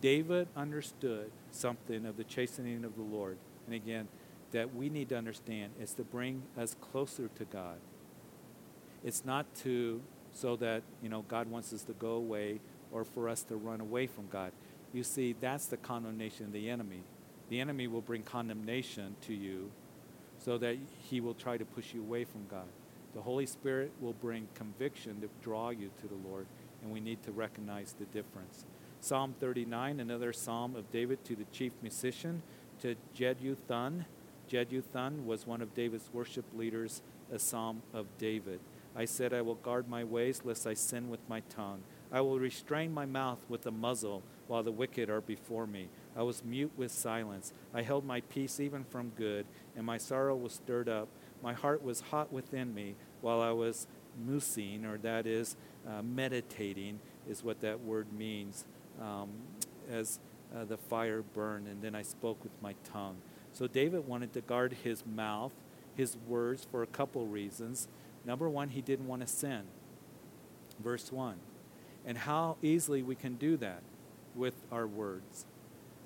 David 0.00 0.48
understood 0.56 1.30
something 1.50 2.06
of 2.06 2.16
the 2.16 2.24
chastening 2.24 2.84
of 2.84 2.96
the 2.96 3.02
Lord. 3.02 3.36
And 3.66 3.74
again, 3.74 4.08
that 4.52 4.74
we 4.74 4.88
need 4.88 5.08
to 5.10 5.16
understand 5.16 5.72
is 5.80 5.92
to 5.94 6.04
bring 6.04 6.42
us 6.56 6.76
closer 6.80 7.28
to 7.36 7.44
God. 7.44 7.76
It's 9.04 9.24
not 9.24 9.52
to 9.56 10.00
so 10.32 10.56
that 10.56 10.82
you 11.02 11.08
know 11.08 11.24
God 11.28 11.50
wants 11.50 11.72
us 11.72 11.82
to 11.82 11.92
go 11.92 12.12
away 12.12 12.60
or 12.90 13.04
for 13.04 13.28
us 13.28 13.42
to 13.44 13.56
run 13.56 13.80
away 13.80 14.06
from 14.06 14.28
God. 14.28 14.52
You 14.92 15.02
see, 15.02 15.34
that's 15.38 15.66
the 15.66 15.76
condemnation 15.76 16.46
of 16.46 16.52
the 16.52 16.70
enemy. 16.70 17.02
the 17.48 17.60
enemy 17.60 17.86
will 17.86 18.00
bring 18.00 18.22
condemnation 18.22 19.14
to 19.22 19.34
you 19.34 19.70
so 20.38 20.56
that 20.58 20.76
he 21.02 21.20
will 21.20 21.34
try 21.34 21.56
to 21.58 21.64
push 21.64 21.92
you 21.92 22.00
away 22.00 22.24
from 22.24 22.46
God. 22.50 22.68
The 23.14 23.20
Holy 23.20 23.44
Spirit 23.44 23.92
will 24.00 24.14
bring 24.14 24.48
conviction 24.54 25.20
to 25.20 25.28
draw 25.42 25.68
you 25.68 25.90
to 26.00 26.08
the 26.08 26.28
Lord, 26.28 26.46
and 26.82 26.90
we 26.90 27.00
need 27.00 27.22
to 27.24 27.30
recognize 27.30 27.94
the 27.98 28.06
difference. 28.06 28.64
Psalm 29.00 29.34
39, 29.38 30.00
another 30.00 30.32
psalm 30.32 30.74
of 30.76 30.90
David 30.90 31.22
to 31.26 31.36
the 31.36 31.44
chief 31.52 31.72
musician, 31.82 32.42
to 32.80 32.96
Jeduthun. 33.14 34.06
Jeduthun 34.52 35.24
was 35.24 35.46
one 35.46 35.62
of 35.62 35.74
David's 35.74 36.10
worship 36.12 36.44
leaders, 36.54 37.00
a 37.32 37.38
psalm 37.38 37.82
of 37.94 38.06
David. 38.18 38.60
I 38.94 39.06
said, 39.06 39.32
I 39.32 39.40
will 39.40 39.54
guard 39.54 39.88
my 39.88 40.04
ways 40.04 40.42
lest 40.44 40.66
I 40.66 40.74
sin 40.74 41.08
with 41.08 41.26
my 41.26 41.40
tongue. 41.48 41.82
I 42.12 42.20
will 42.20 42.38
restrain 42.38 42.92
my 42.92 43.06
mouth 43.06 43.38
with 43.48 43.64
a 43.64 43.70
muzzle 43.70 44.22
while 44.48 44.62
the 44.62 44.70
wicked 44.70 45.08
are 45.08 45.22
before 45.22 45.66
me. 45.66 45.88
I 46.14 46.22
was 46.22 46.44
mute 46.44 46.72
with 46.76 46.92
silence. 46.92 47.54
I 47.72 47.80
held 47.80 48.04
my 48.04 48.20
peace 48.20 48.60
even 48.60 48.84
from 48.84 49.12
good, 49.16 49.46
and 49.74 49.86
my 49.86 49.96
sorrow 49.96 50.36
was 50.36 50.52
stirred 50.52 50.90
up. 50.90 51.08
My 51.42 51.54
heart 51.54 51.82
was 51.82 52.00
hot 52.00 52.30
within 52.30 52.74
me 52.74 52.96
while 53.22 53.40
I 53.40 53.52
was 53.52 53.86
musing, 54.22 54.84
or 54.84 54.98
that 54.98 55.26
is, 55.26 55.56
uh, 55.88 56.02
meditating, 56.02 57.00
is 57.26 57.42
what 57.42 57.62
that 57.62 57.80
word 57.80 58.12
means, 58.12 58.66
um, 59.00 59.30
as 59.90 60.20
uh, 60.54 60.66
the 60.66 60.76
fire 60.76 61.22
burned, 61.22 61.66
and 61.66 61.80
then 61.80 61.94
I 61.94 62.02
spoke 62.02 62.42
with 62.42 62.52
my 62.60 62.74
tongue. 62.84 63.16
So 63.52 63.66
David 63.66 64.06
wanted 64.06 64.32
to 64.32 64.40
guard 64.40 64.76
his 64.82 65.04
mouth, 65.04 65.52
his 65.94 66.16
words, 66.26 66.66
for 66.70 66.82
a 66.82 66.86
couple 66.86 67.26
reasons. 67.26 67.88
Number 68.24 68.48
one, 68.48 68.70
he 68.70 68.80
didn't 68.80 69.06
want 69.06 69.22
to 69.22 69.28
sin. 69.28 69.62
Verse 70.82 71.12
1. 71.12 71.36
And 72.06 72.18
how 72.18 72.56
easily 72.62 73.02
we 73.02 73.14
can 73.14 73.34
do 73.34 73.56
that 73.58 73.82
with 74.34 74.54
our 74.72 74.86
words. 74.86 75.44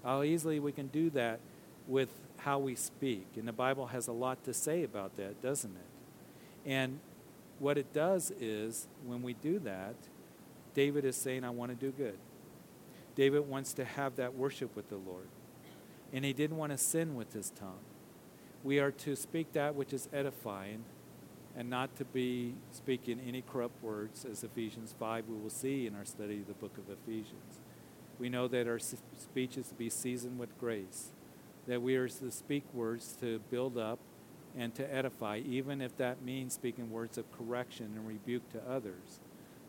How 0.05 0.23
easily 0.23 0.59
we 0.59 0.73
can 0.73 0.89
do 0.89 1.11
that 1.11 1.41
with 1.87 2.09
how 2.39 2.59
we 2.59 2.75
speak. 2.75 3.27
And 3.37 3.47
the 3.47 3.53
Bible 3.53 3.87
has 3.87 4.09
a 4.09 4.13
lot 4.13 4.45
to 4.45 4.53
say 4.53 4.83
about 4.83 5.17
that, 5.17 5.41
doesn't 5.41 5.75
it? 5.75 6.69
And 6.71 6.99
what 7.59 7.79
it 7.79 7.93
does 7.93 8.33
is, 8.41 8.89
when 9.05 9.23
we 9.23 9.35
do 9.35 9.59
that, 9.61 9.95
David 10.75 11.05
is 11.05 11.17
saying, 11.17 11.45
I 11.45 11.51
want 11.51 11.71
to 11.71 11.77
do 11.77 11.93
good. 11.93 12.19
David 13.15 13.49
wants 13.49 13.73
to 13.75 13.85
have 13.85 14.17
that 14.17 14.35
worship 14.35 14.77
with 14.77 14.91
the 14.91 14.97
Lord. 14.97 15.29
And 16.13 16.25
he 16.25 16.33
didn't 16.33 16.57
want 16.57 16.73
to 16.73 16.79
sin 16.79 17.15
with 17.15 17.33
his 17.33 17.51
tongue. 17.51 17.81
We 18.65 18.79
are 18.79 18.91
to 18.91 19.17
speak 19.17 19.53
that 19.53 19.75
which 19.75 19.93
is 19.93 20.09
edifying 20.13 20.85
and 21.57 21.71
not 21.71 21.97
to 21.97 22.05
be 22.05 22.55
speaking 22.71 23.21
any 23.27 23.43
corrupt 23.43 23.83
words, 23.83 24.25
as 24.25 24.45
Ephesians 24.45 24.95
5 24.99 25.29
we 25.29 25.37
will 25.37 25.51
see 25.51 25.87
in 25.87 25.95
our 25.95 26.05
study 26.05 26.41
of 26.41 26.49
the 26.49 26.55
book 26.55 26.77
of 26.77 26.85
Ephesians. 26.91 27.61
We 28.19 28.29
know 28.29 28.47
that 28.49 28.69
our 28.69 28.79
speech 28.79 29.57
is 29.57 29.69
to 29.69 29.75
be 29.75 29.89
seasoned 29.89 30.39
with 30.39 30.59
grace, 30.59 31.13
that 31.67 31.81
we 31.81 31.97
are 31.97 32.09
to 32.09 32.31
speak 32.31 32.65
words 32.75 33.17
to 33.21 33.41
build 33.51 33.79
up 33.79 33.99
and 34.57 34.75
to 34.75 34.95
edify, 34.95 35.39
even 35.39 35.81
if 35.81 35.97
that 35.97 36.23
means 36.23 36.55
speaking 36.55 36.91
words 36.91 37.19
of 37.19 37.31
correction 37.31 37.93
and 37.97 38.07
rebuke 38.07 38.51
to 38.53 38.63
others. 38.69 39.21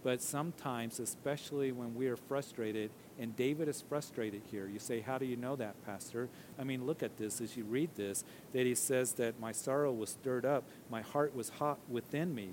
But 0.04 0.22
sometimes, 0.22 1.00
especially 1.00 1.72
when 1.72 1.96
we 1.96 2.08
are 2.08 2.16
frustrated, 2.16 2.92
and 3.20 3.36
David 3.36 3.68
is 3.68 3.82
frustrated 3.82 4.42
here. 4.52 4.68
You 4.68 4.80
say, 4.80 5.02
How 5.02 5.18
do 5.18 5.26
you 5.26 5.36
know 5.36 5.56
that, 5.56 5.84
Pastor? 5.86 6.30
I 6.60 6.64
mean, 6.64 6.86
look 6.86 7.04
at 7.04 7.18
this 7.18 7.42
as 7.42 7.58
you 7.58 7.64
read 7.64 7.90
this 7.96 8.24
that 8.54 8.66
he 8.66 8.76
says 8.76 9.14
that 9.14 9.40
my 9.40 9.52
sorrow 9.52 9.92
was 9.92 10.12
stirred 10.12 10.46
up, 10.46 10.64
my 10.90 11.02
heart 11.02 11.36
was 11.36 11.50
hot 11.50 11.80
within 11.90 12.34
me. 12.34 12.50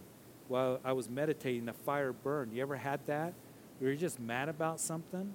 While 0.48 0.80
I 0.84 0.92
was 0.92 1.08
meditating, 1.08 1.66
the 1.66 1.72
fire 1.72 2.12
burned. 2.12 2.52
You 2.52 2.62
ever 2.62 2.76
had 2.76 3.00
that? 3.06 3.34
You're 3.80 3.94
just 3.94 4.20
mad 4.20 4.48
about 4.48 4.80
something? 4.80 5.34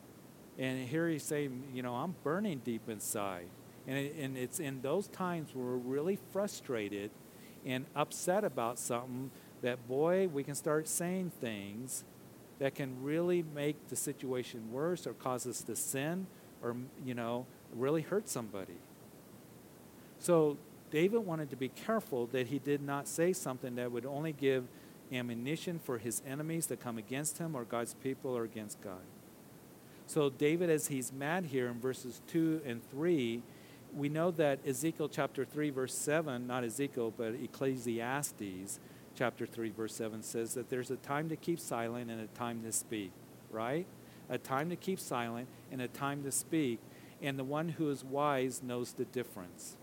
And 0.58 0.88
here 0.88 1.08
he's 1.08 1.24
saying, 1.24 1.64
You 1.74 1.84
know, 1.84 1.96
I'm 1.96 2.16
burning 2.24 2.62
deep 2.64 2.90
inside. 2.90 3.48
And, 3.88 3.98
it, 3.98 4.16
and 4.20 4.38
it's 4.38 4.60
in 4.60 4.82
those 4.82 5.08
times 5.08 5.50
where 5.54 5.66
we're 5.66 5.78
really 5.78 6.20
frustrated 6.32 7.12
and 7.66 7.86
upset 7.96 8.44
about 8.44 8.78
something 8.80 9.32
that, 9.62 9.88
boy, 9.88 10.28
we 10.28 10.44
can 10.44 10.56
start 10.56 10.88
saying 10.88 11.32
things 11.42 12.04
that 12.60 12.76
can 12.76 13.02
really 13.04 13.44
make 13.56 13.88
the 13.88 13.96
situation 13.96 14.72
worse 14.72 15.08
or 15.08 15.14
cause 15.14 15.48
us 15.48 15.62
to 15.64 15.76
sin 15.76 16.28
or, 16.62 16.76
you 17.06 17.14
know, 17.14 17.46
really 17.74 18.02
hurt 18.02 18.28
somebody. 18.28 18.78
So 20.20 20.58
David 20.92 21.20
wanted 21.20 21.50
to 21.52 21.56
be 21.56 21.70
careful 21.70 22.28
that 22.28 22.48
he 22.48 22.60
did 22.60 22.82
not 22.82 23.08
say 23.08 23.32
something 23.32 23.76
that 23.76 23.92
would 23.92 24.06
only 24.06 24.34
give 24.34 24.66
ammunition 25.12 25.80
for 25.80 25.98
his 25.98 26.22
enemies 26.28 26.66
to 26.68 26.76
come 26.76 26.98
against 26.98 27.38
him 27.38 27.56
or 27.56 27.64
God's 27.64 27.94
people 27.96 28.36
or 28.36 28.44
against 28.44 28.82
God. 28.82 29.02
So 30.06 30.30
David, 30.30 30.70
as 30.70 30.88
he's 30.88 31.14
mad 31.14 31.46
here 31.46 31.68
in 31.68 31.80
verses 31.80 32.22
2 32.28 32.62
and 32.66 32.82
3, 32.92 33.42
we 33.96 34.10
know 34.10 34.32
that 34.32 34.60
Ezekiel 34.66 35.10
chapter 35.10 35.46
3, 35.46 35.70
verse 35.70 35.94
7, 35.94 36.46
not 36.46 36.64
Ezekiel, 36.64 37.14
but 37.16 37.34
Ecclesiastes, 37.36 38.80
chapter 39.20 39.46
3, 39.46 39.72
verse 39.72 39.94
7 39.96 40.24
says 40.24 40.54
that 40.54 40.70
there's 40.70 40.90
a 40.90 40.96
time 40.96 41.28
to 41.28 41.36
keep 41.36 41.60
silent 41.60 42.10
and 42.10 42.22
a 42.22 42.28
time 42.28 42.64
to 42.64 42.72
speak, 42.72 43.12
right? 43.52 43.86
A 44.30 44.38
time 44.38 44.70
to 44.70 44.78
keep 44.78 44.98
silent 44.98 45.50
and 45.74 45.82
a 45.82 45.90
time 45.90 46.24
to 46.24 46.32
speak. 46.32 46.80
And 47.22 47.38
the 47.38 47.44
one 47.44 47.68
who 47.68 47.90
is 47.90 48.02
wise 48.02 48.64
knows 48.64 48.94
the 48.94 49.04
difference. 49.04 49.76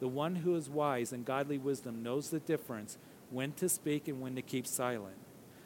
The 0.00 0.08
one 0.08 0.36
who 0.36 0.56
is 0.56 0.70
wise 0.70 1.12
and 1.12 1.26
godly 1.26 1.58
wisdom 1.58 2.02
knows 2.02 2.30
the 2.30 2.40
difference 2.40 2.96
when 3.28 3.52
to 3.52 3.68
speak 3.68 4.08
and 4.08 4.18
when 4.18 4.34
to 4.36 4.42
keep 4.42 4.66
silent. 4.66 5.18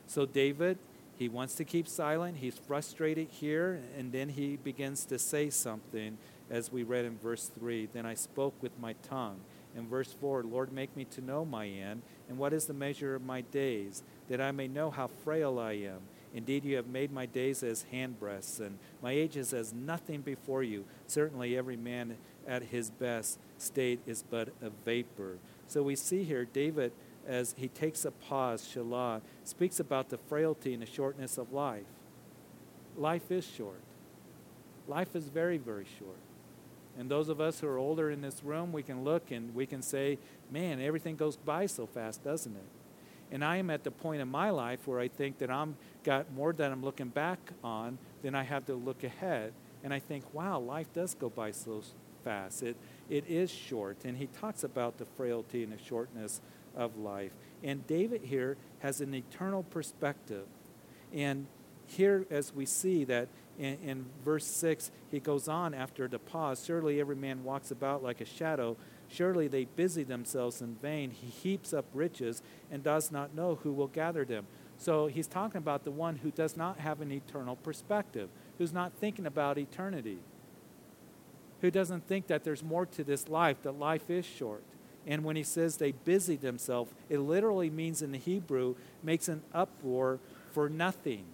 So, 0.09 0.27
David, 0.27 0.79
he 1.15 1.29
wants 1.29 1.55
to 1.55 1.65
keep 1.65 1.87
silent. 1.87 2.39
He's 2.39 2.59
frustrated 2.59 3.29
here, 3.31 3.81
and 3.97 4.11
then 4.11 4.31
he 4.31 4.57
begins 4.57 5.05
to 5.05 5.21
say 5.21 5.51
something, 5.51 6.19
as 6.51 6.73
we 6.73 6.83
read 6.83 7.05
in 7.05 7.17
verse 7.17 7.49
3 7.59 7.87
Then 7.93 8.07
I 8.07 8.15
spoke 8.15 8.61
with 8.61 8.77
my 8.81 8.95
tongue 9.09 9.41
in 9.77 9.87
verse 9.87 10.13
4 10.21 10.43
Lord, 10.45 10.73
make 10.73 10.97
me 10.97 11.05
to 11.05 11.21
know 11.21 11.45
my 11.45 11.69
end, 11.69 12.03
and 12.29 12.39
what 12.39 12.53
is 12.53 12.67
the 12.67 12.75
measure 12.75 13.15
of 13.15 13.23
my 13.23 13.43
days, 13.43 14.03
that 14.29 14.41
I 14.41 14.51
may 14.51 14.69
know 14.69 14.91
how 14.91 15.07
frail 15.07 15.59
I 15.59 15.73
am. 15.73 16.01
Indeed, 16.35 16.65
you 16.65 16.77
have 16.77 16.89
made 16.89 17.13
my 17.13 17.27
days 17.27 17.63
as 17.63 17.87
handbreadths, 17.93 18.61
and 18.61 18.79
my 19.03 19.13
age 19.13 19.37
is 19.37 19.53
as 19.53 19.73
nothing 19.73 20.21
before 20.21 20.63
you. 20.63 20.85
Certainly, 21.07 21.57
every 21.57 21.77
man 21.77 22.17
at 22.47 22.65
his 22.65 22.91
best 22.91 23.39
state 23.59 24.01
is 24.07 24.23
but 24.29 24.49
a 24.63 24.71
vapor. 24.85 25.39
So 25.67 25.83
we 25.83 25.97
see 25.97 26.25
here 26.25 26.45
David, 26.45 26.93
as 27.27 27.55
he 27.57 27.69
takes 27.69 28.05
a 28.05 28.11
pause, 28.11 28.61
Selah, 28.61 29.23
speaks 29.45 29.81
about 29.81 30.11
the 30.11 30.19
frailty 30.19 30.75
and 30.75 30.83
the 30.83 30.87
shortness 30.87 31.39
of 31.39 31.53
life. 31.53 31.87
Life 32.97 33.31
is 33.31 33.47
short. 33.47 33.81
Life 34.87 35.17
is 35.17 35.25
very, 35.29 35.59
very 35.59 35.87
short. 35.99 36.19
And 36.99 37.11
those 37.11 37.29
of 37.29 37.41
us 37.41 37.61
who 37.61 37.69
are 37.69 37.79
older 37.79 38.11
in 38.11 38.23
this 38.23 38.43
room, 38.43 38.73
we 38.73 38.83
can 38.83 39.05
look 39.05 39.31
and 39.31 39.55
we 39.55 39.67
can 39.67 39.83
say, 39.83 40.19
man, 40.51 40.81
everything 40.81 41.17
goes 41.17 41.37
by 41.37 41.67
so 41.67 41.87
fast, 41.87 42.25
doesn't 42.25 42.55
it? 42.57 42.67
And 43.31 43.45
I 43.45 43.57
am 43.57 43.71
at 43.71 43.85
the 43.85 43.91
point 43.91 44.23
in 44.23 44.29
my 44.29 44.51
life 44.51 44.87
where 44.87 45.01
I 45.01 45.09
think 45.09 45.39
that 45.39 45.51
I'm 45.51 45.77
got 46.05 46.33
more 46.33 46.53
that 46.53 46.71
I'm 46.71 46.83
looking 46.83 47.09
back 47.09 47.39
on 47.63 47.99
than 48.23 48.35
I 48.35 48.45
have 48.45 48.67
to 48.67 48.75
look 48.75 49.03
ahead. 49.05 49.53
And 49.83 49.93
I 49.93 49.99
think, 49.99 50.33
wow, 50.33 50.59
life 50.59 50.87
does 50.93 51.15
go 51.15 51.29
by 51.29 51.51
so 51.51 51.83
fast. 52.25 52.63
It, 52.63 52.77
it 53.11 53.27
is 53.27 53.51
short. 53.51 54.05
And 54.05 54.17
he 54.17 54.27
talks 54.27 54.65
about 54.65 54.99
the 54.99 55.05
frailty 55.05 55.65
and 55.65 55.73
the 55.73 55.79
shortness 55.79 56.41
of 56.77 56.97
life. 56.97 57.33
And 57.63 57.87
David 57.87 58.23
here 58.23 58.57
has 58.81 59.01
an 59.01 59.15
eternal 59.15 59.65
perspective. 59.65 60.47
And 61.13 61.47
here, 61.87 62.27
as 62.31 62.55
we 62.55 62.67
see 62.67 63.05
that 63.05 63.29
in, 63.59 63.79
in 63.85 64.07
verse 64.25 64.47
6, 64.47 64.91
he 65.11 65.21
goes 65.21 65.49
on 65.49 65.75
after 65.75 66.09
the 66.09 66.19
pause 66.19 66.65
Surely 66.65 67.01
every 67.01 67.17
man 67.17 67.45
walks 67.45 67.71
about 67.71 68.03
like 68.03 68.21
a 68.21 68.25
shadow. 68.25 68.77
Surely 69.09 69.49
they 69.49 69.65
busy 69.65 70.03
themselves 70.03 70.61
in 70.61 70.75
vain. 70.77 71.11
He 71.11 71.29
heaps 71.29 71.73
up 71.73 71.85
riches 71.95 72.43
and 72.71 72.83
does 72.83 73.13
not 73.13 73.35
know 73.35 73.57
who 73.63 73.73
will 73.73 73.87
gather 73.87 74.25
them. 74.25 74.47
So 74.79 75.07
he's 75.07 75.27
talking 75.27 75.59
about 75.59 75.85
the 75.85 75.91
one 75.91 76.17
who 76.17 76.31
does 76.31 76.57
not 76.57 76.79
have 76.79 77.01
an 77.01 77.13
eternal 77.13 77.57
perspective, 77.57 78.29
who's 78.59 78.73
not 78.73 78.93
thinking 78.93 79.27
about 79.27 79.59
eternity, 79.59 80.19
who 81.61 81.71
doesn't 81.71 82.07
think 82.07 82.27
that 82.27 82.45
there's 82.45 82.63
more 82.63 82.85
to 82.87 83.05
this 83.05 83.29
life, 83.29 83.63
that 83.63 83.79
life 83.79 84.11
is 84.11 84.27
short. 84.27 84.63
And 85.07 85.25
when 85.25 85.37
he 85.37 85.45
says 85.45 85.77
they 85.77 85.93
busy 85.93 86.37
themselves, 86.37 86.93
it 87.09 87.19
literally 87.19 87.71
means 87.71 88.03
in 88.03 88.13
the 88.13 88.19
Hebrew, 88.19 88.75
makes 89.03 89.29
an 89.29 89.43
uproar 89.55 90.19
for 90.53 90.69
nothing. 90.69 91.25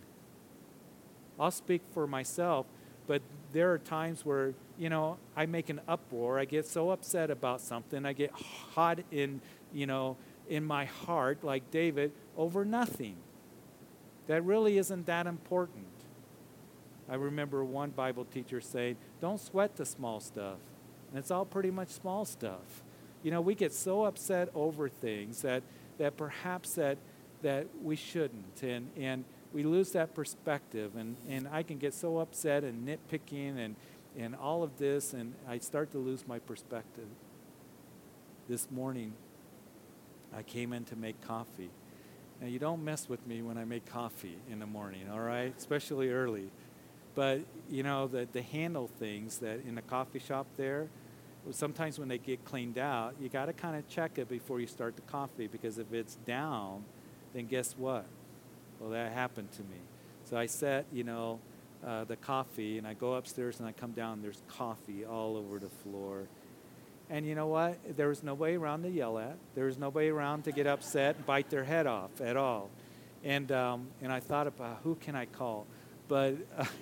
I'll 1.39 1.51
speak 1.51 1.83
for 1.93 2.07
myself, 2.07 2.66
but 3.07 3.22
there 3.53 3.72
are 3.72 3.78
times 3.78 4.24
where, 4.24 4.55
you 4.78 4.89
know, 4.89 5.18
I 5.37 5.47
make 5.47 5.68
an 5.68 5.80
uproar. 5.87 6.39
I 6.39 6.45
get 6.45 6.66
so 6.66 6.91
upset 6.91 7.30
about 7.30 7.61
something. 7.61 8.07
I 8.07 8.12
get 8.12 8.30
hot 8.30 9.01
in, 9.11 9.41
you 9.72 9.87
know, 9.87 10.16
in 10.49 10.64
my 10.64 10.85
heart, 10.85 11.45
like 11.45 11.70
David, 11.70 12.12
over 12.37 12.64
nothing. 12.64 13.16
That 14.26 14.45
really 14.45 14.78
isn't 14.78 15.07
that 15.07 15.26
important. 15.26 15.87
I 17.09 17.16
remember 17.16 17.64
one 17.64 17.91
Bible 17.91 18.24
teacher 18.24 18.61
saying, 18.61 18.97
don't 19.20 19.41
sweat 19.41 19.76
the 19.76 19.85
small 19.85 20.20
stuff. 20.20 20.59
And 21.11 21.18
it's 21.18 21.30
all 21.30 21.45
pretty 21.45 21.70
much 21.70 21.89
small 21.89 22.24
stuff. 22.24 22.83
You 23.22 23.30
know, 23.30 23.41
we 23.41 23.55
get 23.55 23.72
so 23.72 24.05
upset 24.05 24.49
over 24.55 24.89
things 24.89 25.43
that, 25.43 25.62
that 25.99 26.16
perhaps 26.16 26.74
that, 26.74 26.99
that 27.43 27.66
we 27.83 27.97
shouldn't. 27.97 28.62
And, 28.62 28.91
and 28.97 29.24
we 29.53 29.62
lose 29.62 29.92
that 29.92 30.14
perspective 30.14 30.96
and, 30.96 31.16
and 31.28 31.46
i 31.53 31.62
can 31.62 31.76
get 31.78 31.92
so 31.92 32.18
upset 32.18 32.64
and 32.64 32.88
nitpicking 32.88 33.59
and, 33.59 33.76
and 34.18 34.34
all 34.34 34.62
of 34.62 34.78
this, 34.78 35.12
and 35.12 35.34
I 35.48 35.59
start 35.59 35.90
to 35.92 35.98
lose 35.98 36.26
my 36.26 36.38
perspective. 36.38 37.09
This 38.48 38.70
morning, 38.70 39.14
I 40.36 40.42
came 40.42 40.72
in 40.72 40.84
to 40.86 40.96
make 40.96 41.20
coffee. 41.22 41.70
Now, 42.40 42.48
you 42.48 42.59
don't 42.59 42.84
mess 42.84 43.09
with 43.09 43.26
me 43.26 43.40
when 43.42 43.57
I 43.57 43.64
make 43.64 43.86
coffee 43.86 44.36
in 44.50 44.59
the 44.59 44.66
morning, 44.66 45.09
all 45.11 45.20
right? 45.20 45.55
Especially 45.57 46.11
early. 46.11 46.50
But, 47.14 47.40
you 47.70 47.82
know, 47.82 48.09
the, 48.09 48.26
the 48.32 48.42
handle 48.42 48.88
things 48.98 49.38
that 49.38 49.61
in 49.66 49.74
the 49.74 49.82
coffee 49.82 50.18
shop 50.18 50.46
there, 50.57 50.88
sometimes 51.50 51.98
when 51.98 52.09
they 52.09 52.18
get 52.18 52.44
cleaned 52.44 52.78
out, 52.78 53.14
you 53.20 53.28
got 53.28 53.46
to 53.46 53.53
kind 53.53 53.76
of 53.76 53.88
check 53.88 54.18
it 54.18 54.28
before 54.28 54.61
you 54.61 54.66
start 54.66 54.96
the 54.96 55.03
coffee 55.03 55.46
because 55.46 55.78
if 55.78 55.92
it's 55.92 56.16
down, 56.26 56.84
then 57.32 57.46
guess 57.46 57.74
what? 57.78 58.07
Well, 58.83 58.91
that 58.91 59.12
happened 59.12 59.53
to 59.53 59.62
me. 59.62 59.78
So 60.24 60.37
I 60.37 60.47
set, 60.47 60.87
you 60.93 61.05
know, 61.05 61.39
uh, 61.87 62.03
the 62.03 62.16
coffee 62.16 62.78
and 62.78 62.87
I 62.87 62.95
go 62.95 63.14
upstairs 63.14 63.61
and 63.61 63.68
I 63.68 63.72
come 63.72 63.93
down, 63.93 64.22
there's 64.22 64.43
coffee 64.49 65.05
all 65.05 65.37
over 65.37 65.61
the 65.61 65.68
floor. 65.68 66.26
And 67.09 67.24
you 67.24 67.37
know 67.37 67.47
what? 67.47 67.78
There 67.97 68.09
was 68.09 68.24
nobody 68.24 68.57
around 68.57 68.83
to 68.83 68.91
yell 68.91 69.18
at. 69.18 69.37
There 69.55 69.66
was 69.66 69.78
nobody 69.78 70.09
around 70.09 70.43
to 70.45 70.53
get 70.53 70.66
upset 70.66 71.14
and 71.14 71.24
bite 71.24 71.49
their 71.49 71.62
head 71.62 71.87
off 71.87 72.20
at 72.20 72.37
all. 72.37 72.70
And, 73.22 73.53
um, 73.53 73.87
and 74.03 74.12
I 74.12 74.18
thought 74.18 74.49
about 74.49 74.80
who 74.83 74.97
can 74.97 75.14
I 75.14 75.26
call? 75.26 75.66
But. 76.09 76.35
Uh, 76.59 76.64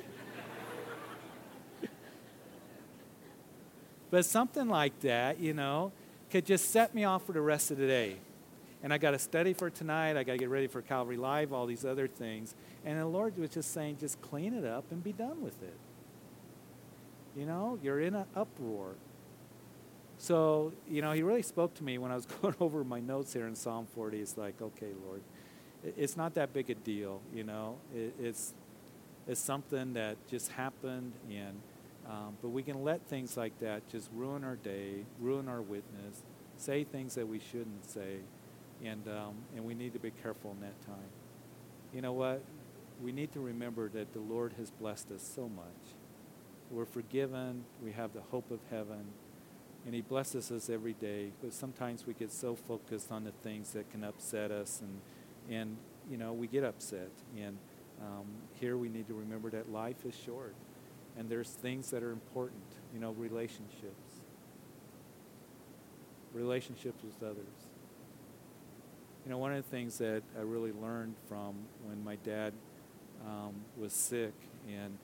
But 4.11 4.25
something 4.25 4.69
like 4.69 4.99
that, 5.01 5.39
you 5.39 5.55
know, 5.55 5.93
could 6.31 6.45
just 6.45 6.73
set 6.73 6.95
me 6.95 7.05
off 7.05 7.25
for 7.27 7.33
the 7.33 7.41
rest 7.41 7.71
of 7.71 7.79
the 7.79 7.87
day. 7.87 8.17
And 8.83 8.93
I 8.93 8.99
got 8.99 9.11
to 9.11 9.19
study 9.19 9.53
for 9.53 9.69
tonight. 9.69 10.17
I 10.17 10.25
got 10.25 10.33
to 10.33 10.39
get 10.39 10.49
ready 10.49 10.67
for 10.67 10.81
Calvary 10.81 11.17
Live, 11.17 11.53
all 11.53 11.67
these 11.67 11.85
other 11.85 12.09
things. 12.09 12.55
And 12.85 12.99
the 12.99 13.07
Lord 13.07 13.37
was 13.37 13.51
just 13.51 13.73
saying, 13.73 13.99
just 13.99 14.21
clean 14.23 14.55
it 14.55 14.65
up 14.65 14.85
and 14.91 15.05
be 15.05 15.13
done 15.13 15.43
with 15.43 15.63
it. 15.63 15.77
You 17.37 17.47
know, 17.47 17.79
you're 17.83 18.01
in 18.01 18.15
an 18.15 18.25
uproar. 18.35 18.95
So, 20.19 20.73
you 20.89 21.03
know, 21.03 21.13
he 21.13 21.23
really 21.23 21.43
spoke 21.43 21.75
to 21.75 21.85
me 21.85 21.99
when 21.99 22.11
I 22.11 22.15
was 22.15 22.27
going 22.43 22.55
over 22.61 22.85
my 22.85 23.01
notes 23.01 23.33
here 23.33 23.47
in 23.47 23.55
Psalm 23.55 23.87
40. 23.95 24.21
It's 24.21 24.37
like, 24.37 24.61
okay, 24.61 24.93
Lord, 25.07 25.21
it's 25.97 26.17
not 26.17 26.35
that 26.35 26.53
big 26.53 26.71
a 26.71 26.75
deal, 26.75 27.21
you 27.35 27.45
know. 27.45 27.77
it's, 27.95 28.55
it's 29.27 29.41
something 29.41 29.95
that 29.95 30.17
just 30.29 30.51
happened, 30.53 31.13
and 31.31 31.61
um, 32.09 32.37
but 32.43 32.49
we 32.49 32.63
can 32.63 32.83
let 32.83 33.07
things 33.07 33.37
like 33.37 33.59
that 33.61 33.89
just 33.89 34.11
ruin 34.15 34.43
our 34.43 34.57
day, 34.57 35.05
ruin 35.21 35.49
our 35.49 35.63
witness, 35.63 36.23
say 36.57 36.85
things 36.85 37.15
that 37.15 37.29
we 37.29 37.39
shouldn't 37.39 37.89
say, 37.89 38.17
and, 38.85 39.07
um, 39.09 39.35
and 39.55 39.65
we 39.65 39.75
need 39.75 39.93
to 39.93 39.99
be 39.99 40.11
careful 40.23 40.53
in 40.53 40.61
that 40.61 40.81
time. 40.87 41.11
You 41.95 42.03
know 42.03 42.13
what? 42.13 42.43
We 43.03 43.13
need 43.13 43.33
to 43.33 43.41
remember 43.41 43.89
that 43.91 44.13
the 44.13 44.21
Lord 44.21 44.55
has 44.59 44.71
blessed 44.71 45.11
us 45.11 45.23
so 45.35 45.49
much. 45.49 45.95
We're 46.71 46.87
forgiven, 46.87 47.65
we 47.83 47.93
have 47.93 48.13
the 48.13 48.21
hope 48.21 48.51
of 48.51 48.61
heaven, 48.71 49.07
and 49.85 49.95
He 49.95 50.03
blesses 50.03 50.51
us 50.53 50.71
every 50.71 50.93
day. 50.93 51.33
But 51.43 51.53
sometimes 51.53 52.07
we 52.07 52.15
get 52.15 52.33
so 52.33 52.55
focused 52.55 53.11
on 53.11 53.25
the 53.25 53.33
things 53.33 53.73
that 53.73 53.91
can 53.91 54.05
upset 54.05 54.51
us, 54.51 54.81
and, 54.81 55.01
and 55.51 55.77
you 56.09 56.17
know, 56.17 56.33
we 56.33 56.47
get 56.47 56.63
upset. 56.63 57.11
And 57.37 57.59
um, 58.01 58.27
here 58.61 58.77
we 58.77 58.89
need 58.89 59.09
to 59.09 59.15
remember 59.15 59.51
that 59.51 59.73
life 59.73 60.05
is 60.07 60.15
short 60.15 60.55
and 61.17 61.29
there's 61.29 61.51
things 61.51 61.91
that 61.91 62.03
are 62.03 62.13
important, 62.13 62.63
you 62.95 63.01
know, 63.01 63.13
relationships, 63.13 64.23
relationships 66.33 67.03
with 67.03 67.23
others. 67.23 67.70
You 69.31 69.37
know, 69.37 69.43
one 69.43 69.53
of 69.53 69.65
the 69.65 69.71
things 69.71 69.99
that 69.99 70.25
I 70.37 70.43
really 70.43 70.73
learned 70.73 71.15
from 71.29 71.55
when 71.85 72.03
my 72.03 72.17
dad 72.25 72.53
um, 73.25 73.55
was 73.79 73.93
sick 73.93 74.33
and, 74.69 74.99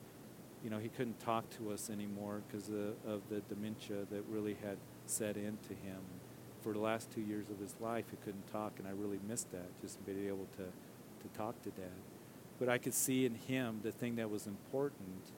you 0.65 0.69
know, 0.69 0.79
he 0.79 0.89
couldn't 0.89 1.17
talk 1.21 1.49
to 1.51 1.71
us 1.71 1.89
anymore 1.89 2.41
because 2.45 2.67
of, 2.67 2.95
of 3.09 3.21
the 3.29 3.39
dementia 3.47 3.99
that 4.11 4.23
really 4.29 4.57
had 4.61 4.75
set 5.05 5.37
into 5.37 5.69
him. 5.81 6.01
For 6.61 6.73
the 6.73 6.79
last 6.79 7.09
two 7.09 7.21
years 7.21 7.49
of 7.49 7.57
his 7.57 7.73
life, 7.79 8.03
he 8.11 8.17
couldn't 8.25 8.51
talk, 8.51 8.73
and 8.79 8.85
I 8.85 8.91
really 8.91 9.21
missed 9.25 9.49
that, 9.53 9.69
just 9.81 10.05
being 10.05 10.27
able 10.27 10.47
to, 10.57 10.63
to 10.63 11.37
talk 11.37 11.61
to 11.61 11.69
dad. 11.69 11.87
But 12.59 12.67
I 12.67 12.79
could 12.79 12.93
see 12.93 13.25
in 13.25 13.35
him 13.35 13.79
the 13.81 13.93
thing 13.93 14.17
that 14.17 14.29
was 14.29 14.45
important 14.45 15.31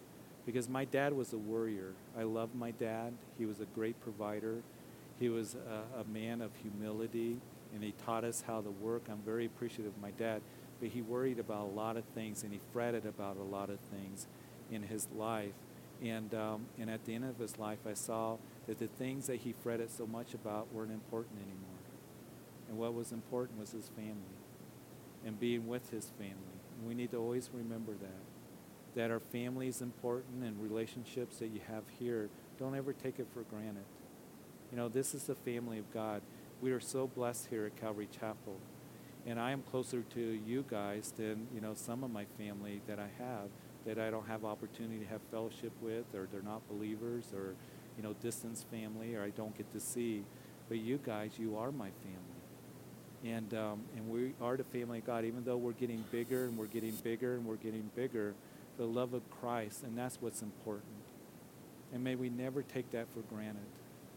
because 0.48 0.68
my 0.68 0.86
dad 0.86 1.14
was 1.14 1.32
a 1.32 1.38
warrior. 1.38 1.94
I 2.18 2.24
loved 2.24 2.56
my 2.56 2.72
dad. 2.72 3.14
He 3.38 3.46
was 3.46 3.60
a 3.60 3.66
great 3.66 4.02
provider. 4.02 4.64
He 5.20 5.30
was 5.30 5.56
a, 5.56 6.00
a, 6.00 6.04
man 6.06 6.42
of 6.42 6.50
humility, 6.64 7.38
and 7.74 7.84
he 7.84 7.94
taught 8.06 8.24
us 8.24 8.44
how 8.46 8.62
to 8.62 8.70
work. 8.70 9.04
I'm 9.10 9.22
very 9.26 9.46
appreciative 9.46 9.94
of 9.96 10.02
my 10.02 10.12
dad, 10.12 10.42
but 10.80 10.90
he 10.90 11.02
worried 11.02 11.40
about 11.40 11.66
a 11.66 11.76
lot 11.76 11.98
of 11.98 12.06
things, 12.16 12.44
and 12.44 12.52
he 12.52 12.60
fretted 12.74 13.06
about 13.06 13.38
a 13.38 13.44
lot 13.44 13.70
of 13.70 13.80
things 13.80 14.28
in 14.72 14.84
his 14.84 15.08
life. 15.16 15.54
And, 16.04 16.34
um, 16.34 16.66
and 16.80 16.90
at 16.90 17.06
the 17.06 17.14
end 17.14 17.26
of 17.26 17.38
his 17.38 17.58
life, 17.58 17.80
I 17.86 17.94
saw 17.94 18.38
that 18.68 18.80
the 18.80 18.88
things 18.88 19.28
that 19.28 19.38
he 19.38 19.54
fretted 19.54 19.92
so 19.92 20.08
much 20.08 20.34
about 20.34 20.74
weren't 20.74 20.92
important 20.92 21.38
anymore. 21.38 21.80
And 22.70 22.78
what 22.78 22.94
was 22.94 23.12
important 23.12 23.60
was 23.60 23.72
his 23.72 23.90
family 23.90 24.38
and 25.26 25.40
being 25.40 25.68
with 25.68 25.90
his 25.90 26.06
family. 26.18 26.60
And 26.78 26.88
we 26.88 26.94
need 26.94 27.12
to 27.12 27.18
always 27.18 27.50
remember 27.54 27.94
that 27.94 28.30
that 28.96 29.12
our 29.12 29.20
family 29.20 29.68
is 29.68 29.82
important 29.82 30.44
and 30.44 30.62
relationships 30.62 31.38
that 31.38 31.48
you 31.48 31.62
have 31.68 31.84
here, 32.00 32.30
don't 32.58 32.76
ever 32.76 32.94
take 32.94 33.20
it 33.20 33.28
for 33.34 33.44
granted. 33.44 33.86
You 34.72 34.78
know, 34.78 34.90
this 34.90 35.14
is 35.14 35.24
the 35.24 35.36
family 35.36 35.80
of 35.80 35.92
God. 35.94 36.22
We 36.62 36.72
are 36.74 36.82
so 36.82 37.08
blessed 37.08 37.48
here 37.50 37.66
at 37.66 37.80
Calvary 37.80 38.10
Chapel. 38.20 38.58
And 39.26 39.40
I 39.40 39.52
am 39.52 39.62
closer 39.62 40.02
to 40.14 40.20
you 40.20 40.66
guys 40.70 41.14
than, 41.16 41.48
you 41.56 41.62
know, 41.62 41.74
some 41.74 42.04
of 42.04 42.12
my 42.12 42.26
family 42.38 42.82
that 42.86 43.00
I 43.00 43.08
have 43.18 43.48
that 43.86 43.98
I 43.98 44.10
don't 44.10 44.28
have 44.28 44.44
opportunity 44.44 45.00
to 45.00 45.06
have 45.06 45.22
fellowship 45.32 45.72
with 45.82 46.04
or 46.14 46.28
they're 46.30 46.42
not 46.42 46.68
believers 46.68 47.32
or, 47.34 47.56
you 47.96 48.04
know, 48.04 48.14
distance 48.22 48.66
family 48.70 49.16
or 49.16 49.24
I 49.24 49.30
don't 49.30 49.58
get 49.58 49.72
to 49.72 49.80
see. 49.80 50.26
But 50.68 50.80
you 50.80 51.00
guys, 51.02 51.32
you 51.40 51.58
are 51.58 51.72
my 51.72 51.92
family. 52.04 53.36
And, 53.38 53.54
um, 53.54 53.82
and 53.96 54.10
we 54.10 54.34
are 54.42 54.58
the 54.58 54.66
family 54.66 55.00
of 55.00 55.06
God. 55.06 55.24
Even 55.24 55.46
though 55.46 55.58
we're 55.58 55.72
getting 55.72 56.04
bigger 56.12 56.46
and 56.46 56.58
we're 56.58 56.68
getting 56.68 56.92
bigger 56.92 57.36
and 57.36 57.46
we're 57.46 57.56
getting 57.56 57.90
bigger, 57.96 58.34
the 58.78 58.86
love 58.86 59.14
of 59.14 59.22
Christ, 59.30 59.84
and 59.84 59.98
that's 59.98 60.22
what's 60.22 60.42
important. 60.42 60.84
And 61.94 62.04
may 62.04 62.16
we 62.16 62.30
never 62.30 62.64
take 62.64 62.92
that 62.92 63.08
for 63.14 63.22
granted, 63.34 63.66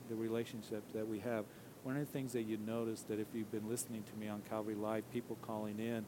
the 0.08 0.16
relationship 0.16 0.82
that 0.92 1.06
we 1.06 1.20
have. 1.20 1.44
One 1.84 1.96
of 1.96 2.06
the 2.06 2.12
things 2.12 2.32
that 2.34 2.42
you 2.42 2.58
notice 2.58 3.02
that 3.02 3.18
if 3.18 3.26
you've 3.34 3.50
been 3.50 3.68
listening 3.68 4.04
to 4.04 4.16
me 4.16 4.28
on 4.28 4.42
Calvary 4.48 4.76
Live, 4.76 5.10
people 5.12 5.36
calling 5.42 5.80
in 5.80 6.04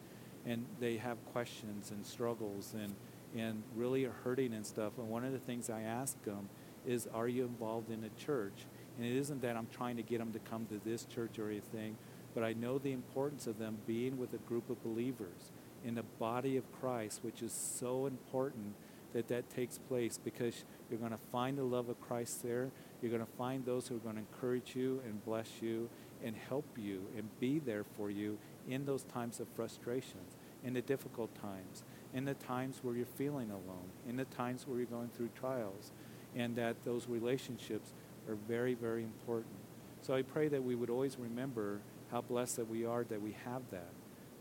and 0.47 0.67
they 0.79 0.99
have 0.99 1.17
questions 1.33 1.91
and 1.91 2.07
struggles 2.07 2.75
and, 2.75 2.95
and 3.37 3.63
really 3.75 4.05
are 4.05 4.15
hurting 4.23 4.55
and 4.55 4.65
stuff. 4.65 4.93
And 4.99 5.09
one 5.09 5.25
of 5.25 5.33
the 5.33 5.39
things 5.39 5.71
I 5.71 5.81
ask 5.81 6.23
them 6.25 6.49
is, 6.87 7.09
are 7.13 7.27
you 7.27 7.45
involved 7.45 7.91
in 7.91 8.05
a 8.05 8.23
church? 8.23 8.67
And 8.97 9.07
it 9.07 9.17
isn't 9.17 9.43
that 9.43 9.57
I'm 9.57 9.67
trying 9.67 9.97
to 9.97 10.03
get 10.03 10.19
them 10.19 10.33
to 10.33 10.39
come 10.39 10.67
to 10.67 10.81
this 10.85 11.07
church 11.07 11.41
or 11.41 11.49
anything, 11.49 11.97
but 12.35 12.45
I 12.45 12.53
know 12.53 12.79
the 12.79 12.93
importance 12.93 13.49
of 13.49 13.59
them 13.59 13.79
being 13.87 14.17
with 14.17 14.33
a 14.33 14.39
group 14.39 14.71
of 14.71 14.83
believers 14.85 15.51
in 15.85 15.97
the 15.97 16.05
body 16.21 16.57
of 16.57 16.71
Christ, 16.81 17.21
which 17.23 17.43
is 17.43 17.53
so 17.53 18.07
important 18.07 18.75
that 19.13 19.29
that 19.29 19.49
takes 19.51 19.79
place 19.79 20.19
because 20.23 20.65
you're 20.91 20.99
going 20.99 21.13
to 21.13 21.19
find 21.33 21.57
the 21.59 21.65
love 21.65 21.89
of 21.89 22.01
Christ 22.01 22.43
there. 22.43 22.71
You're 23.05 23.13
going 23.13 23.27
to 23.27 23.37
find 23.37 23.67
those 23.67 23.87
who 23.87 23.97
are 23.97 23.99
going 23.99 24.15
to 24.15 24.23
encourage 24.23 24.75
you 24.75 25.03
and 25.05 25.23
bless 25.27 25.61
you 25.61 25.91
and 26.25 26.35
help 26.35 26.65
you 26.79 27.03
and 27.15 27.29
be 27.39 27.59
there 27.59 27.85
for 27.99 28.11
you 28.11 28.39
in 28.67 28.87
those 28.87 29.03
times 29.03 29.41
of 29.41 29.49
frustrations, 29.55 30.39
in 30.65 30.73
the 30.73 30.81
difficult 30.81 31.35
times, 31.35 31.85
in 32.15 32.25
the 32.25 32.33
times 32.33 32.79
where 32.83 32.97
you're 32.97 33.05
feeling 33.05 33.51
alone, 33.51 33.91
in 34.09 34.17
the 34.17 34.25
times 34.25 34.67
where 34.67 34.79
you're 34.79 34.87
going 34.87 35.11
through 35.15 35.29
trials, 35.39 35.93
and 36.35 36.57
that 36.57 36.83
those 36.85 37.07
relationships 37.07 37.93
are 38.27 38.37
very, 38.49 38.73
very 38.73 39.03
important. 39.03 39.53
So 40.01 40.15
I 40.15 40.23
pray 40.23 40.49
that 40.49 40.65
we 40.65 40.75
would 40.75 40.89
always 40.89 41.19
remember 41.19 41.81
how 42.11 42.23
blessed 42.23 42.57
that 42.57 42.71
we 42.71 42.87
are 42.87 43.05
that 43.05 43.21
we 43.21 43.37
have 43.45 43.61
that 43.71 43.93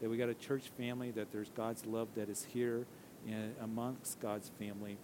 that 0.01 0.09
we 0.09 0.15
got 0.15 0.29
a 0.29 0.33
church 0.33 0.69
family, 0.77 1.11
that 1.11 1.33
there's 1.33 1.49
God's 1.49 1.85
love 1.85 2.07
that 2.15 2.29
is 2.29 2.47
here 2.53 2.85
in, 3.27 3.53
amongst 3.61 4.21
God's 4.21 4.51
family. 4.57 4.97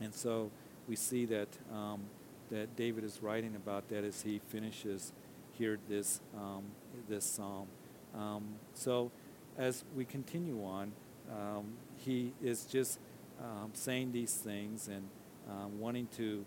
And 0.00 0.12
so 0.12 0.50
we 0.88 0.96
see 0.96 1.24
that, 1.26 1.48
um, 1.72 2.02
that 2.50 2.76
David 2.76 3.04
is 3.04 3.22
writing 3.22 3.56
about 3.56 3.88
that 3.88 4.04
as 4.04 4.22
he 4.22 4.40
finishes 4.48 5.12
here 5.52 5.78
this, 5.88 6.20
um, 6.36 6.64
this 7.08 7.24
psalm. 7.24 7.68
Um, 8.14 8.56
so 8.74 9.10
as 9.56 9.84
we 9.94 10.04
continue 10.04 10.64
on, 10.64 10.92
um, 11.30 11.74
he 11.96 12.32
is 12.42 12.64
just 12.64 12.98
um, 13.40 13.70
saying 13.72 14.12
these 14.12 14.34
things 14.34 14.88
and 14.88 15.08
um, 15.48 15.78
wanting 15.78 16.08
to 16.16 16.44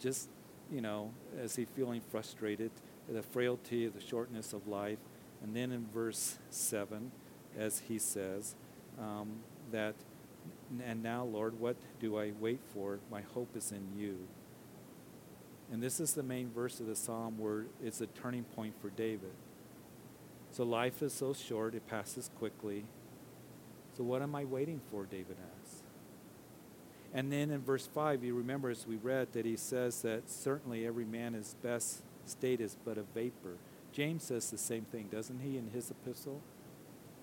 just, 0.00 0.28
you 0.72 0.80
know, 0.80 1.12
as 1.38 1.54
he 1.54 1.64
feeling 1.64 2.00
frustrated, 2.10 2.70
the 3.08 3.22
frailty, 3.22 3.86
the 3.86 4.00
shortness 4.00 4.52
of 4.52 4.66
life, 4.66 4.98
and 5.42 5.54
then 5.54 5.72
in 5.72 5.86
verse 5.86 6.38
7, 6.50 7.12
as 7.56 7.82
he 7.88 7.98
says, 7.98 8.54
um, 8.98 9.36
that, 9.70 9.94
and 10.84 11.02
now, 11.02 11.24
Lord, 11.24 11.58
what 11.60 11.76
do 12.00 12.18
I 12.18 12.32
wait 12.38 12.60
for? 12.72 12.98
My 13.10 13.22
hope 13.34 13.56
is 13.56 13.72
in 13.72 13.86
you. 13.96 14.26
And 15.72 15.82
this 15.82 15.98
is 15.98 16.14
the 16.14 16.22
main 16.22 16.50
verse 16.50 16.80
of 16.80 16.86
the 16.86 16.96
psalm 16.96 17.38
where 17.38 17.66
it's 17.82 18.00
a 18.00 18.06
turning 18.06 18.44
point 18.44 18.74
for 18.80 18.90
David. 18.90 19.32
So 20.52 20.64
life 20.64 21.02
is 21.02 21.12
so 21.12 21.34
short, 21.34 21.74
it 21.74 21.86
passes 21.86 22.30
quickly. 22.38 22.84
So 23.96 24.04
what 24.04 24.22
am 24.22 24.34
I 24.34 24.44
waiting 24.44 24.80
for, 24.90 25.04
David 25.04 25.36
asks. 25.60 25.82
And 27.12 27.32
then 27.32 27.50
in 27.50 27.62
verse 27.62 27.86
5, 27.86 28.22
you 28.24 28.34
remember 28.34 28.70
as 28.70 28.86
we 28.86 28.96
read 28.96 29.32
that 29.32 29.46
he 29.46 29.56
says 29.56 30.02
that 30.02 30.30
certainly 30.30 30.86
every 30.86 31.04
man 31.04 31.34
is 31.34 31.56
best 31.62 32.02
state 32.26 32.60
is 32.60 32.76
but 32.84 32.98
a 32.98 33.02
vapor. 33.14 33.56
James 33.92 34.24
says 34.24 34.50
the 34.50 34.58
same 34.58 34.84
thing, 34.84 35.08
doesn't 35.10 35.40
he, 35.40 35.56
in 35.56 35.70
his 35.72 35.90
epistle? 35.90 36.42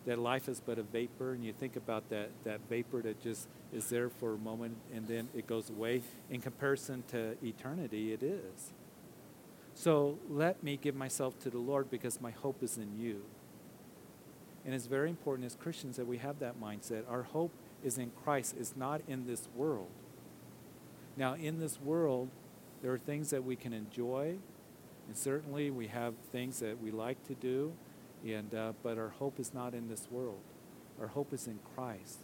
That 0.05 0.19
life 0.19 0.49
is 0.49 0.59
but 0.59 0.77
a 0.77 0.83
vapor, 0.83 1.33
and 1.33 1.45
you 1.45 1.53
think 1.53 1.77
about 1.77 2.09
that, 2.09 2.29
that 2.43 2.59
vapor 2.69 3.01
that 3.03 3.21
just 3.21 3.47
is 3.71 3.87
there 3.89 4.09
for 4.09 4.33
a 4.33 4.37
moment 4.37 4.75
and 4.93 5.07
then 5.07 5.29
it 5.33 5.47
goes 5.47 5.69
away. 5.69 6.01
In 6.29 6.41
comparison 6.41 7.03
to 7.09 7.35
eternity, 7.43 8.11
it 8.11 8.21
is. 8.21 8.73
So 9.75 10.19
let 10.29 10.61
me 10.61 10.77
give 10.77 10.95
myself 10.95 11.39
to 11.39 11.49
the 11.49 11.57
Lord 11.57 11.89
because 11.89 12.21
my 12.21 12.31
hope 12.31 12.61
is 12.61 12.77
in 12.77 12.99
you. 12.99 13.23
And 14.65 14.73
it's 14.73 14.85
very 14.85 15.09
important 15.09 15.45
as 15.45 15.55
Christians 15.55 15.97
that 15.97 16.07
we 16.07 16.17
have 16.17 16.39
that 16.39 16.59
mindset. 16.61 17.03
Our 17.09 17.23
hope 17.23 17.51
is 17.83 17.97
in 17.97 18.11
Christ, 18.23 18.55
is 18.57 18.75
not 18.77 19.01
in 19.07 19.25
this 19.25 19.47
world. 19.55 19.89
Now, 21.17 21.33
in 21.33 21.59
this 21.59 21.79
world, 21.81 22.29
there 22.81 22.91
are 22.91 22.97
things 22.97 23.29
that 23.31 23.43
we 23.43 23.55
can 23.55 23.73
enjoy, 23.73 24.37
and 25.07 25.17
certainly 25.17 25.69
we 25.69 25.87
have 25.87 26.13
things 26.31 26.59
that 26.59 26.81
we 26.81 26.91
like 26.91 27.23
to 27.27 27.33
do, 27.33 27.73
and, 28.25 28.53
uh, 28.53 28.73
but 28.81 28.97
our 28.97 29.09
hope 29.09 29.39
is 29.39 29.53
not 29.53 29.73
in 29.73 29.89
this 29.89 30.07
world. 30.09 30.41
Our 30.99 31.07
hope 31.07 31.33
is 31.33 31.47
in 31.47 31.59
Christ. 31.75 32.19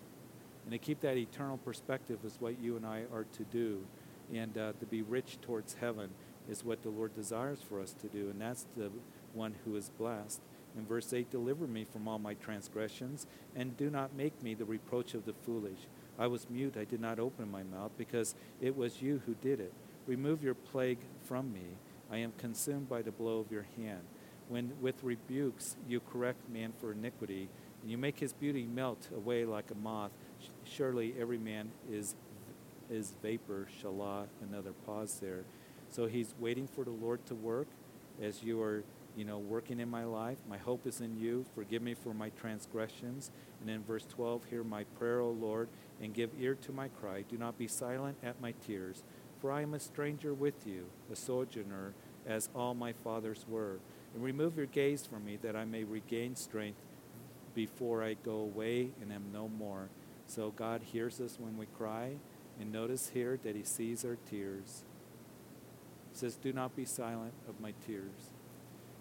And 0.64 0.72
to 0.72 0.78
keep 0.78 1.02
that 1.02 1.18
eternal 1.18 1.58
perspective 1.58 2.20
is 2.24 2.38
what 2.40 2.60
you 2.60 2.78
and 2.78 2.86
I 2.86 3.04
are 3.14 3.26
to 3.34 3.44
do. 3.44 3.86
And 4.34 4.58
uh, 4.58 4.74
to 4.80 4.86
be 4.86 5.02
rich 5.02 5.40
towards 5.42 5.76
heaven 5.76 6.12
is 6.50 6.64
what 6.64 6.84
the 6.84 6.90
Lord 6.90 7.16
desires 7.16 7.60
for 7.68 7.82
us 7.82 7.94
to 8.02 8.08
do. 8.08 8.30
And 8.30 8.40
that's 8.40 8.66
the 8.78 8.92
one 9.34 9.56
who 9.66 9.76
is 9.76 9.90
blessed. 9.98 10.42
In 10.78 10.86
verse 10.86 11.12
8, 11.12 11.32
deliver 11.32 11.68
me 11.68 11.84
from 11.84 12.08
all 12.08 12.20
my 12.20 12.36
transgressions, 12.36 13.26
and 13.56 13.76
do 13.76 13.90
not 13.90 14.16
make 14.16 14.42
me 14.44 14.54
the 14.54 14.66
reproach 14.66 15.14
of 15.14 15.26
the 15.26 15.34
foolish. 15.34 15.80
I 16.18 16.28
was 16.28 16.50
mute, 16.50 16.76
I 16.80 16.84
did 16.84 17.02
not 17.02 17.20
open 17.20 17.50
my 17.50 17.64
mouth, 17.64 17.92
because 17.98 18.36
it 18.62 18.76
was 18.78 19.02
you 19.02 19.22
who 19.26 19.34
did 19.36 19.60
it. 19.60 19.74
Remove 20.06 20.44
your 20.44 20.54
plague 20.54 21.00
from 21.24 21.52
me. 21.52 21.78
I 22.12 22.18
am 22.18 22.34
consumed 22.38 22.88
by 22.88 23.02
the 23.02 23.12
blow 23.12 23.40
of 23.40 23.52
your 23.52 23.66
hand. 23.78 24.04
When 24.50 24.74
with 24.82 25.02
rebukes 25.04 25.78
you 25.88 26.02
correct 26.02 26.50
man 26.50 26.74
for 26.82 26.92
iniquity, 26.92 27.48
and 27.82 27.90
you 27.90 27.98
make 27.98 28.20
his 28.20 28.34
beauty 28.34 28.66
melt 28.66 29.08
away 29.16 29.46
like 29.46 29.72
a 29.72 29.76
moth, 29.76 30.12
surely 30.66 31.14
every 31.18 31.38
man 31.38 31.72
is 31.90 32.16
is 32.90 33.14
vapor, 33.22 33.68
Selah, 33.82 34.26
another 34.42 34.74
pause 34.86 35.20
there. 35.22 35.44
So 35.90 36.08
he's 36.08 36.34
waiting 36.40 36.68
for 36.68 36.84
the 36.84 36.92
Lord 36.92 37.26
to 37.28 37.36
work 37.36 37.68
as 38.22 38.44
you 38.44 38.62
are, 38.62 38.84
you 39.16 39.26
know, 39.26 39.38
working 39.38 39.80
in 39.80 39.90
my 39.90 40.04
life. 40.04 40.38
My 40.48 40.58
hope 40.58 40.88
is 40.88 41.02
in 41.02 41.16
you. 41.16 41.46
Forgive 41.56 41.82
me 41.82 41.94
for 41.94 42.14
my 42.14 42.30
transgressions. 42.30 43.32
And 43.62 43.70
in 43.70 43.84
verse 43.84 44.06
12, 44.10 44.46
hear 44.46 44.64
my 44.64 44.84
prayer, 44.98 45.20
O 45.20 45.30
Lord, 45.30 45.70
and 46.02 46.14
give 46.14 46.32
ear 46.40 46.56
to 46.56 46.72
my 46.72 46.88
cry. 46.88 47.24
Do 47.30 47.38
not 47.38 47.58
be 47.58 47.68
silent 47.68 48.18
at 48.24 48.42
my 48.42 48.54
tears, 48.66 49.04
for 49.40 49.52
I 49.52 49.62
am 49.62 49.74
a 49.74 49.80
stranger 49.80 50.34
with 50.34 50.66
you, 50.66 50.88
a 51.12 51.16
sojourner, 51.16 51.94
as 52.26 52.50
all 52.56 52.74
my 52.74 52.94
fathers 52.94 53.46
were. 53.48 53.80
And 54.14 54.24
remove 54.24 54.58
your 54.58 54.66
gaze 54.66 55.06
from 55.06 55.26
me, 55.26 55.38
that 55.42 55.56
I 55.56 55.66
may 55.66 55.84
regain 55.84 56.36
strength 56.36 56.82
before 57.54 58.04
I 58.04 58.16
go 58.16 58.38
away 58.38 58.90
and 59.02 59.12
am 59.12 59.26
no 59.34 59.48
more. 59.48 59.90
So 60.28 60.52
God 60.52 60.82
hears 60.84 61.20
us 61.20 61.38
when 61.40 61.58
we 61.58 61.66
cry, 61.78 62.14
and 62.60 62.72
notice 62.72 63.10
here 63.10 63.40
that 63.44 63.56
He 63.56 63.64
sees 63.64 64.06
our 64.06 64.18
tears. 64.30 64.84
He 66.12 66.18
says, 66.18 66.36
Do 66.36 66.54
not 66.54 66.76
be 66.76 66.86
silent 66.86 67.34
of 67.48 67.60
my 67.60 67.74
tears. 67.86 68.32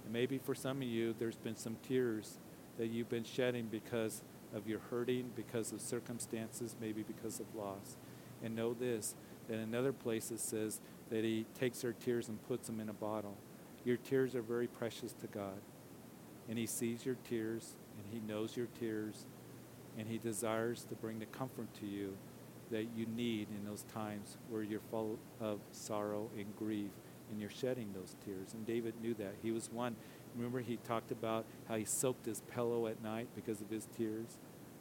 And 0.05 0.13
maybe 0.13 0.39
for 0.39 0.55
some 0.55 0.79
of 0.79 0.89
you, 0.89 1.15
there's 1.19 1.37
been 1.37 1.57
some 1.57 1.77
tears 1.87 2.39
that 2.79 2.87
you've 2.87 3.11
been 3.11 3.25
shedding 3.25 3.67
because 3.67 4.23
of 4.55 4.69
your 4.69 4.81
hurting, 4.91 5.31
because 5.37 5.73
of 5.73 5.81
circumstances, 5.81 6.77
maybe 6.81 7.03
because 7.03 7.41
of 7.41 7.47
loss. 7.55 7.97
And 8.43 8.57
know 8.57 8.73
this 8.73 9.15
that 9.49 9.59
in 9.59 9.75
other 9.75 9.93
places 9.93 10.41
says 10.41 10.81
that 11.11 11.25
He 11.25 11.47
takes 11.59 11.85
our 11.85 11.93
tears 11.93 12.29
and 12.29 12.43
puts 12.47 12.67
them 12.67 12.81
in 12.81 12.89
a 12.89 12.95
bottle. 12.95 13.37
Your 13.85 13.97
tears 13.97 14.35
are 14.35 14.43
very 14.43 14.67
precious 14.67 15.13
to 15.15 15.27
God. 15.27 15.61
And 16.49 16.59
He 16.59 16.67
sees 16.67 17.05
your 17.05 17.17
tears, 17.29 17.77
and 17.97 18.07
He 18.11 18.27
knows 18.27 18.57
your 18.57 18.69
tears, 18.79 19.27
and 19.99 20.09
He 20.09 20.19
desires 20.19 20.85
to 20.89 20.95
bring 20.95 21.19
the 21.19 21.27
comfort 21.27 21.73
to 21.81 21.87
you 21.87 22.17
that 22.71 22.87
you 22.97 23.07
need 23.07 23.49
in 23.51 23.65
those 23.65 23.85
times 23.95 24.37
where 24.51 24.63
you're 24.63 24.81
full 24.91 25.19
of 25.41 25.61
sorrow 25.73 26.31
and 26.37 26.55
grief 26.57 26.91
and 27.31 27.41
you're 27.41 27.51
shedding 27.51 27.93
those 27.95 28.15
tears. 28.25 28.55
And 28.55 28.67
David 28.67 28.95
knew 29.03 29.15
that. 29.15 29.35
He 29.43 29.51
was 29.51 29.71
one. 29.71 29.97
Remember, 30.37 30.61
he 30.61 30.77
talked 30.77 31.11
about 31.11 31.45
how 31.69 31.77
he 31.77 31.85
soaked 31.85 32.27
his 32.27 32.41
pillow 32.53 32.87
at 32.87 33.03
night 33.03 33.29
because 33.35 33.61
of 33.61 33.71
his 33.71 33.87
tears. 33.97 34.39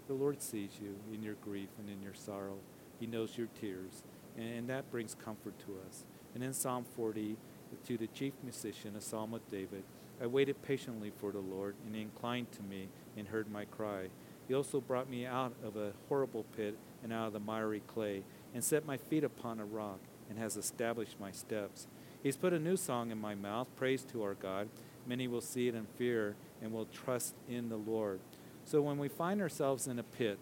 The 0.07 0.13
Lord 0.13 0.41
sees 0.41 0.71
you 0.81 0.95
in 1.13 1.21
your 1.21 1.35
grief 1.35 1.69
and 1.77 1.89
in 1.89 2.01
your 2.01 2.13
sorrow. 2.13 2.57
He 2.99 3.07
knows 3.07 3.37
your 3.37 3.47
tears. 3.59 4.03
And 4.37 4.69
that 4.69 4.89
brings 4.91 5.15
comfort 5.15 5.57
to 5.59 5.75
us. 5.87 6.03
And 6.35 6.43
in 6.43 6.53
Psalm 6.53 6.85
40, 6.95 7.37
to 7.85 7.97
the 7.97 8.07
chief 8.07 8.33
musician, 8.43 8.95
a 8.95 9.01
psalm 9.01 9.33
of 9.33 9.47
David, 9.49 9.83
I 10.21 10.27
waited 10.27 10.61
patiently 10.61 11.11
for 11.15 11.31
the 11.31 11.39
Lord, 11.39 11.75
and 11.85 11.95
he 11.95 12.01
inclined 12.01 12.51
to 12.53 12.63
me 12.63 12.87
and 13.15 13.27
heard 13.27 13.51
my 13.51 13.65
cry. 13.65 14.07
He 14.47 14.53
also 14.53 14.81
brought 14.81 15.09
me 15.09 15.25
out 15.25 15.53
of 15.63 15.75
a 15.75 15.93
horrible 16.09 16.45
pit 16.55 16.77
and 17.03 17.13
out 17.13 17.27
of 17.27 17.33
the 17.33 17.39
miry 17.39 17.81
clay, 17.85 18.23
and 18.53 18.63
set 18.63 18.85
my 18.85 18.97
feet 18.97 19.23
upon 19.23 19.59
a 19.59 19.65
rock, 19.65 19.99
and 20.29 20.39
has 20.39 20.57
established 20.57 21.19
my 21.19 21.31
steps. 21.31 21.87
He's 22.23 22.37
put 22.37 22.53
a 22.53 22.59
new 22.59 22.77
song 22.77 23.11
in 23.11 23.19
my 23.19 23.35
mouth, 23.35 23.67
praise 23.75 24.03
to 24.11 24.23
our 24.23 24.33
God. 24.33 24.69
Many 25.05 25.27
will 25.27 25.41
see 25.41 25.67
it 25.67 25.75
and 25.75 25.87
fear, 25.97 26.35
and 26.61 26.73
will 26.73 26.85
trust 26.85 27.35
in 27.47 27.69
the 27.69 27.77
Lord. 27.77 28.19
So 28.65 28.81
when 28.81 28.97
we 28.97 29.07
find 29.07 29.41
ourselves 29.41 29.87
in 29.87 29.99
a 29.99 30.03
pit, 30.03 30.39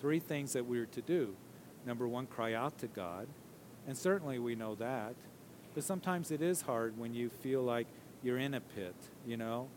three 0.00 0.18
things 0.18 0.52
that 0.52 0.66
we're 0.66 0.86
to 0.86 1.00
do. 1.00 1.34
Number 1.86 2.06
one, 2.06 2.26
cry 2.26 2.52
out 2.52 2.78
to 2.78 2.86
God. 2.86 3.28
And 3.86 3.96
certainly 3.96 4.38
we 4.38 4.54
know 4.54 4.74
that. 4.74 5.14
But 5.78 5.84
sometimes 5.84 6.32
it 6.32 6.42
is 6.42 6.62
hard 6.62 6.98
when 6.98 7.14
you 7.14 7.28
feel 7.28 7.62
like 7.62 7.86
you're 8.24 8.36
in 8.36 8.54
a 8.54 8.60
pit, 8.60 8.96
you 9.24 9.36
know? 9.36 9.68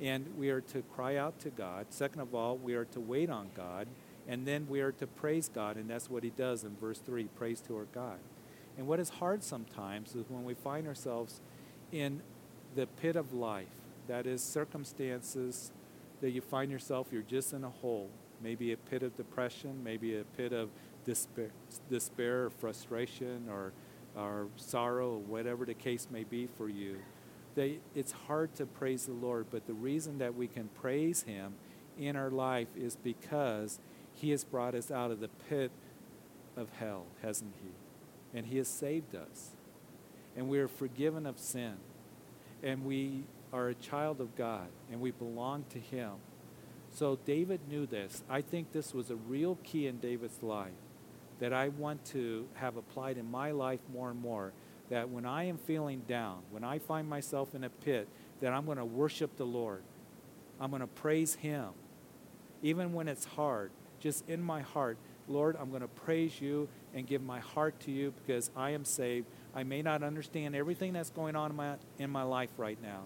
And 0.00 0.24
we 0.38 0.48
are 0.48 0.62
to 0.62 0.80
cry 0.80 1.16
out 1.16 1.38
to 1.40 1.50
God. 1.50 1.88
Second 1.90 2.22
of 2.22 2.34
all, 2.34 2.56
we 2.56 2.72
are 2.72 2.86
to 2.86 2.98
wait 2.98 3.28
on 3.28 3.50
God. 3.54 3.86
And 4.26 4.46
then 4.46 4.66
we 4.70 4.80
are 4.80 4.92
to 4.92 5.06
praise 5.06 5.50
God. 5.54 5.76
And 5.76 5.90
that's 5.90 6.08
what 6.08 6.24
he 6.24 6.30
does 6.30 6.64
in 6.64 6.76
verse 6.80 6.98
3 7.00 7.24
praise 7.36 7.60
to 7.68 7.76
our 7.76 7.84
God. 7.94 8.16
And 8.78 8.86
what 8.86 9.00
is 9.00 9.10
hard 9.10 9.42
sometimes 9.42 10.14
is 10.14 10.24
when 10.30 10.44
we 10.44 10.54
find 10.54 10.86
ourselves 10.86 11.42
in 11.92 12.22
the 12.74 12.86
pit 12.86 13.14
of 13.14 13.34
life, 13.34 13.66
that 14.08 14.26
is, 14.26 14.40
circumstances 14.40 15.72
that 16.22 16.30
you 16.30 16.40
find 16.40 16.72
yourself, 16.72 17.08
you're 17.12 17.20
just 17.20 17.52
in 17.52 17.64
a 17.64 17.68
hole. 17.68 18.08
Maybe 18.42 18.72
a 18.72 18.78
pit 18.78 19.02
of 19.02 19.14
depression, 19.14 19.84
maybe 19.84 20.16
a 20.16 20.24
pit 20.38 20.54
of 20.54 20.70
despair, 21.04 21.50
despair 21.90 22.46
or 22.46 22.48
frustration 22.48 23.46
or, 23.50 23.74
or 24.16 24.48
sorrow, 24.56 25.14
or 25.14 25.18
whatever 25.18 25.64
the 25.64 25.74
case 25.74 26.08
may 26.10 26.24
be 26.24 26.48
for 26.56 26.68
you 26.68 26.98
it's 27.56 28.12
hard 28.12 28.54
to 28.56 28.66
praise 28.66 29.06
the 29.06 29.12
Lord, 29.12 29.46
but 29.50 29.66
the 29.66 29.74
reason 29.74 30.18
that 30.18 30.34
we 30.34 30.46
can 30.46 30.68
praise 30.68 31.22
Him 31.22 31.54
in 31.98 32.16
our 32.16 32.30
life 32.30 32.68
is 32.76 32.96
because 32.96 33.78
He 34.14 34.30
has 34.30 34.44
brought 34.44 34.74
us 34.74 34.90
out 34.90 35.10
of 35.10 35.20
the 35.20 35.28
pit 35.48 35.70
of 36.56 36.68
hell, 36.78 37.06
hasn't 37.22 37.54
He? 37.62 38.38
And 38.38 38.46
He 38.46 38.58
has 38.58 38.68
saved 38.68 39.14
us. 39.14 39.50
And 40.36 40.48
we 40.48 40.58
are 40.58 40.68
forgiven 40.68 41.26
of 41.26 41.38
sin. 41.38 41.74
And 42.62 42.84
we 42.84 43.24
are 43.52 43.68
a 43.68 43.74
child 43.74 44.20
of 44.20 44.36
God, 44.36 44.68
and 44.90 45.00
we 45.00 45.10
belong 45.10 45.64
to 45.70 45.78
Him. 45.78 46.12
So 46.92 47.18
David 47.24 47.60
knew 47.68 47.86
this. 47.86 48.22
I 48.28 48.40
think 48.40 48.72
this 48.72 48.94
was 48.94 49.10
a 49.10 49.16
real 49.16 49.58
key 49.64 49.86
in 49.86 49.98
David's 49.98 50.42
life 50.42 50.72
that 51.40 51.52
I 51.52 51.68
want 51.68 52.04
to 52.06 52.46
have 52.54 52.76
applied 52.76 53.18
in 53.18 53.30
my 53.30 53.50
life 53.50 53.80
more 53.92 54.10
and 54.10 54.20
more 54.20 54.52
that 54.90 55.08
when 55.08 55.24
I 55.24 55.44
am 55.44 55.56
feeling 55.56 56.02
down, 56.06 56.40
when 56.50 56.64
I 56.64 56.78
find 56.78 57.08
myself 57.08 57.54
in 57.54 57.64
a 57.64 57.70
pit, 57.70 58.08
that 58.40 58.52
I'm 58.52 58.66
going 58.66 58.78
to 58.78 58.84
worship 58.84 59.36
the 59.36 59.44
Lord. 59.44 59.82
I'm 60.60 60.70
going 60.70 60.80
to 60.80 60.86
praise 60.86 61.36
Him. 61.36 61.68
Even 62.62 62.92
when 62.92 63.08
it's 63.08 63.24
hard, 63.24 63.70
just 64.00 64.28
in 64.28 64.42
my 64.42 64.60
heart, 64.60 64.98
Lord, 65.28 65.56
I'm 65.60 65.70
going 65.70 65.82
to 65.82 65.88
praise 65.88 66.40
you 66.40 66.68
and 66.94 67.06
give 67.06 67.22
my 67.22 67.38
heart 67.38 67.78
to 67.80 67.92
you 67.92 68.12
because 68.26 68.50
I 68.56 68.70
am 68.70 68.84
saved. 68.84 69.26
I 69.54 69.62
may 69.62 69.80
not 69.80 70.02
understand 70.02 70.56
everything 70.56 70.92
that's 70.92 71.10
going 71.10 71.36
on 71.36 71.50
in 71.50 71.56
my, 71.56 71.74
in 71.98 72.10
my 72.10 72.24
life 72.24 72.50
right 72.56 72.78
now, 72.82 73.02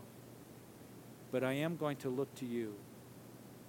but 1.30 1.44
I 1.44 1.52
am 1.52 1.76
going 1.76 1.98
to 1.98 2.08
look 2.08 2.34
to 2.36 2.46
you. 2.46 2.74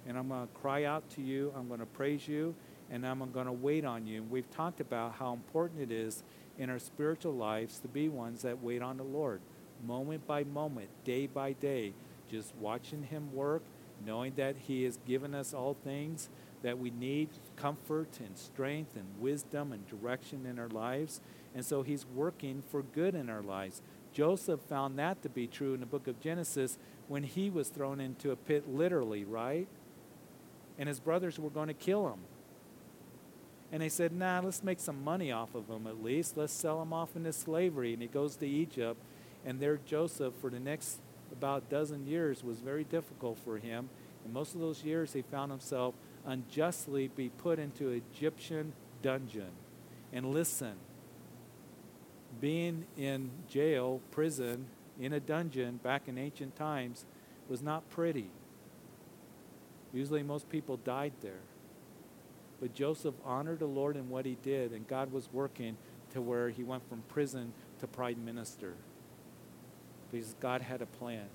And 0.08 0.16
I'm 0.16 0.28
going 0.28 0.46
to 0.46 0.54
cry 0.54 0.84
out 0.84 1.08
to 1.10 1.22
you. 1.22 1.52
I'm 1.56 1.68
going 1.68 1.80
to 1.80 1.86
praise 1.86 2.26
you. 2.26 2.54
And 2.90 3.06
I'm 3.06 3.18
going 3.32 3.46
to 3.46 3.52
wait 3.52 3.84
on 3.84 4.06
you. 4.06 4.22
And 4.22 4.30
We've 4.30 4.50
talked 4.50 4.80
about 4.80 5.14
how 5.18 5.32
important 5.32 5.80
it 5.80 5.90
is 5.90 6.22
in 6.58 6.70
our 6.70 6.78
spiritual 6.78 7.34
lives 7.34 7.78
to 7.80 7.88
be 7.88 8.08
ones 8.08 8.42
that 8.42 8.62
wait 8.62 8.82
on 8.82 8.96
the 8.96 9.02
Lord, 9.02 9.40
moment 9.84 10.26
by 10.26 10.44
moment, 10.44 10.88
day 11.04 11.26
by 11.26 11.52
day, 11.52 11.92
just 12.30 12.54
watching 12.56 13.04
Him 13.04 13.32
work, 13.34 13.62
knowing 14.04 14.34
that 14.36 14.56
He 14.56 14.84
has 14.84 14.98
given 15.06 15.34
us 15.34 15.52
all 15.52 15.76
things 15.84 16.28
that 16.62 16.78
we 16.78 16.90
need 16.90 17.28
comfort 17.56 18.18
and 18.18 18.36
strength 18.36 18.96
and 18.96 19.06
wisdom 19.20 19.72
and 19.72 19.86
direction 19.86 20.46
in 20.46 20.58
our 20.58 20.68
lives. 20.68 21.20
And 21.54 21.64
so 21.64 21.82
He's 21.82 22.06
working 22.06 22.62
for 22.70 22.82
good 22.82 23.14
in 23.14 23.28
our 23.28 23.42
lives. 23.42 23.82
Joseph 24.16 24.60
found 24.62 24.98
that 24.98 25.22
to 25.22 25.28
be 25.28 25.46
true 25.46 25.74
in 25.74 25.80
the 25.80 25.86
book 25.86 26.08
of 26.08 26.18
Genesis 26.20 26.78
when 27.06 27.22
he 27.22 27.50
was 27.50 27.68
thrown 27.68 28.00
into 28.00 28.30
a 28.30 28.36
pit, 28.36 28.64
literally, 28.66 29.24
right? 29.24 29.68
And 30.78 30.88
his 30.88 31.00
brothers 31.00 31.38
were 31.38 31.50
going 31.50 31.68
to 31.68 31.74
kill 31.74 32.08
him. 32.08 32.20
And 33.72 33.82
they 33.82 33.88
said, 33.88 34.12
nah, 34.12 34.40
let's 34.40 34.62
make 34.62 34.78
some 34.78 35.02
money 35.02 35.32
off 35.32 35.54
of 35.54 35.68
him 35.68 35.86
at 35.86 36.02
least. 36.02 36.36
Let's 36.36 36.52
sell 36.52 36.80
him 36.80 36.92
off 36.92 37.16
into 37.16 37.32
slavery. 37.32 37.92
And 37.92 38.00
he 38.00 38.08
goes 38.08 38.36
to 38.36 38.46
Egypt. 38.46 39.00
And 39.44 39.60
there, 39.60 39.78
Joseph, 39.84 40.34
for 40.40 40.50
the 40.50 40.60
next 40.60 41.00
about 41.32 41.68
dozen 41.68 42.06
years, 42.06 42.44
was 42.44 42.58
very 42.58 42.84
difficult 42.84 43.38
for 43.38 43.58
him. 43.58 43.88
And 44.24 44.32
most 44.32 44.54
of 44.54 44.60
those 44.60 44.84
years, 44.84 45.12
he 45.12 45.22
found 45.22 45.50
himself 45.50 45.94
unjustly 46.24 47.08
be 47.08 47.28
put 47.28 47.58
into 47.58 47.90
Egyptian 47.90 48.72
dungeon. 49.02 49.50
And 50.12 50.32
listen, 50.32 50.74
being 52.40 52.86
in 52.96 53.30
jail, 53.48 54.00
prison, 54.10 54.66
in 55.00 55.12
a 55.12 55.20
dungeon 55.20 55.78
back 55.82 56.08
in 56.08 56.18
ancient 56.18 56.56
times 56.56 57.04
was 57.48 57.62
not 57.62 57.88
pretty. 57.90 58.30
Usually, 59.92 60.22
most 60.22 60.48
people 60.48 60.76
died 60.78 61.12
there. 61.20 61.42
But 62.60 62.74
Joseph 62.74 63.14
honored 63.24 63.58
the 63.58 63.66
Lord 63.66 63.96
in 63.96 64.08
what 64.08 64.24
he 64.24 64.36
did, 64.42 64.72
and 64.72 64.86
God 64.88 65.12
was 65.12 65.28
working 65.32 65.76
to 66.12 66.20
where 66.22 66.48
he 66.48 66.64
went 66.64 66.88
from 66.88 67.02
prison 67.08 67.52
to 67.80 67.86
prime 67.86 68.24
minister 68.24 68.74
because 70.10 70.34
God 70.40 70.62
had 70.62 70.82
a 70.82 70.86
plan. 70.86 71.26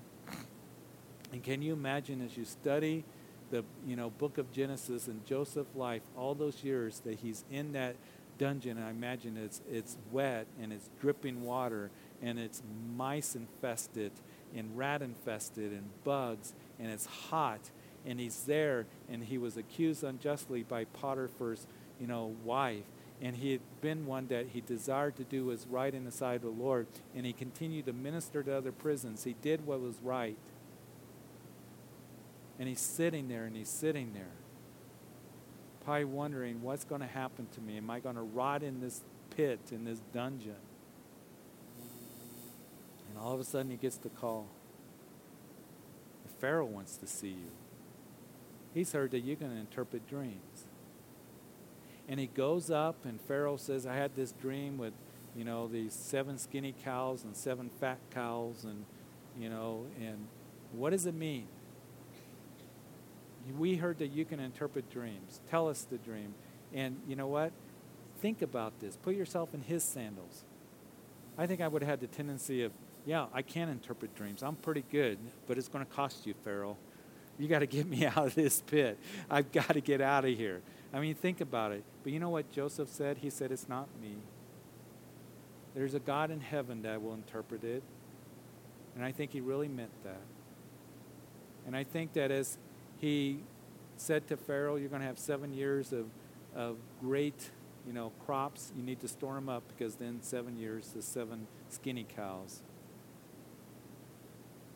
And 1.32 1.42
can 1.42 1.62
you 1.62 1.72
imagine 1.72 2.20
as 2.24 2.36
you 2.36 2.44
study 2.44 3.04
the 3.50 3.64
you 3.86 3.96
know 3.96 4.10
book 4.10 4.38
of 4.38 4.50
Genesis 4.52 5.08
and 5.08 5.24
Joseph's 5.26 5.74
life, 5.76 6.02
all 6.16 6.34
those 6.34 6.64
years 6.64 7.00
that 7.00 7.20
he's 7.20 7.44
in 7.50 7.72
that 7.72 7.96
dungeon, 8.38 8.76
and 8.76 8.86
I 8.86 8.90
imagine 8.90 9.36
it's 9.36 9.60
it's 9.70 9.96
wet 10.10 10.46
and 10.60 10.72
it's 10.72 10.90
dripping 11.00 11.44
water 11.44 11.90
and 12.20 12.38
it's 12.38 12.62
mice 12.96 13.36
infested 13.36 14.12
and 14.54 14.76
rat 14.76 15.02
infested 15.02 15.72
and 15.72 15.88
bugs 16.04 16.54
and 16.78 16.90
it's 16.90 17.06
hot 17.06 17.70
and 18.06 18.18
he's 18.18 18.44
there 18.44 18.86
and 19.08 19.24
he 19.24 19.38
was 19.38 19.56
accused 19.56 20.02
unjustly 20.02 20.62
by 20.62 20.84
Potiphar's 20.84 21.66
you 22.00 22.06
know 22.06 22.34
wife. 22.44 22.84
And 23.20 23.36
he 23.36 23.52
had 23.52 23.60
been 23.80 24.06
one 24.06 24.26
that 24.28 24.48
he 24.48 24.60
desired 24.60 25.14
to 25.16 25.24
do 25.24 25.44
was 25.44 25.66
right 25.68 25.94
in 25.94 26.04
the 26.04 26.10
sight 26.10 26.36
of 26.36 26.42
the 26.42 26.48
Lord 26.48 26.86
and 27.14 27.24
he 27.24 27.32
continued 27.32 27.86
to 27.86 27.92
minister 27.92 28.42
to 28.42 28.56
other 28.56 28.72
prisons. 28.72 29.24
He 29.24 29.36
did 29.40 29.66
what 29.66 29.80
was 29.80 29.96
right. 30.02 30.36
And 32.58 32.68
he's 32.68 32.80
sitting 32.80 33.28
there 33.28 33.44
and 33.44 33.56
he's 33.56 33.68
sitting 33.68 34.12
there 34.12 34.32
probably 35.84 36.04
wondering 36.04 36.62
what's 36.62 36.84
going 36.84 37.00
to 37.00 37.06
happen 37.06 37.46
to 37.54 37.60
me? 37.60 37.76
Am 37.76 37.90
I 37.90 38.00
going 38.00 38.14
to 38.14 38.22
rot 38.22 38.62
in 38.62 38.80
this 38.80 39.02
pit 39.36 39.60
in 39.70 39.84
this 39.84 40.00
dungeon? 40.12 40.56
And 43.08 43.18
all 43.18 43.34
of 43.34 43.40
a 43.40 43.44
sudden 43.44 43.70
he 43.70 43.76
gets 43.76 43.96
the 43.96 44.08
call. 44.08 44.46
The 46.24 46.32
Pharaoh 46.40 46.66
wants 46.66 46.96
to 46.98 47.06
see 47.06 47.28
you. 47.28 47.50
He's 48.74 48.92
heard 48.92 49.10
that 49.10 49.24
going 49.24 49.52
to 49.52 49.58
interpret 49.58 50.08
dreams. 50.08 50.66
And 52.08 52.18
he 52.18 52.26
goes 52.26 52.70
up, 52.70 53.04
and 53.04 53.20
Pharaoh 53.20 53.56
says, 53.56 53.86
I 53.86 53.94
had 53.94 54.16
this 54.16 54.32
dream 54.32 54.78
with, 54.78 54.92
you 55.36 55.44
know, 55.44 55.68
these 55.68 55.92
seven 55.92 56.38
skinny 56.38 56.74
cows 56.84 57.24
and 57.24 57.36
seven 57.36 57.70
fat 57.80 57.98
cows, 58.10 58.64
and, 58.64 58.84
you 59.38 59.48
know, 59.48 59.86
and 60.00 60.26
what 60.72 60.90
does 60.90 61.06
it 61.06 61.14
mean? 61.14 61.46
We 63.58 63.76
heard 63.76 63.98
that 63.98 64.08
you 64.08 64.24
can 64.24 64.40
interpret 64.40 64.90
dreams. 64.90 65.40
Tell 65.50 65.68
us 65.68 65.82
the 65.82 65.98
dream. 65.98 66.34
And 66.72 67.00
you 67.08 67.16
know 67.16 67.26
what? 67.26 67.52
Think 68.20 68.40
about 68.40 68.80
this. 68.80 68.96
Put 68.96 69.16
yourself 69.16 69.52
in 69.52 69.62
his 69.62 69.82
sandals. 69.82 70.44
I 71.36 71.46
think 71.46 71.60
I 71.60 71.68
would 71.68 71.82
have 71.82 71.88
had 71.88 72.00
the 72.00 72.06
tendency 72.06 72.62
of 72.62 72.72
yeah, 73.04 73.26
I 73.32 73.42
can 73.42 73.68
interpret 73.68 74.14
dreams. 74.14 74.42
I'm 74.42 74.54
pretty 74.54 74.84
good, 74.90 75.18
but 75.48 75.58
it's 75.58 75.68
going 75.68 75.84
to 75.84 75.90
cost 75.90 76.26
you, 76.26 76.34
Pharaoh. 76.44 76.76
You 77.42 77.48
got 77.48 77.58
to 77.58 77.66
get 77.66 77.88
me 77.88 78.06
out 78.06 78.18
of 78.18 78.34
this 78.36 78.62
pit. 78.62 78.96
I've 79.28 79.50
got 79.50 79.70
to 79.70 79.80
get 79.80 80.00
out 80.00 80.24
of 80.24 80.36
here. 80.36 80.62
I 80.94 81.00
mean, 81.00 81.16
think 81.16 81.40
about 81.40 81.72
it. 81.72 81.82
But 82.04 82.12
you 82.12 82.20
know 82.20 82.30
what 82.30 82.52
Joseph 82.52 82.88
said? 82.88 83.18
He 83.18 83.30
said, 83.30 83.50
It's 83.50 83.68
not 83.68 83.88
me. 84.00 84.14
There's 85.74 85.94
a 85.94 85.98
God 85.98 86.30
in 86.30 86.40
heaven 86.40 86.82
that 86.82 87.02
will 87.02 87.14
interpret 87.14 87.64
it. 87.64 87.82
And 88.94 89.04
I 89.04 89.10
think 89.10 89.32
he 89.32 89.40
really 89.40 89.66
meant 89.66 89.90
that. 90.04 90.20
And 91.66 91.76
I 91.76 91.82
think 91.82 92.12
that 92.12 92.30
as 92.30 92.58
he 93.00 93.40
said 93.96 94.28
to 94.28 94.36
Pharaoh, 94.36 94.76
You're 94.76 94.88
going 94.88 95.02
to 95.02 95.08
have 95.08 95.18
seven 95.18 95.52
years 95.52 95.92
of, 95.92 96.06
of 96.54 96.76
great 97.00 97.50
you 97.84 97.92
know, 97.92 98.12
crops, 98.24 98.70
you 98.76 98.84
need 98.84 99.00
to 99.00 99.08
store 99.08 99.34
them 99.34 99.48
up 99.48 99.64
because 99.66 99.96
then 99.96 100.22
seven 100.22 100.56
years, 100.56 100.90
the 100.94 101.02
seven 101.02 101.48
skinny 101.70 102.06
cows 102.14 102.62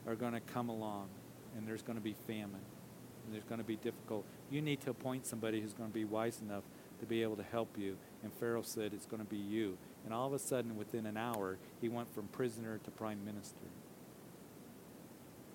are 0.05 0.17
going 0.17 0.33
to 0.33 0.41
come 0.41 0.69
along 0.69 1.09
and 1.57 1.67
there's 1.67 1.83
going 1.83 1.97
to 1.97 2.05
be 2.05 2.15
famine 2.27 2.61
and 3.27 3.35
there's 3.35 3.45
going 3.45 3.59
to 3.59 3.67
be 3.67 3.77
difficult. 3.77 4.25
You 4.51 4.63
need 4.63 4.81
to 4.83 4.91
appoint 4.91 5.27
somebody 5.27 5.61
who's 5.61 5.73
going 5.73 5.91
to 5.91 5.95
be 5.95 6.05
wise 6.05 6.41
enough 6.41 6.63
to 7.01 7.07
be 7.07 7.23
able 7.23 7.37
to 7.37 7.43
help 7.43 7.77
you. 7.77 7.97
And 8.23 8.33
Pharaoh 8.33 8.63
said, 8.63 8.93
It's 8.95 9.07
going 9.07 9.23
to 9.23 9.29
be 9.29 9.37
you. 9.37 9.77
And 10.05 10.15
all 10.15 10.29
of 10.29 10.33
a 10.33 10.39
sudden, 10.39 10.77
within 10.77 11.07
an 11.07 11.17
hour, 11.17 11.59
he 11.81 11.89
went 11.89 12.15
from 12.15 12.29
prisoner 12.29 12.79
to 12.79 12.91
prime 12.93 13.25
minister. 13.25 13.67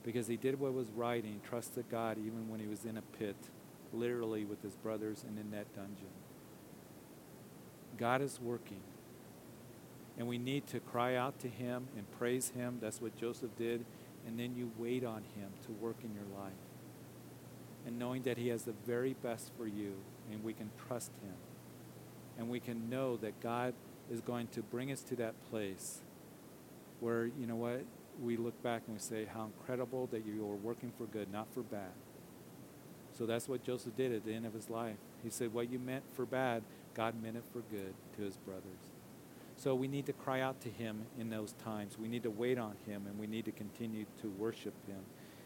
Because 0.04 0.28
he 0.28 0.36
did 0.36 0.60
what 0.60 0.74
was 0.74 0.89
right 0.89 1.24
and 1.24 1.34
he 1.34 1.39
trusted 1.47 1.86
God 1.89 2.18
even 2.18 2.49
when 2.49 2.60
he 2.60 2.68
was 2.68 2.86
in 2.86 2.97
a 2.97 3.02
pit, 3.02 3.36
literally 3.93 4.43
with 4.43 4.62
his 4.62 4.76
brothers 4.76 5.24
and 5.26 5.39
in 5.39 5.52
that 5.52 5.74
dungeon. 5.74 6.10
God 7.97 8.22
is 8.22 8.39
working. 8.41 8.82
And 10.18 10.28
we 10.28 10.38
need 10.38 10.68
to 10.68 10.80
cry 10.80 11.16
out 11.16 11.39
to 11.39 11.47
him 11.47 11.88
and 11.95 12.12
praise 12.20 12.49
him. 12.49 12.80
That's 12.82 13.02
what 13.02 13.16
Joseph 13.16 13.56
did 13.58 13.86
and 14.26 14.39
then 14.39 14.55
you 14.55 14.72
wait 14.78 15.03
on 15.03 15.24
Him 15.36 15.49
to 15.65 15.72
work 15.72 15.97
in 16.03 16.13
your 16.13 16.26
life. 16.39 16.53
And 17.86 17.97
knowing 17.97 18.24
that 18.24 18.38
He 18.38 18.49
has 18.49 18.63
the 18.63 18.76
very 18.86 19.13
best 19.13 19.51
for 19.57 19.67
you, 19.67 19.95
and 20.32 20.43
we 20.43 20.53
can 20.53 20.69
trust 20.88 21.11
Him. 21.24 21.36
And 22.38 22.49
we 22.49 22.59
can 22.59 22.89
know 22.89 23.17
that 23.17 23.41
God 23.41 23.74
is 24.11 24.22
going 24.22 24.47
to 24.47 24.61
bring 24.61 24.91
us 24.91 25.01
to 25.03 25.15
that 25.17 25.34
place 25.49 25.99
where, 26.99 27.26
you 27.26 27.47
know 27.47 27.55
what, 27.55 27.84
we 28.22 28.38
look 28.38 28.61
back 28.61 28.84
and 28.88 28.95
we 28.95 28.99
say, 28.99 29.26
How 29.26 29.45
incredible 29.45 30.07
that 30.11 30.26
you 30.26 30.43
are 30.43 30.55
working 30.55 30.91
for 30.97 31.05
good, 31.05 31.32
not 31.32 31.47
for 31.53 31.61
bad. 31.61 31.91
So 33.17 33.26
that's 33.26 33.47
what 33.47 33.63
Joseph 33.63 33.95
did 33.95 34.13
at 34.13 34.26
the 34.26 34.34
end 34.34 34.45
of 34.45 34.53
his 34.53 34.69
life. 34.69 34.97
He 35.24 35.30
said, 35.30 35.53
What 35.53 35.72
you 35.72 35.80
meant 35.80 36.03
for 36.13 36.26
bad, 36.26 36.63
God 36.93 37.22
meant 37.22 37.38
it 37.38 37.43
for 37.51 37.59
good 37.72 37.93
to 38.17 38.22
his 38.22 38.38
brothers. 38.38 38.91
So 39.62 39.76
we 39.76 39.88
need 39.88 40.07
to 40.07 40.14
cry 40.14 40.41
out 40.41 40.59
to 40.62 40.70
Him 40.70 41.03
in 41.20 41.30
those 41.30 41.53
times. 41.64 41.95
We 41.95 42.07
need 42.07 42.24
to 42.24 42.32
wait 42.32 42.57
on 42.57 42.74
Him 42.88 43.05
and 43.05 43.20
we 43.20 43.28
need 43.28 43.45
to 43.45 43.51
continue 43.51 44.05
to 44.24 44.30
worship 44.32 44.74
Him. 44.88 45.01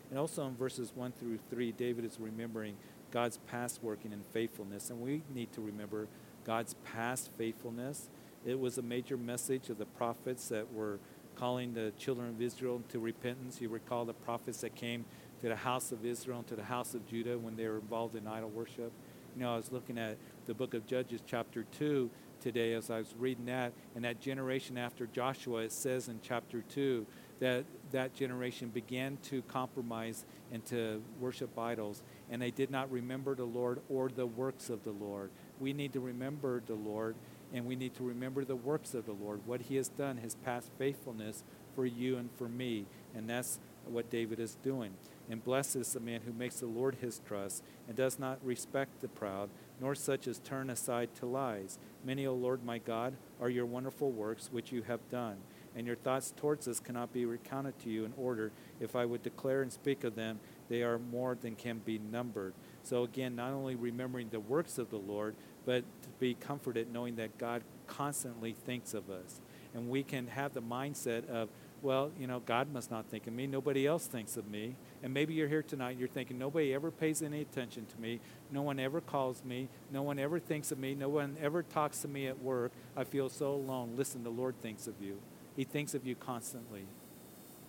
And 0.10 0.18
also 0.18 0.48
in 0.48 0.56
verses 0.56 0.94
1 0.96 1.12
through 1.20 1.40
3, 1.50 1.74
David 1.74 2.06
is 2.06 2.18
remembering 2.18 2.78
God's 3.12 3.40
past 3.48 3.84
working 3.84 4.14
and 4.14 4.24
faithfulness. 4.32 4.90
And 4.90 5.02
we 5.02 5.22
need 5.34 5.52
to 5.52 5.60
remember 5.60 6.08
God's 6.46 6.76
past 6.86 7.30
faithfulness. 7.38 8.08
It 8.46 8.58
was 8.58 8.78
a 8.78 8.82
major 8.82 9.18
message 9.18 9.70
of 9.70 9.80
the 9.80 9.86
prophets 9.86 10.48
that 10.48 10.72
were 10.72 11.00
calling 11.36 11.74
the 11.74 11.92
children 11.98 12.30
of 12.30 12.42
Israel 12.42 12.82
to 12.94 13.00
repentance. 13.00 13.60
You 13.60 13.68
recall 13.68 14.06
the 14.06 14.14
prophets 14.14 14.62
that 14.62 14.76
came 14.76 15.04
to 15.42 15.50
the 15.50 15.58
house 15.58 15.92
of 15.92 16.06
Israel 16.06 16.38
and 16.38 16.48
to 16.48 16.56
the 16.56 16.64
house 16.64 16.96
of 16.96 17.06
Judah 17.06 17.38
when 17.38 17.58
they 17.58 17.68
were 17.68 17.80
involved 17.80 18.16
in 18.16 18.28
idol 18.28 18.50
worship. 18.50 18.94
You 19.36 19.42
know, 19.42 19.54
I 19.54 19.58
was 19.58 19.74
looking 19.74 19.98
at 19.98 20.16
the 20.46 20.54
book 20.54 20.74
of 20.74 20.88
Judges, 20.88 21.20
chapter 21.28 21.66
2, 21.78 22.10
today 22.46 22.74
as 22.74 22.92
I 22.92 23.00
was 23.00 23.16
reading 23.18 23.46
that. 23.46 23.74
And 23.96 24.06
that 24.06 24.22
generation 24.22 24.78
after 24.78 25.08
Joshua, 25.08 25.62
it 25.62 25.72
says 25.72 26.10
in 26.10 26.20
chapter 26.22 26.62
2 26.62 27.08
that 27.40 27.66
that 27.92 28.14
generation 28.14 28.70
began 28.70 29.18
to 29.24 29.42
compromise 29.42 30.26
and 30.52 30.64
to 30.68 31.02
worship 31.20 31.58
idols. 31.58 32.04
And 32.30 32.40
they 32.40 32.52
did 32.52 32.70
not 32.70 32.92
remember 32.92 33.34
the 33.34 33.46
Lord 33.46 33.82
or 33.90 34.10
the 34.10 34.28
works 34.28 34.70
of 34.70 34.84
the 34.84 34.92
Lord. 34.92 35.32
We 35.60 35.74
need 35.74 35.92
to 35.94 36.00
remember 36.00 36.62
the 36.68 36.76
Lord 36.76 37.16
and 37.52 37.66
we 37.66 37.76
need 37.76 37.96
to 37.96 38.04
remember 38.04 38.46
the 38.46 38.56
works 38.56 38.94
of 38.94 39.08
the 39.08 39.14
Lord, 39.14 39.42
what 39.48 39.62
He 39.62 39.78
has 39.78 39.88
done, 39.88 40.18
His 40.18 40.36
past 40.36 40.70
faithfulness 40.78 41.44
for 41.74 41.86
you 41.86 42.18
and 42.18 42.30
for 42.38 42.48
me. 42.48 42.86
And 43.16 43.28
that's 43.28 43.60
what 43.88 44.12
David 44.12 44.40
is 44.40 44.56
doing. 44.64 44.94
And 45.30 45.44
blessed 45.44 45.78
is 45.78 45.94
the 45.94 46.00
man 46.00 46.22
who 46.26 46.34
makes 46.34 46.60
the 46.60 46.68
Lord 46.68 46.98
his 47.02 47.22
trust 47.28 47.64
and 47.88 47.96
does 47.98 48.20
not 48.20 48.38
respect 48.44 49.02
the 49.02 49.08
proud, 49.08 49.50
nor 49.80 49.96
such 49.96 50.28
as 50.28 50.40
turn 50.40 50.70
aside 50.70 51.14
to 51.16 51.26
lies. 51.26 51.78
Many, 52.04 52.26
O 52.26 52.34
Lord 52.34 52.64
my 52.64 52.78
God, 52.78 53.16
are 53.42 53.50
your 53.50 53.66
wonderful 53.66 54.12
works 54.12 54.50
which 54.52 54.72
you 54.72 54.84
have 54.84 55.10
done, 55.10 55.38
and 55.76 55.86
your 55.86 55.96
thoughts 55.96 56.34
towards 56.36 56.68
us 56.68 56.80
cannot 56.80 57.12
be 57.12 57.26
recounted 57.26 57.78
to 57.80 57.90
you 57.90 58.06
in 58.06 58.14
order. 58.18 58.52
If 58.80 58.96
I 58.96 59.06
would 59.06 59.24
declare 59.24 59.62
and 59.62 59.72
speak 59.72 60.04
of 60.04 60.16
them, 60.16 60.40
they 60.70 60.84
are 60.84 60.98
more 60.98 61.36
than 61.36 61.56
can 61.56 61.80
be 61.80 62.00
numbered. 62.00 62.54
So 62.84 63.04
again, 63.04 63.36
not 63.36 63.52
only 63.52 63.76
remembering 63.76 64.30
the 64.30 64.40
works 64.40 64.78
of 64.78 64.90
the 64.90 64.98
Lord, 64.98 65.36
but 65.66 65.84
to 66.04 66.10
be 66.20 66.36
comforted 66.36 66.92
knowing 66.92 67.16
that 67.16 67.38
God 67.38 67.64
constantly 67.88 68.54
thinks 68.54 68.94
of 68.94 69.10
us. 69.10 69.42
And 69.74 69.90
we 69.90 70.04
can 70.04 70.28
have 70.28 70.54
the 70.54 70.62
mindset 70.62 71.28
of, 71.28 71.50
well, 71.82 72.12
you 72.20 72.28
know, 72.28 72.40
God 72.40 72.72
must 72.72 72.90
not 72.90 73.06
think 73.08 73.28
of 73.28 73.34
me. 73.34 73.48
Nobody 73.48 73.86
else 73.86 74.08
thinks 74.08 74.38
of 74.38 74.48
me. 74.50 74.76
And 75.04 75.14
maybe 75.14 75.34
you're 75.34 75.48
here 75.48 75.62
tonight 75.62 75.92
and 75.92 76.00
you're 76.00 76.10
thinking, 76.10 76.38
nobody 76.38 76.74
ever 76.74 76.90
pays 76.90 77.22
any 77.22 77.42
attention 77.42 77.86
to 77.86 78.02
me. 78.02 78.20
No 78.52 78.62
one 78.62 78.80
ever 78.80 79.02
calls 79.02 79.44
me. 79.44 79.68
No 79.92 80.02
one 80.02 80.18
ever 80.18 80.40
thinks 80.40 80.72
of 80.72 80.80
me. 80.80 80.96
No 80.96 81.10
one 81.10 81.38
ever 81.42 81.64
talks 81.64 82.00
to 82.00 82.08
me 82.08 82.28
at 82.28 82.42
work. 82.42 82.72
I 82.98 83.04
feel 83.04 83.30
so 83.30 83.54
alone. 83.54 83.94
Listen, 83.96 84.24
the 84.24 84.30
Lord 84.30 84.56
thinks 84.62 84.88
of 84.88 84.96
you, 85.02 85.20
He 85.56 85.64
thinks 85.64 85.94
of 85.94 86.06
you 86.06 86.16
constantly. 86.16 86.86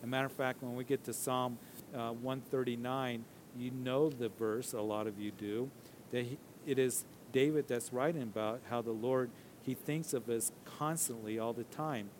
As 0.01 0.05
a 0.05 0.07
matter 0.07 0.27
of 0.27 0.33
fact, 0.33 0.63
when 0.63 0.77
we 0.77 0.85
get 0.85 1.05
to 1.05 1.13
Psalm 1.13 1.59
uh, 1.95 2.11
139, 2.11 3.25
you 3.59 3.71
know 3.71 4.11
the 4.11 4.29
verse, 4.29 4.73
a 4.73 4.81
lot 4.81 5.07
of 5.07 5.19
you 5.19 5.31
do, 5.31 5.71
that 6.11 6.25
he, 6.25 6.39
it 6.67 6.79
is 6.79 7.05
David 7.33 7.69
that's 7.69 7.93
writing 7.93 8.23
about 8.23 8.61
how 8.71 8.83
the 8.83 8.93
Lord, 8.93 9.31
he 9.63 9.75
thinks 9.75 10.13
of 10.13 10.29
us 10.29 10.53
constantly 10.65 11.39
all 11.39 11.53
the 11.53 11.65
time. 11.65 12.11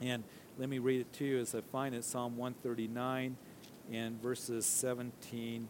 And 0.00 0.24
let 0.58 0.68
me 0.68 0.78
read 0.78 1.00
it 1.00 1.12
to 1.14 1.24
you 1.24 1.38
as 1.40 1.54
I 1.54 1.60
find 1.60 1.94
it 1.94 2.04
Psalm 2.04 2.36
139 2.36 3.36
and 3.92 4.22
verses 4.22 4.64
17 4.66 5.68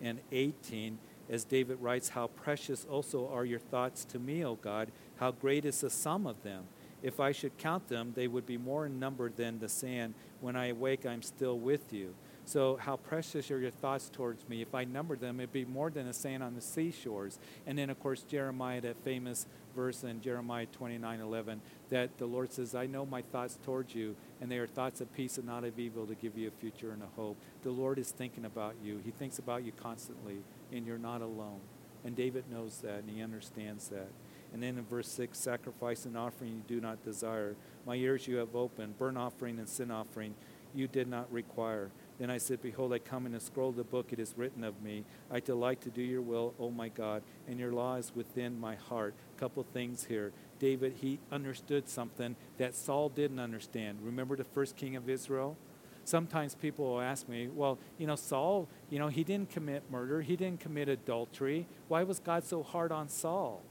and 0.00 0.20
18. 0.30 0.98
As 1.28 1.44
David 1.44 1.78
writes, 1.80 2.10
How 2.10 2.28
precious 2.28 2.86
also 2.88 3.28
are 3.28 3.44
your 3.44 3.58
thoughts 3.58 4.04
to 4.06 4.18
me, 4.18 4.44
O 4.44 4.54
God! 4.54 4.90
How 5.16 5.32
great 5.32 5.64
is 5.64 5.80
the 5.80 5.90
sum 5.90 6.26
of 6.26 6.42
them! 6.42 6.64
If 7.02 7.18
I 7.18 7.32
should 7.32 7.58
count 7.58 7.88
them, 7.88 8.12
they 8.14 8.28
would 8.28 8.46
be 8.46 8.58
more 8.58 8.86
in 8.86 9.00
number 9.00 9.30
than 9.30 9.58
the 9.58 9.68
sand. 9.68 10.14
When 10.40 10.54
I 10.54 10.66
awake, 10.66 11.06
I'm 11.06 11.22
still 11.22 11.58
with 11.58 11.92
you. 11.92 12.14
So, 12.50 12.80
how 12.80 12.96
precious 12.96 13.48
are 13.52 13.60
your 13.60 13.70
thoughts 13.70 14.10
towards 14.12 14.48
me? 14.48 14.60
If 14.60 14.74
I 14.74 14.82
number 14.82 15.14
them, 15.14 15.38
it'd 15.38 15.52
be 15.52 15.64
more 15.64 15.88
than 15.88 16.08
the 16.08 16.12
sand 16.12 16.42
on 16.42 16.56
the 16.56 16.60
seashores. 16.60 17.38
And 17.64 17.78
then, 17.78 17.90
of 17.90 18.00
course, 18.00 18.22
Jeremiah, 18.22 18.80
that 18.80 18.96
famous 19.04 19.46
verse 19.76 20.02
in 20.02 20.20
Jeremiah 20.20 20.66
29 20.66 21.20
11, 21.20 21.60
that 21.90 22.18
the 22.18 22.26
Lord 22.26 22.52
says, 22.52 22.74
I 22.74 22.86
know 22.86 23.06
my 23.06 23.22
thoughts 23.22 23.56
towards 23.64 23.94
you, 23.94 24.16
and 24.40 24.50
they 24.50 24.58
are 24.58 24.66
thoughts 24.66 25.00
of 25.00 25.14
peace 25.14 25.38
and 25.38 25.46
not 25.46 25.62
of 25.62 25.78
evil 25.78 26.08
to 26.08 26.16
give 26.16 26.36
you 26.36 26.48
a 26.48 26.60
future 26.60 26.90
and 26.90 27.04
a 27.04 27.14
hope. 27.14 27.36
The 27.62 27.70
Lord 27.70 28.00
is 28.00 28.10
thinking 28.10 28.44
about 28.44 28.74
you. 28.82 29.00
He 29.04 29.12
thinks 29.12 29.38
about 29.38 29.62
you 29.62 29.70
constantly, 29.70 30.38
and 30.72 30.84
you're 30.84 30.98
not 30.98 31.22
alone. 31.22 31.60
And 32.04 32.16
David 32.16 32.50
knows 32.50 32.78
that, 32.78 33.04
and 33.04 33.10
he 33.10 33.22
understands 33.22 33.90
that. 33.90 34.08
And 34.52 34.60
then 34.60 34.76
in 34.76 34.84
verse 34.86 35.06
6, 35.06 35.38
sacrifice 35.38 36.04
and 36.04 36.18
offering 36.18 36.50
you 36.50 36.62
do 36.66 36.80
not 36.80 37.04
desire. 37.04 37.54
My 37.86 37.94
ears 37.94 38.26
you 38.26 38.38
have 38.38 38.56
opened, 38.56 38.98
burnt 38.98 39.18
offering 39.18 39.60
and 39.60 39.68
sin 39.68 39.92
offering 39.92 40.34
you 40.74 40.88
did 40.88 41.08
not 41.08 41.32
require. 41.32 41.90
Then 42.20 42.30
I 42.30 42.36
said, 42.36 42.60
Behold, 42.60 42.92
I 42.92 42.98
come 42.98 43.24
in 43.24 43.34
a 43.34 43.40
scroll 43.40 43.72
the 43.72 43.82
book, 43.82 44.12
it 44.12 44.18
is 44.18 44.34
written 44.36 44.62
of 44.62 44.82
me. 44.82 45.04
I 45.30 45.40
delight 45.40 45.80
to 45.80 45.88
do 45.88 46.02
your 46.02 46.20
will, 46.20 46.52
O 46.60 46.70
my 46.70 46.90
God, 46.90 47.22
and 47.48 47.58
your 47.58 47.72
law 47.72 47.94
is 47.94 48.12
within 48.14 48.60
my 48.60 48.74
heart. 48.74 49.14
A 49.36 49.40
couple 49.40 49.62
things 49.62 50.04
here. 50.04 50.32
David, 50.58 50.96
he 51.00 51.18
understood 51.32 51.88
something 51.88 52.36
that 52.58 52.74
Saul 52.74 53.08
didn't 53.08 53.40
understand. 53.40 54.00
Remember 54.02 54.36
the 54.36 54.44
first 54.44 54.76
king 54.76 54.96
of 54.96 55.08
Israel? 55.08 55.56
Sometimes 56.04 56.54
people 56.54 56.84
will 56.84 57.00
ask 57.00 57.26
me, 57.26 57.48
well, 57.48 57.78
you 57.96 58.06
know, 58.06 58.16
Saul, 58.16 58.68
you 58.90 58.98
know, 58.98 59.08
he 59.08 59.24
didn't 59.24 59.48
commit 59.48 59.82
murder, 59.90 60.20
he 60.20 60.36
didn't 60.36 60.60
commit 60.60 60.90
adultery. 60.90 61.66
Why 61.88 62.02
was 62.02 62.18
God 62.18 62.44
so 62.44 62.62
hard 62.62 62.92
on 62.92 63.08
Saul? 63.08 63.62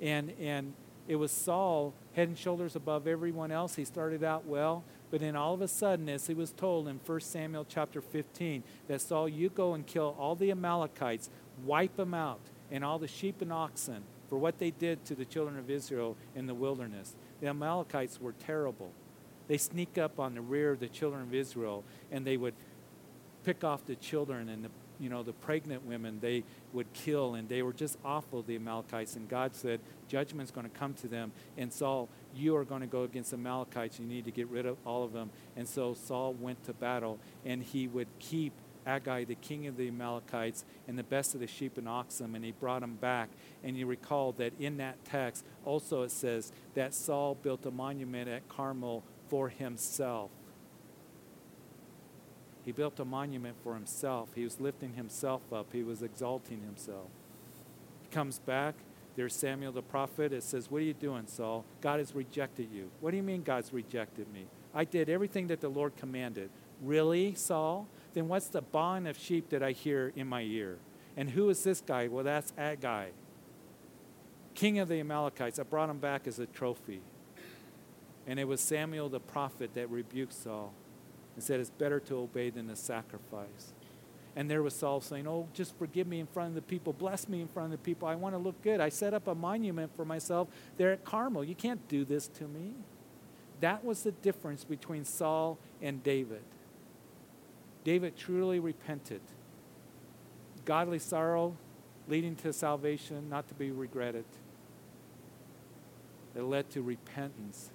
And, 0.00 0.32
and 0.40 0.72
it 1.06 1.16
was 1.16 1.32
Saul, 1.32 1.92
head 2.14 2.28
and 2.28 2.38
shoulders 2.38 2.76
above 2.76 3.06
everyone 3.06 3.52
else. 3.52 3.74
He 3.74 3.84
started 3.84 4.24
out 4.24 4.46
well, 4.46 4.84
but 5.10 5.20
then 5.20 5.36
all 5.36 5.54
of 5.54 5.62
a 5.62 5.68
sudden, 5.68 6.08
as 6.08 6.26
he 6.26 6.34
was 6.34 6.52
told 6.52 6.88
in 6.88 7.00
1 7.04 7.20
Samuel 7.20 7.66
chapter 7.68 8.00
15, 8.00 8.62
that 8.88 9.00
Saul, 9.00 9.28
you 9.28 9.48
go 9.48 9.74
and 9.74 9.86
kill 9.86 10.14
all 10.18 10.34
the 10.34 10.50
Amalekites, 10.50 11.30
wipe 11.64 11.96
them 11.96 12.14
out, 12.14 12.40
and 12.70 12.84
all 12.84 12.98
the 12.98 13.08
sheep 13.08 13.40
and 13.40 13.52
oxen 13.52 14.02
for 14.28 14.38
what 14.38 14.58
they 14.58 14.70
did 14.70 15.04
to 15.06 15.14
the 15.14 15.24
children 15.24 15.58
of 15.58 15.70
Israel 15.70 16.16
in 16.34 16.46
the 16.46 16.54
wilderness. 16.54 17.16
The 17.40 17.48
Amalekites 17.48 18.20
were 18.20 18.32
terrible. 18.32 18.92
They 19.46 19.56
sneak 19.56 19.96
up 19.96 20.20
on 20.20 20.34
the 20.34 20.42
rear 20.42 20.72
of 20.72 20.80
the 20.80 20.88
children 20.88 21.22
of 21.22 21.34
Israel, 21.34 21.84
and 22.12 22.26
they 22.26 22.36
would 22.36 22.54
pick 23.44 23.64
off 23.64 23.86
the 23.86 23.96
children 23.96 24.50
and 24.50 24.62
the 24.62 24.70
you 24.98 25.08
know, 25.08 25.22
the 25.22 25.32
pregnant 25.32 25.86
women 25.86 26.18
they 26.20 26.44
would 26.72 26.92
kill, 26.92 27.34
and 27.34 27.48
they 27.48 27.62
were 27.62 27.72
just 27.72 27.98
awful, 28.04 28.42
the 28.42 28.56
Amalekites. 28.56 29.16
And 29.16 29.28
God 29.28 29.54
said, 29.54 29.80
Judgment's 30.08 30.50
going 30.50 30.68
to 30.68 30.78
come 30.78 30.94
to 30.94 31.08
them. 31.08 31.32
And 31.56 31.72
Saul, 31.72 32.08
you 32.34 32.56
are 32.56 32.64
going 32.64 32.80
to 32.80 32.86
go 32.86 33.02
against 33.02 33.30
the 33.30 33.36
Amalekites. 33.36 33.98
You 33.98 34.06
need 34.06 34.24
to 34.24 34.30
get 34.30 34.48
rid 34.48 34.66
of 34.66 34.76
all 34.84 35.04
of 35.04 35.12
them. 35.12 35.30
And 35.56 35.68
so 35.68 35.94
Saul 35.94 36.34
went 36.34 36.64
to 36.64 36.72
battle, 36.72 37.18
and 37.44 37.62
he 37.62 37.86
would 37.86 38.08
keep 38.18 38.52
Agag, 38.86 39.28
the 39.28 39.34
king 39.34 39.66
of 39.66 39.76
the 39.76 39.88
Amalekites, 39.88 40.64
and 40.88 40.98
the 40.98 41.02
best 41.02 41.34
of 41.34 41.40
the 41.40 41.46
sheep 41.46 41.76
and 41.76 41.88
oxen, 41.88 42.34
and 42.34 42.44
he 42.44 42.52
brought 42.52 42.80
them 42.80 42.96
back. 42.96 43.28
And 43.62 43.76
you 43.76 43.86
recall 43.86 44.32
that 44.32 44.54
in 44.58 44.78
that 44.78 45.04
text 45.04 45.44
also 45.64 46.02
it 46.02 46.10
says 46.10 46.52
that 46.74 46.94
Saul 46.94 47.34
built 47.34 47.66
a 47.66 47.70
monument 47.70 48.28
at 48.28 48.48
Carmel 48.48 49.04
for 49.28 49.50
himself. 49.50 50.30
He 52.68 52.72
built 52.72 53.00
a 53.00 53.04
monument 53.06 53.56
for 53.64 53.72
himself. 53.72 54.28
He 54.34 54.44
was 54.44 54.60
lifting 54.60 54.92
himself 54.92 55.40
up, 55.50 55.72
he 55.72 55.82
was 55.82 56.02
exalting 56.02 56.60
himself. 56.60 57.06
He 58.02 58.08
comes 58.08 58.40
back. 58.40 58.74
There's 59.16 59.34
Samuel 59.34 59.72
the 59.72 59.80
prophet. 59.80 60.34
It 60.34 60.42
says, 60.42 60.70
What 60.70 60.82
are 60.82 60.84
you 60.84 60.92
doing, 60.92 61.28
Saul? 61.28 61.64
God 61.80 61.98
has 61.98 62.14
rejected 62.14 62.68
you. 62.70 62.90
What 63.00 63.12
do 63.12 63.16
you 63.16 63.22
mean 63.22 63.42
God's 63.42 63.72
rejected 63.72 64.30
me? 64.30 64.44
I 64.74 64.84
did 64.84 65.08
everything 65.08 65.46
that 65.46 65.62
the 65.62 65.70
Lord 65.70 65.96
commanded. 65.96 66.50
Really, 66.82 67.34
Saul? 67.34 67.88
Then 68.12 68.28
what's 68.28 68.48
the 68.48 68.60
bond 68.60 69.08
of 69.08 69.18
sheep 69.18 69.48
that 69.48 69.62
I 69.62 69.72
hear 69.72 70.12
in 70.14 70.26
my 70.26 70.42
ear? 70.42 70.76
And 71.16 71.30
who 71.30 71.48
is 71.48 71.64
this 71.64 71.80
guy? 71.80 72.08
Well, 72.08 72.24
that's 72.24 72.52
Agag, 72.58 73.14
king 74.54 74.78
of 74.78 74.88
the 74.88 75.00
Amalekites. 75.00 75.58
I 75.58 75.62
brought 75.62 75.88
him 75.88 76.00
back 76.00 76.26
as 76.26 76.38
a 76.38 76.44
trophy. 76.44 77.00
And 78.26 78.38
it 78.38 78.46
was 78.46 78.60
Samuel 78.60 79.08
the 79.08 79.20
prophet 79.20 79.70
that 79.72 79.88
rebuked 79.88 80.34
Saul 80.34 80.74
and 81.38 81.42
said, 81.44 81.60
It's 81.60 81.70
better 81.70 82.00
to 82.00 82.16
obey 82.16 82.50
than 82.50 82.66
to 82.66 82.74
sacrifice. 82.74 83.72
And 84.34 84.50
there 84.50 84.60
was 84.60 84.74
Saul 84.74 85.00
saying, 85.00 85.28
Oh, 85.28 85.46
just 85.54 85.78
forgive 85.78 86.08
me 86.08 86.18
in 86.18 86.26
front 86.26 86.48
of 86.48 86.56
the 86.56 86.62
people. 86.62 86.92
Bless 86.92 87.28
me 87.28 87.40
in 87.40 87.46
front 87.46 87.66
of 87.66 87.70
the 87.70 87.84
people. 87.84 88.08
I 88.08 88.16
want 88.16 88.34
to 88.34 88.40
look 88.40 88.60
good. 88.60 88.80
I 88.80 88.88
set 88.88 89.14
up 89.14 89.28
a 89.28 89.36
monument 89.36 89.94
for 89.94 90.04
myself 90.04 90.48
there 90.78 90.90
at 90.90 91.04
Carmel. 91.04 91.44
You 91.44 91.54
can't 91.54 91.86
do 91.86 92.04
this 92.04 92.26
to 92.26 92.48
me. 92.48 92.74
That 93.60 93.84
was 93.84 94.02
the 94.02 94.10
difference 94.10 94.64
between 94.64 95.04
Saul 95.04 95.58
and 95.80 96.02
David. 96.02 96.42
David 97.84 98.16
truly 98.16 98.58
repented. 98.58 99.20
Godly 100.64 100.98
sorrow 100.98 101.56
leading 102.08 102.34
to 102.34 102.52
salvation, 102.52 103.28
not 103.30 103.46
to 103.46 103.54
be 103.54 103.70
regretted. 103.70 104.24
It 106.34 106.42
led 106.42 106.68
to 106.70 106.82
repentance. 106.82 107.70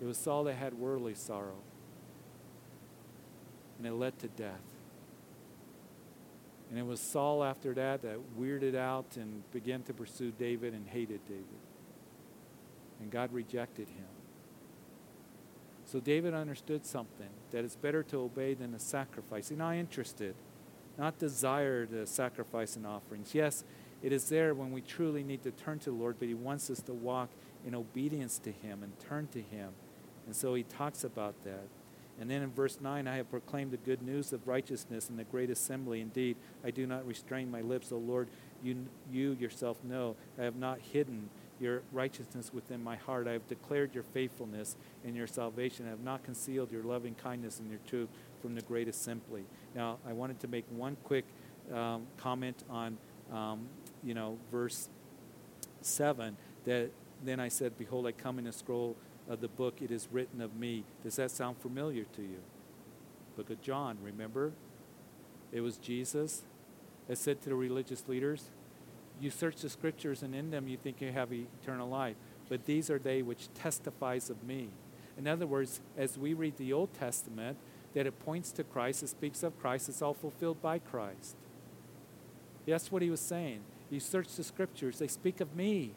It 0.00 0.06
was 0.06 0.16
Saul 0.16 0.44
that 0.44 0.54
had 0.54 0.72
worldly 0.72 1.14
sorrow 1.14 1.56
and 3.78 3.86
it 3.86 3.92
led 3.92 4.18
to 4.20 4.28
death. 4.28 4.60
And 6.70 6.78
it 6.78 6.86
was 6.86 7.00
Saul 7.00 7.44
after 7.44 7.74
that 7.74 8.02
that 8.02 8.18
weirded 8.38 8.74
out 8.74 9.16
and 9.16 9.48
began 9.52 9.82
to 9.84 9.94
pursue 9.94 10.32
David 10.32 10.74
and 10.74 10.86
hated 10.88 11.20
David. 11.26 11.44
And 13.00 13.10
God 13.10 13.32
rejected 13.32 13.88
him. 13.88 14.06
So 15.84 16.00
David 16.00 16.34
understood 16.34 16.84
something 16.84 17.28
that 17.52 17.64
it's 17.64 17.76
better 17.76 18.02
to 18.04 18.18
obey 18.18 18.54
than 18.54 18.72
to 18.72 18.78
sacrifice. 18.78 19.50
He's 19.50 19.58
not 19.58 19.76
interested, 19.76 20.34
not 20.98 21.18
desire 21.18 21.86
to 21.86 22.06
sacrifice 22.06 22.74
and 22.74 22.84
offerings. 22.84 23.34
Yes, 23.34 23.62
it 24.02 24.12
is 24.12 24.28
there 24.28 24.52
when 24.52 24.72
we 24.72 24.80
truly 24.80 25.22
need 25.22 25.44
to 25.44 25.52
turn 25.52 25.78
to 25.80 25.90
the 25.90 25.96
Lord, 25.96 26.16
but 26.18 26.26
He 26.26 26.34
wants 26.34 26.70
us 26.70 26.80
to 26.82 26.92
walk 26.92 27.30
in 27.64 27.74
obedience 27.74 28.38
to 28.40 28.50
Him 28.50 28.82
and 28.82 28.98
turn 28.98 29.28
to 29.28 29.40
Him. 29.40 29.70
And 30.26 30.34
so 30.34 30.54
He 30.54 30.64
talks 30.64 31.04
about 31.04 31.34
that. 31.44 31.68
And 32.20 32.30
then 32.30 32.42
in 32.42 32.50
verse 32.50 32.78
9, 32.80 33.06
I 33.06 33.16
have 33.16 33.30
proclaimed 33.30 33.72
the 33.72 33.76
good 33.76 34.02
news 34.02 34.32
of 34.32 34.48
righteousness 34.48 35.10
in 35.10 35.16
the 35.16 35.24
great 35.24 35.50
assembly. 35.50 36.00
Indeed, 36.00 36.36
I 36.64 36.70
do 36.70 36.86
not 36.86 37.06
restrain 37.06 37.50
my 37.50 37.60
lips, 37.60 37.92
O 37.92 37.98
Lord. 37.98 38.28
You, 38.62 38.86
you 39.10 39.32
yourself 39.32 39.82
know 39.84 40.16
I 40.38 40.44
have 40.44 40.56
not 40.56 40.78
hidden 40.80 41.28
your 41.60 41.82
righteousness 41.92 42.52
within 42.52 42.82
my 42.82 42.96
heart. 42.96 43.26
I 43.26 43.32
have 43.32 43.46
declared 43.48 43.94
your 43.94 44.02
faithfulness 44.02 44.76
and 45.04 45.14
your 45.14 45.26
salvation. 45.26 45.86
I 45.86 45.90
have 45.90 46.00
not 46.00 46.22
concealed 46.24 46.70
your 46.70 46.82
loving 46.82 47.14
kindness 47.14 47.58
and 47.58 47.70
your 47.70 47.80
truth 47.86 48.08
from 48.42 48.54
the 48.54 48.62
great 48.62 48.88
assembly. 48.88 49.44
Now, 49.74 49.98
I 50.06 50.12
wanted 50.12 50.40
to 50.40 50.48
make 50.48 50.64
one 50.70 50.96
quick 51.04 51.24
um, 51.72 52.06
comment 52.16 52.62
on, 52.70 52.96
um, 53.32 53.66
you 54.02 54.14
know, 54.14 54.38
verse 54.50 54.88
7 55.80 56.36
that 56.64 56.90
then 57.24 57.40
I 57.40 57.48
said, 57.48 57.78
Behold, 57.78 58.06
I 58.06 58.12
come 58.12 58.38
in 58.38 58.46
a 58.46 58.52
scroll 58.52 58.96
of 59.28 59.40
the 59.40 59.48
book, 59.48 59.82
It 59.82 59.90
is 59.90 60.08
written 60.10 60.40
of 60.40 60.56
me. 60.56 60.84
Does 61.02 61.16
that 61.16 61.30
sound 61.30 61.58
familiar 61.58 62.04
to 62.16 62.22
you? 62.22 62.38
Book 63.36 63.50
of 63.50 63.60
John, 63.60 63.98
remember? 64.02 64.52
It 65.52 65.60
was 65.60 65.76
Jesus 65.76 66.42
that 67.08 67.18
said 67.18 67.42
to 67.42 67.50
the 67.50 67.54
religious 67.54 68.08
leaders, 68.08 68.50
You 69.20 69.30
search 69.30 69.56
the 69.56 69.68
scriptures, 69.68 70.22
and 70.22 70.34
in 70.34 70.50
them 70.50 70.68
you 70.68 70.76
think 70.76 71.00
you 71.00 71.12
have 71.12 71.32
eternal 71.32 71.88
life. 71.88 72.16
But 72.48 72.66
these 72.66 72.90
are 72.90 72.98
they 72.98 73.22
which 73.22 73.52
testifies 73.54 74.30
of 74.30 74.44
me. 74.44 74.68
In 75.18 75.26
other 75.26 75.46
words, 75.46 75.80
as 75.96 76.18
we 76.18 76.34
read 76.34 76.56
the 76.56 76.72
Old 76.72 76.92
Testament, 76.94 77.56
that 77.94 78.06
it 78.06 78.18
points 78.20 78.52
to 78.52 78.64
Christ, 78.64 79.02
it 79.02 79.08
speaks 79.08 79.42
of 79.42 79.58
Christ, 79.58 79.88
it's 79.88 80.02
all 80.02 80.14
fulfilled 80.14 80.60
by 80.60 80.78
Christ. 80.78 81.36
That's 82.66 82.92
what 82.92 83.00
he 83.00 83.10
was 83.10 83.20
saying. 83.20 83.60
You 83.90 84.00
search 84.00 84.34
the 84.34 84.44
scriptures, 84.44 84.98
they 84.98 85.06
speak 85.06 85.40
of 85.40 85.56
me. 85.56 85.94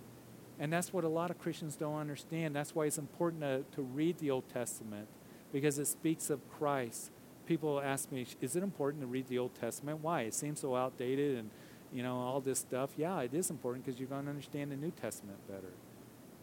And 0.59 0.73
that's 0.73 0.91
what 0.91 1.05
a 1.05 1.09
lot 1.09 1.31
of 1.31 1.39
Christians 1.39 1.77
don't 1.77 1.95
understand. 1.95 2.55
That's 2.55 2.75
why 2.75 2.85
it's 2.85 2.97
important 2.97 3.41
to, 3.41 3.63
to 3.75 3.81
read 3.81 4.17
the 4.17 4.29
Old 4.29 4.49
Testament 4.49 5.07
because 5.53 5.79
it 5.79 5.87
speaks 5.87 6.29
of 6.29 6.41
Christ. 6.49 7.11
People 7.45 7.79
ask 7.79 8.11
me, 8.11 8.27
is 8.41 8.55
it 8.55 8.61
important 8.61 9.01
to 9.01 9.07
read 9.07 9.27
the 9.27 9.39
Old 9.39 9.55
Testament? 9.55 9.99
Why? 10.01 10.21
It 10.21 10.33
seems 10.33 10.59
so 10.59 10.75
outdated 10.75 11.37
and, 11.37 11.49
you 11.93 12.03
know, 12.03 12.17
all 12.17 12.41
this 12.41 12.59
stuff. 12.59 12.91
Yeah, 12.97 13.21
it 13.21 13.33
is 13.33 13.49
important 13.49 13.85
because 13.85 13.99
you're 13.99 14.09
going 14.09 14.25
to 14.25 14.29
understand 14.29 14.71
the 14.71 14.75
New 14.75 14.91
Testament 14.91 15.37
better. 15.47 15.73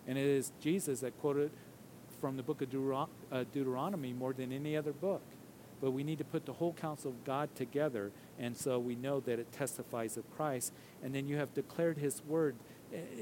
And 0.07 0.17
it 0.17 0.27
is 0.27 0.51
Jesus 0.61 1.01
that 1.01 1.19
quoted 1.21 1.51
from 2.21 2.37
the 2.37 2.43
book 2.43 2.63
of 2.63 2.69
uh, 3.31 3.45
Deuteronomy 3.53 4.13
more 4.15 4.33
than 4.33 4.51
any 4.51 4.77
other 4.77 4.93
book. 4.93 5.23
but 5.81 5.91
we 5.91 6.03
need 6.03 6.19
to 6.19 6.25
put 6.25 6.47
the 6.47 6.55
whole 6.55 6.73
counsel 6.73 7.11
of 7.11 7.25
God 7.25 7.55
together. 7.55 8.11
And 8.39 8.57
so 8.57 8.79
we 8.79 8.95
know 8.95 9.21
that 9.21 9.39
it 9.39 9.53
testifies 9.53 10.17
of 10.17 10.25
Christ. 10.35 10.73
And 11.03 11.15
then 11.15 11.29
you 11.29 11.37
have 11.37 11.55
declared 11.55 11.99
his 11.99 12.23
word, 12.25 12.57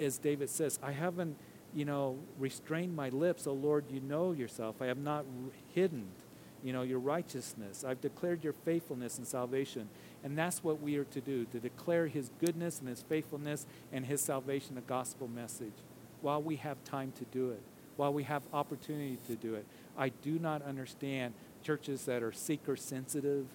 as 0.00 0.18
David 0.18 0.50
says, 0.50 0.78
I 0.82 0.92
haven't, 0.92 1.36
you 1.74 1.84
know, 1.84 2.18
restrained 2.38 2.94
my 2.94 3.08
lips. 3.08 3.46
Oh 3.46 3.52
Lord, 3.52 3.84
you 3.90 4.00
know 4.00 4.32
yourself. 4.32 4.76
I 4.80 4.86
have 4.86 4.98
not 4.98 5.24
hidden, 5.74 6.06
you 6.62 6.72
know, 6.72 6.82
your 6.82 6.98
righteousness. 6.98 7.84
I've 7.84 8.00
declared 8.00 8.44
your 8.44 8.52
faithfulness 8.52 9.18
and 9.18 9.26
salvation. 9.26 9.88
And 10.22 10.38
that's 10.38 10.64
what 10.64 10.80
we 10.80 10.96
are 10.96 11.04
to 11.04 11.20
do, 11.20 11.44
to 11.46 11.60
declare 11.60 12.06
his 12.06 12.30
goodness 12.40 12.80
and 12.80 12.88
his 12.88 13.02
faithfulness 13.02 13.66
and 13.92 14.06
his 14.06 14.20
salvation, 14.20 14.74
the 14.74 14.80
gospel 14.80 15.28
message, 15.28 15.74
while 16.22 16.42
we 16.42 16.56
have 16.56 16.82
time 16.84 17.12
to 17.18 17.24
do 17.26 17.50
it, 17.50 17.60
while 17.96 18.12
we 18.12 18.22
have 18.22 18.42
opportunity 18.52 19.18
to 19.26 19.34
do 19.36 19.54
it. 19.54 19.66
I 19.98 20.08
do 20.08 20.38
not 20.38 20.62
understand 20.62 21.34
churches 21.62 22.06
that 22.06 22.22
are 22.22 22.32
seeker 22.32 22.76
sensitive. 22.76 23.46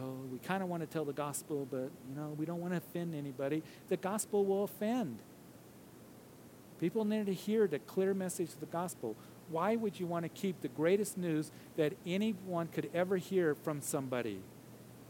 Oh, 0.00 0.14
we 0.30 0.38
kind 0.38 0.62
of 0.62 0.68
want 0.68 0.82
to 0.82 0.86
tell 0.86 1.04
the 1.04 1.12
gospel, 1.12 1.66
but 1.70 1.90
you 2.08 2.14
know, 2.16 2.34
we 2.38 2.46
don't 2.46 2.60
want 2.60 2.72
to 2.72 2.78
offend 2.78 3.14
anybody. 3.14 3.62
The 3.88 3.96
gospel 3.96 4.44
will 4.44 4.64
offend. 4.64 5.18
People 6.80 7.04
need 7.04 7.26
to 7.26 7.34
hear 7.34 7.66
the 7.66 7.80
clear 7.80 8.14
message 8.14 8.50
of 8.50 8.60
the 8.60 8.66
gospel. 8.66 9.16
Why 9.50 9.76
would 9.76 9.98
you 9.98 10.06
want 10.06 10.24
to 10.24 10.28
keep 10.28 10.60
the 10.60 10.68
greatest 10.68 11.18
news 11.18 11.50
that 11.76 11.94
anyone 12.06 12.68
could 12.68 12.90
ever 12.94 13.16
hear 13.16 13.54
from 13.54 13.80
somebody? 13.80 14.40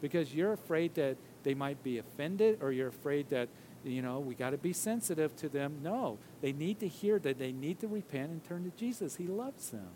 Because 0.00 0.32
you're 0.32 0.52
afraid 0.52 0.94
that 0.94 1.16
they 1.42 1.54
might 1.54 1.82
be 1.82 1.98
offended 1.98 2.58
or 2.62 2.72
you're 2.72 2.88
afraid 2.88 3.28
that 3.30 3.48
you 3.84 4.02
know, 4.02 4.18
we 4.18 4.34
got 4.34 4.50
to 4.50 4.58
be 4.58 4.72
sensitive 4.72 5.34
to 5.36 5.48
them. 5.48 5.80
No, 5.82 6.18
they 6.40 6.52
need 6.52 6.80
to 6.80 6.88
hear 6.88 7.18
that 7.20 7.38
they 7.38 7.52
need 7.52 7.80
to 7.80 7.88
repent 7.88 8.30
and 8.30 8.44
turn 8.44 8.64
to 8.64 8.76
Jesus. 8.76 9.16
He 9.16 9.26
loves 9.26 9.70
them. 9.70 9.88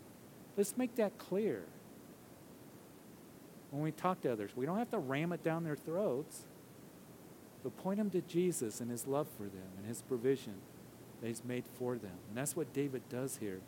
Let's 0.55 0.77
make 0.77 0.95
that 0.95 1.17
clear. 1.17 1.63
When 3.73 3.81
we 3.81 3.91
talk 3.91 4.21
to 4.21 4.31
others, 4.31 4.51
we 4.55 4.67
don't 4.67 4.77
have 4.77 4.91
to 4.91 4.99
ram 4.99 5.33
it 5.33 5.43
down 5.43 5.63
their 5.63 5.75
throats, 5.75 6.43
but 7.63 7.75
point 7.77 7.97
them 7.97 8.11
to 8.11 8.21
Jesus 8.21 8.79
and 8.81 8.91
his 8.91 9.07
love 9.07 9.27
for 9.35 9.45
them 9.45 9.67
and 9.79 9.87
his 9.87 10.03
provision 10.03 10.53
that 11.19 11.27
he's 11.27 11.43
made 11.43 11.63
for 11.79 11.97
them. 11.97 12.11
And 12.29 12.37
that's 12.37 12.55
what 12.55 12.71
David 12.71 13.01
does 13.09 13.37
here. 13.37 13.61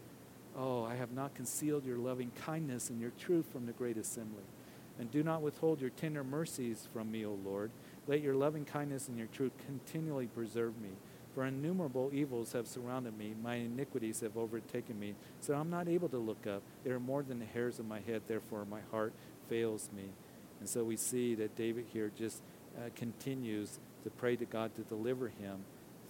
Oh, 0.55 0.83
I 0.83 0.93
have 0.93 1.11
not 1.11 1.33
concealed 1.33 1.87
your 1.87 1.97
loving 1.97 2.29
kindness 2.45 2.91
and 2.91 3.01
your 3.01 3.13
truth 3.17 3.47
from 3.51 3.65
the 3.65 3.71
great 3.71 3.97
assembly. 3.97 4.43
And 4.99 5.09
do 5.09 5.23
not 5.23 5.41
withhold 5.41 5.81
your 5.81 5.89
tender 5.89 6.23
mercies 6.23 6.87
from 6.93 7.11
me, 7.11 7.25
O 7.25 7.39
Lord. 7.43 7.71
Let 8.05 8.21
your 8.21 8.35
loving 8.35 8.63
kindness 8.63 9.07
and 9.07 9.17
your 9.17 9.27
truth 9.33 9.53
continually 9.65 10.27
preserve 10.27 10.79
me. 10.79 10.91
For 11.33 11.45
innumerable 11.45 12.11
evils 12.13 12.53
have 12.53 12.67
surrounded 12.67 13.17
me, 13.17 13.33
my 13.43 13.55
iniquities 13.55 14.21
have 14.21 14.37
overtaken 14.37 14.97
me, 14.97 15.15
so 15.41 15.53
I'm 15.53 15.69
not 15.69 15.89
able 15.89 16.07
to 16.07 16.17
look 16.17 16.47
up. 16.47 16.61
They 16.85 16.91
are 16.91 16.99
more 16.99 17.23
than 17.23 17.39
the 17.39 17.45
hairs 17.45 17.77
of 17.77 17.85
my 17.85 17.99
head, 17.99 18.21
therefore 18.25 18.63
my 18.63 18.79
heart 18.89 19.11
fails 19.49 19.89
me. 19.95 20.09
And 20.59 20.69
so 20.69 20.83
we 20.83 20.95
see 20.95 21.35
that 21.35 21.55
David 21.55 21.85
here 21.91 22.11
just 22.17 22.41
uh, 22.77 22.89
continues 22.95 23.79
to 24.03 24.09
pray 24.09 24.35
to 24.35 24.45
God 24.45 24.75
to 24.75 24.81
deliver 24.81 25.27
him 25.27 25.65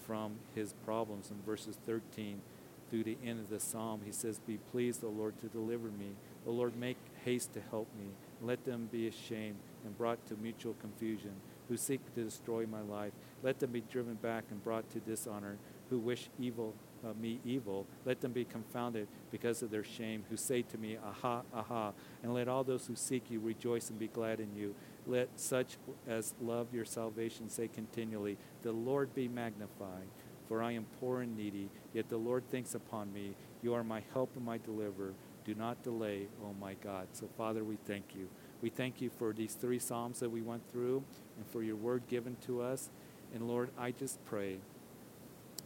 from 0.06 0.36
his 0.54 0.74
problems. 0.86 1.32
In 1.32 1.38
verses 1.46 1.78
13 1.86 2.42
through 2.90 3.04
the 3.04 3.18
end 3.26 3.40
of 3.40 3.50
the 3.50 3.60
psalm, 3.60 4.02
he 4.06 4.12
says, 4.12 4.40
Be 4.40 4.58
pleased, 4.72 5.04
O 5.04 5.10
Lord, 5.10 5.38
to 5.40 5.48
deliver 5.48 5.88
me. 5.88 6.12
O 6.46 6.52
Lord, 6.52 6.76
make 6.78 6.98
haste 7.24 7.54
to 7.54 7.62
help 7.72 7.88
me. 7.98 8.08
Let 8.42 8.66
them 8.66 8.90
be 8.92 9.08
ashamed 9.08 9.58
and 9.84 9.98
brought 9.98 10.26
to 10.28 10.36
mutual 10.36 10.76
confusion 10.80 11.32
who 11.68 11.78
seek 11.78 12.02
to 12.14 12.24
destroy 12.24 12.66
my 12.66 12.82
life. 12.82 13.14
Let 13.42 13.60
them 13.60 13.72
be 13.72 13.82
driven 13.82 14.16
back 14.16 14.46
and 14.52 14.64
brought 14.64 14.90
to 14.92 15.00
dishonor, 15.00 15.58
who 15.90 15.98
wish 15.98 16.30
evil 16.40 16.74
uh, 17.06 17.14
me 17.20 17.40
evil. 17.46 17.86
Let 18.06 18.22
them 18.22 18.32
be 18.32 18.46
confounded 18.46 19.08
because 19.32 19.62
of 19.62 19.72
their 19.72 19.84
shame, 19.84 20.24
who 20.30 20.38
say 20.38 20.62
to 20.64 20.78
me, 20.78 20.98
Aha, 21.06 21.42
aha. 21.54 21.94
And 22.24 22.34
let 22.34 22.48
all 22.48 22.64
those 22.64 22.88
who 22.88 22.96
seek 22.96 23.30
you 23.30 23.40
rejoice 23.40 23.90
and 23.90 24.00
be 24.00 24.08
glad 24.08 24.40
in 24.40 24.56
you. 24.56 24.76
Let 25.08 25.30
such 25.36 25.78
as 26.08 26.34
love 26.42 26.74
your 26.74 26.86
salvation 26.86 27.50
say 27.50 27.68
continually, 27.68 28.38
The 28.64 28.72
Lord 28.72 29.14
be 29.14 29.28
magnified. 29.28 30.08
For 30.48 30.62
I 30.62 30.74
am 30.74 30.86
poor 31.00 31.22
and 31.22 31.36
needy, 31.36 31.70
yet 31.94 32.10
the 32.10 32.18
Lord 32.18 32.44
thinks 32.52 32.76
upon 32.76 33.12
me. 33.12 33.36
You 33.64 33.74
are 33.74 33.84
my 33.84 34.04
help 34.14 34.36
and 34.36 34.46
my 34.46 34.60
deliverer. 34.60 35.14
Do 35.44 35.56
not 35.56 35.84
delay, 35.84 36.28
O 36.44 36.48
oh 36.48 36.56
my 36.60 36.76
God. 36.76 37.08
So, 37.14 37.28
Father, 37.38 37.64
we 37.64 37.78
thank 37.88 38.16
you. 38.16 38.28
We 38.62 38.70
thank 38.70 39.02
you 39.02 39.10
for 39.10 39.34
these 39.34 39.54
three 39.54 39.80
Psalms 39.80 40.20
that 40.20 40.30
we 40.30 40.42
went 40.42 40.70
through 40.72 41.04
and 41.38 41.48
for 41.48 41.64
your 41.64 41.76
word 41.76 42.04
given 42.08 42.38
to 42.46 42.62
us. 42.62 42.90
And 43.34 43.48
Lord, 43.48 43.70
I 43.78 43.92
just 43.92 44.24
pray 44.26 44.58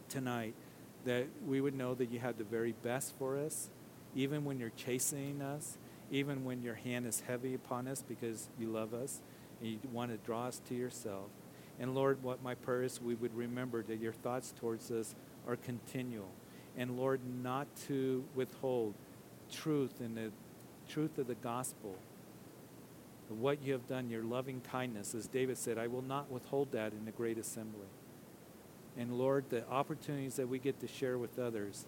tonight 0.10 0.54
that 1.06 1.28
we 1.46 1.62
would 1.62 1.74
know 1.74 1.94
that 1.96 2.12
you 2.12 2.20
have 2.20 2.38
the 2.38 2.44
very 2.44 2.74
best 2.84 3.14
for 3.18 3.38
us, 3.38 3.70
even 4.16 4.46
when 4.46 4.60
you're 4.60 4.72
chastening 4.76 5.42
us, 5.42 5.78
even 6.12 6.44
when 6.44 6.62
your 6.62 6.76
hand 6.76 7.06
is 7.06 7.22
heavy 7.22 7.54
upon 7.54 7.88
us 7.88 8.04
because 8.08 8.50
you 8.60 8.68
love 8.68 8.94
us 8.94 9.22
and 9.62 9.70
you 9.70 9.80
want 9.92 10.12
to 10.12 10.18
draw 10.18 10.48
us 10.48 10.62
to 10.70 10.76
yourself. 10.76 11.30
And 11.80 11.96
Lord, 11.96 12.22
what 12.24 12.44
my 12.44 12.56
prayer 12.56 12.84
is, 12.84 13.02
we 13.02 13.16
would 13.16 13.36
remember 13.36 13.84
that 13.84 14.00
your 14.00 14.12
thoughts 14.12 14.54
towards 14.60 14.92
us 14.92 15.16
are 15.48 15.56
continual. 15.56 16.32
And 16.78 16.98
Lord, 16.98 17.22
not 17.42 17.68
to 17.88 18.26
withhold 18.36 18.96
truth 19.52 20.02
and 20.02 20.18
the 20.18 20.32
truth 20.88 21.18
of 21.18 21.28
the 21.28 21.36
gospel 21.36 21.96
what 23.30 23.62
you 23.62 23.74
have 23.74 23.88
done, 23.88 24.10
your 24.10 24.24
loving 24.24 24.62
kindness. 24.62 25.14
As 25.14 25.28
David 25.28 25.58
said, 25.58 25.78
I 25.78 25.88
will 25.88 26.02
not 26.02 26.32
withhold 26.32 26.72
that 26.72 26.94
in 26.94 27.06
the 27.06 27.12
great 27.12 27.38
assembly. 27.38 27.88
And 29.00 29.18
Lord, 29.18 29.46
the 29.50 29.68
opportunities 29.70 30.36
that 30.36 30.50
we 30.50 30.60
get 30.60 30.82
to 30.82 30.88
share 30.88 31.18
with 31.18 31.40
others, 31.40 31.86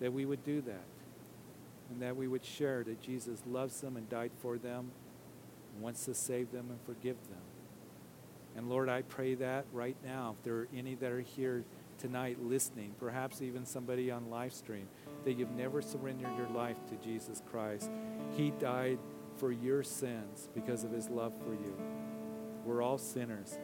that 0.00 0.12
we 0.12 0.26
would 0.26 0.44
do 0.44 0.60
that. 0.62 0.84
And 1.90 2.02
that 2.02 2.16
we 2.16 2.26
would 2.26 2.44
share 2.44 2.82
that 2.84 3.00
Jesus 3.00 3.40
loves 3.46 3.80
them 3.80 3.96
and 3.96 4.10
died 4.10 4.32
for 4.42 4.58
them, 4.58 4.90
and 5.72 5.82
wants 5.82 6.04
to 6.06 6.14
save 6.14 6.50
them 6.52 6.66
and 6.68 6.78
forgive 6.84 7.16
them. 7.30 7.38
And 8.56 8.68
Lord, 8.68 8.88
I 8.88 9.02
pray 9.02 9.34
that 9.36 9.66
right 9.72 9.96
now, 10.04 10.34
if 10.36 10.44
there 10.44 10.54
are 10.56 10.68
any 10.76 10.96
that 10.96 11.12
are 11.12 11.20
here 11.20 11.64
tonight 11.98 12.42
listening, 12.42 12.92
perhaps 12.98 13.40
even 13.40 13.64
somebody 13.64 14.10
on 14.10 14.28
live 14.28 14.52
stream, 14.52 14.88
that 15.24 15.34
you've 15.34 15.52
never 15.52 15.80
surrendered 15.80 16.36
your 16.36 16.48
life 16.48 16.76
to 16.88 16.96
Jesus 16.96 17.40
Christ. 17.50 17.88
He 18.36 18.50
died 18.58 18.98
for 19.36 19.52
your 19.52 19.84
sins 19.84 20.48
because 20.54 20.82
of 20.82 20.90
his 20.90 21.08
love 21.08 21.32
for 21.44 21.52
you. 21.52 21.76
We're 22.64 22.82
all 22.82 22.98
sinners. 22.98 23.58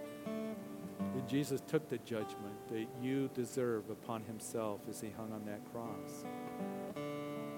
And 0.99 1.29
Jesus 1.29 1.61
took 1.67 1.89
the 1.89 1.99
judgment 1.99 2.69
that 2.69 2.87
you 3.03 3.31
deserve 3.35 3.91
upon 3.91 4.23
himself 4.23 4.81
as 4.89 5.01
he 5.01 5.11
hung 5.11 5.33
on 5.33 5.45
that 5.47 5.61
cross. 5.73 6.25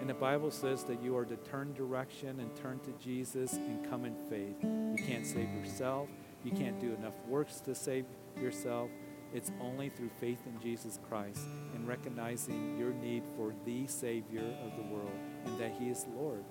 And 0.01 0.09
the 0.09 0.15
Bible 0.15 0.51
says 0.51 0.85
that 0.85 1.03
you 1.03 1.17
are 1.17 1.25
to 1.25 1.37
turn 1.37 1.73
direction 1.75 2.41
and 2.41 2.55
turn 2.55 2.79
to 2.81 2.93
Jesus 3.03 3.55
and 3.55 3.89
come 3.91 4.05
in 4.05 4.15
faith. 4.31 4.57
You 4.63 5.05
can't 5.05 5.27
save 5.27 5.53
yourself. 5.55 6.09
You 6.45 6.53
can't 6.53 6.79
do 6.79 6.95
enough 6.95 7.15
works 7.27 7.61
to 7.61 7.75
save 7.75 8.05
yourself. 8.41 8.91
It's 9.35 9.51
only 9.61 9.89
through 9.89 10.11
faith 10.21 10.39
in 10.47 10.61
Jesus 10.61 11.01
Christ 11.09 11.43
and 11.75 11.89
recognizing 11.89 12.79
your 12.79 12.93
need 12.93 13.25
for 13.37 13.53
the 13.65 13.87
Savior 13.87 14.45
of 14.65 14.77
the 14.77 14.83
world 14.83 15.19
and 15.45 15.59
that 15.59 15.73
He 15.79 15.89
is 15.89 16.07
Lord. 16.15 16.45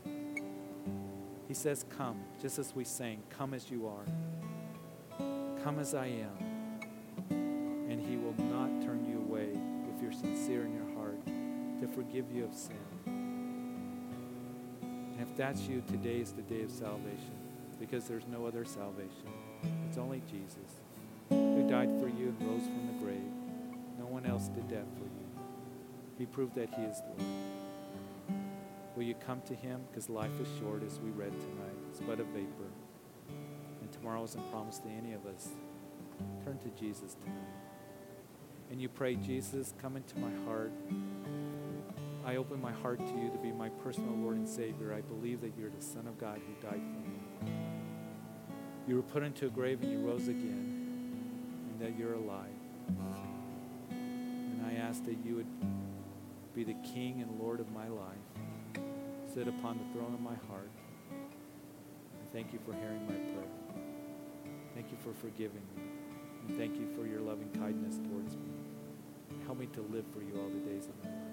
He 1.48 1.54
says, 1.54 1.86
Come, 1.90 2.20
just 2.42 2.60
as 2.60 2.76
we 2.76 2.84
sang, 2.84 3.24
Come 3.30 3.54
as 3.54 3.72
you 3.72 3.88
are. 3.88 4.06
Come 5.64 5.80
as 5.80 5.96
I 5.96 6.08
am. 6.08 6.45
To 11.86 11.94
forgive 11.94 12.26
you 12.32 12.46
of 12.46 12.54
sin. 12.54 12.76
And 14.82 15.22
if 15.22 15.36
that's 15.38 15.62
you, 15.62 15.84
today 15.88 16.20
is 16.20 16.32
the 16.32 16.42
day 16.42 16.64
of 16.64 16.72
salvation 16.72 17.36
because 17.80 18.06
there's 18.06 18.26
no 18.28 18.46
other 18.46 18.66
salvation. 18.66 19.30
It's 19.88 19.98
only 19.98 20.22
Jesus 20.30 20.82
who 21.30 21.68
died 21.70 21.90
for 22.00 22.08
you 22.08 22.30
and 22.40 22.42
rose 22.42 22.64
from 22.64 22.88
the 22.88 23.04
grave. 23.04 23.32
No 24.00 24.06
one 24.06 24.26
else 24.26 24.48
did 24.48 24.68
that 24.70 24.86
for 24.96 25.04
you. 25.04 25.28
He 26.18 26.26
proved 26.26 26.56
that 26.56 26.74
He 26.74 26.82
is 26.84 27.02
Lord. 27.08 27.22
Will 28.96 29.04
you 29.04 29.16
come 29.16 29.42
to 29.42 29.54
him? 29.54 29.82
Because 29.90 30.10
life 30.10 30.32
is 30.40 30.48
short, 30.58 30.82
as 30.84 31.00
we 31.02 31.10
read 31.10 31.34
tonight. 31.38 31.76
It's 31.90 32.00
but 32.00 32.20
a 32.22 32.24
vapor. 32.24 32.72
And 33.82 33.92
tomorrow 33.92 34.24
isn't 34.24 34.52
promised 34.52 34.84
to 34.84 34.90
any 34.90 35.14
of 35.14 35.26
us. 35.26 35.50
Turn 36.46 36.58
to 36.60 36.70
Jesus 36.80 37.16
tonight. 37.16 37.66
And 38.72 38.82
you 38.82 38.88
pray, 38.88 39.16
Jesus, 39.16 39.74
come 39.82 39.98
into 39.98 40.18
my 40.18 40.32
heart. 40.46 40.72
I 42.26 42.38
open 42.38 42.60
my 42.60 42.72
heart 42.72 42.98
to 42.98 43.14
you 43.14 43.30
to 43.30 43.38
be 43.38 43.52
my 43.52 43.70
personal 43.70 44.16
Lord 44.16 44.38
and 44.38 44.50
Savior. 44.50 44.94
I 44.94 45.02
believe 45.02 45.42
that 45.42 45.54
you're 45.58 45.70
the 45.70 45.82
Son 45.82 46.08
of 46.08 46.18
God 46.18 46.40
who 46.40 46.68
died 46.68 46.82
for 46.82 47.08
me. 47.08 47.20
You 48.88 48.96
were 48.96 49.04
put 49.04 49.22
into 49.22 49.46
a 49.46 49.50
grave 49.50 49.82
and 49.84 49.92
you 49.92 50.00
rose 50.00 50.28
again, 50.28 51.20
and 51.70 51.80
that 51.80 51.98
you're 52.00 52.16
alive. 52.16 52.50
And 53.92 54.66
I 54.66 54.74
ask 54.74 55.06
that 55.06 55.18
you 55.24 55.36
would 55.36 55.48
be 56.56 56.64
the 56.64 56.76
King 56.84 57.22
and 57.22 57.40
Lord 57.40 57.60
of 57.60 57.72
my 57.72 57.88
life 57.88 58.18
sit 59.32 59.48
upon 59.48 59.78
the 59.78 59.94
throne 59.94 60.14
of 60.14 60.22
my 60.22 60.36
heart. 60.48 60.72
And 61.12 62.32
thank 62.32 62.54
you 62.54 62.60
for 62.66 62.74
hearing 62.74 63.06
my 63.06 63.16
prayer. 63.16 63.52
Thank 64.74 64.92
you 64.92 64.98
for 65.04 65.14
forgiving 65.14 65.62
me. 65.76 65.84
And 66.48 66.58
thank 66.58 66.76
you 66.76 66.88
for 66.96 67.06
your 67.06 67.20
loving 67.20 67.50
kindness 67.60 67.98
towards 67.98 68.36
me. 68.36 68.50
Help 69.46 69.60
me 69.60 69.68
to 69.68 69.82
live 69.82 70.06
for 70.14 70.22
you 70.22 70.40
all 70.40 70.50
the 70.50 70.72
days 70.72 70.88
of 70.88 71.04
my 71.04 71.10
life. 71.10 71.25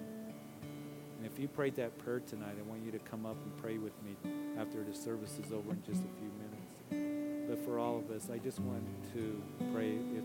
If 1.33 1.39
you 1.39 1.49
prayed 1.49 1.77
that 1.77 1.97
prayer 1.97 2.21
tonight, 2.21 2.57
I 2.59 2.63
want 2.69 2.85
you 2.85 2.91
to 2.93 2.99
come 2.99 3.25
up 3.25 3.39
and 3.43 3.57
pray 3.57 3.79
with 3.79 3.95
me 4.03 4.17
after 4.59 4.85
the 4.85 4.93
service 4.93 5.39
is 5.43 5.51
over 5.51 5.71
in 5.71 5.83
just 5.83 6.03
a 6.03 6.13
few 6.21 6.31
minutes. 6.37 7.49
But 7.49 7.65
for 7.65 7.79
all 7.79 7.97
of 7.97 8.11
us, 8.11 8.29
I 8.31 8.37
just 8.37 8.61
want 8.61 8.85
to 9.15 9.43
pray 9.73 9.93
if 10.15 10.25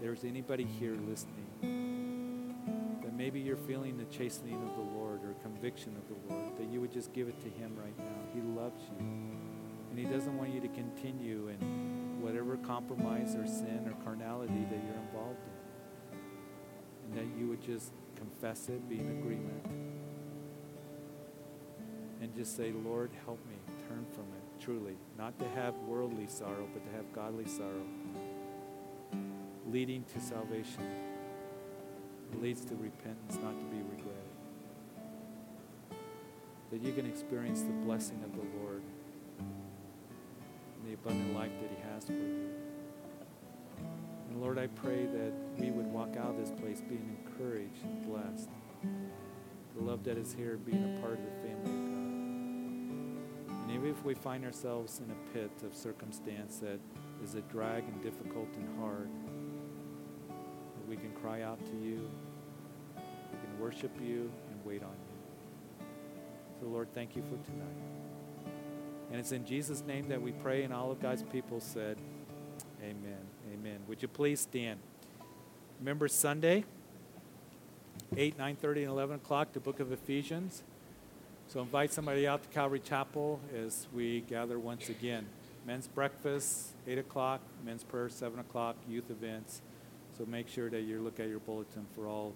there's 0.00 0.24
anybody 0.24 0.64
here 0.64 0.96
listening 1.06 2.56
that 3.04 3.14
maybe 3.14 3.38
you're 3.38 3.56
feeling 3.56 3.98
the 3.98 4.04
chastening 4.06 4.60
of 4.68 4.74
the 4.74 4.98
Lord 4.98 5.20
or 5.22 5.34
conviction 5.44 5.94
of 5.96 6.08
the 6.08 6.34
Lord, 6.34 6.58
that 6.58 6.66
you 6.72 6.80
would 6.80 6.92
just 6.92 7.12
give 7.12 7.28
it 7.28 7.40
to 7.42 7.48
Him 7.50 7.76
right 7.76 7.96
now. 7.96 8.18
He 8.34 8.40
loves 8.40 8.82
you. 8.82 9.06
And 9.90 9.96
He 9.96 10.06
doesn't 10.06 10.36
want 10.36 10.52
you 10.52 10.60
to 10.60 10.68
continue 10.68 11.50
in 11.50 12.20
whatever 12.20 12.56
compromise 12.56 13.36
or 13.36 13.46
sin 13.46 13.84
or 13.86 13.92
carnality 14.04 14.66
that 14.68 14.80
you're 14.84 15.02
involved 15.06 15.38
in. 16.10 16.18
And 17.04 17.16
that 17.16 17.38
you 17.38 17.46
would 17.46 17.62
just 17.62 17.92
confess 18.16 18.68
it, 18.68 18.88
be 18.88 18.98
in 18.98 19.20
agreement 19.20 19.87
just 22.38 22.56
say, 22.56 22.72
Lord, 22.84 23.10
help 23.24 23.44
me 23.50 23.56
turn 23.88 24.06
from 24.12 24.22
it, 24.22 24.64
truly. 24.64 24.94
Not 25.18 25.36
to 25.40 25.48
have 25.56 25.74
worldly 25.88 26.28
sorrow, 26.28 26.68
but 26.72 26.88
to 26.88 26.96
have 26.96 27.12
godly 27.12 27.46
sorrow, 27.46 27.82
leading 29.72 30.04
to 30.14 30.20
salvation. 30.20 30.84
It 32.32 32.40
leads 32.40 32.64
to 32.66 32.76
repentance, 32.76 33.40
not 33.42 33.58
to 33.58 33.64
be 33.64 33.78
regretted. 33.78 34.14
That 36.70 36.80
you 36.80 36.92
can 36.92 37.06
experience 37.06 37.62
the 37.62 37.72
blessing 37.84 38.22
of 38.22 38.30
the 38.30 38.46
Lord 38.62 38.82
and 39.40 40.88
the 40.88 40.94
abundant 40.94 41.34
life 41.34 41.50
that 41.60 41.70
He 41.70 41.92
has 41.92 42.04
for 42.04 42.12
you. 42.12 42.50
And 44.30 44.40
Lord, 44.40 44.60
I 44.60 44.68
pray 44.68 45.06
that 45.06 45.32
we 45.58 45.72
would 45.72 45.86
walk 45.86 46.16
out 46.16 46.30
of 46.30 46.36
this 46.36 46.52
place 46.52 46.82
being 46.88 47.18
encouraged 47.26 47.82
and 47.82 48.06
blessed. 48.06 48.50
The 49.76 49.82
love 49.82 50.04
that 50.04 50.16
is 50.16 50.34
here 50.34 50.56
being 50.56 50.96
a 50.96 51.00
part 51.00 51.14
of 51.14 51.24
the 51.24 51.48
family 51.48 51.87
even 53.78 53.90
if 53.90 54.04
we 54.04 54.14
find 54.14 54.44
ourselves 54.44 55.00
in 55.00 55.10
a 55.10 55.32
pit 55.32 55.50
of 55.64 55.74
circumstance 55.74 56.58
that 56.58 56.80
is 57.22 57.34
a 57.36 57.40
drag 57.42 57.84
and 57.84 58.02
difficult 58.02 58.48
and 58.56 58.78
hard, 58.80 59.08
that 60.28 60.88
we 60.88 60.96
can 60.96 61.12
cry 61.22 61.42
out 61.42 61.64
to 61.64 61.72
you, 61.76 62.10
we 62.96 63.38
can 63.38 63.60
worship 63.60 63.92
you 64.02 64.30
and 64.50 64.64
wait 64.64 64.82
on 64.82 64.90
you. 64.90 65.86
So, 66.60 66.66
Lord, 66.66 66.88
thank 66.92 67.14
you 67.14 67.22
for 67.22 67.36
tonight. 67.48 67.76
And 69.10 69.20
it's 69.20 69.30
in 69.32 69.46
Jesus' 69.46 69.82
name 69.86 70.08
that 70.08 70.20
we 70.20 70.32
pray, 70.32 70.64
and 70.64 70.74
all 70.74 70.90
of 70.90 71.00
God's 71.00 71.22
people 71.22 71.60
said, 71.60 71.98
Amen. 72.82 73.20
Amen. 73.52 73.78
Would 73.86 74.02
you 74.02 74.08
please 74.08 74.40
stand? 74.40 74.80
Remember 75.78 76.08
Sunday, 76.08 76.64
8, 78.16 78.36
9.30, 78.36 78.76
and 78.76 78.86
11 78.88 79.16
o'clock, 79.16 79.52
the 79.52 79.60
book 79.60 79.78
of 79.78 79.92
Ephesians. 79.92 80.64
So 81.48 81.62
invite 81.62 81.94
somebody 81.94 82.26
out 82.26 82.42
to 82.42 82.48
Calvary 82.50 82.78
Chapel 82.78 83.40
as 83.56 83.86
we 83.94 84.20
gather 84.20 84.58
once 84.58 84.90
again. 84.90 85.24
Men's 85.64 85.88
breakfast, 85.88 86.74
8 86.86 86.98
o'clock, 86.98 87.40
men's 87.64 87.82
prayer, 87.82 88.10
7 88.10 88.38
o'clock, 88.38 88.76
youth 88.86 89.10
events. 89.10 89.62
So 90.18 90.26
make 90.26 90.46
sure 90.46 90.68
that 90.68 90.82
you 90.82 91.00
look 91.00 91.18
at 91.18 91.28
your 91.28 91.38
bulletin 91.38 91.86
for 91.94 92.06
all 92.06 92.34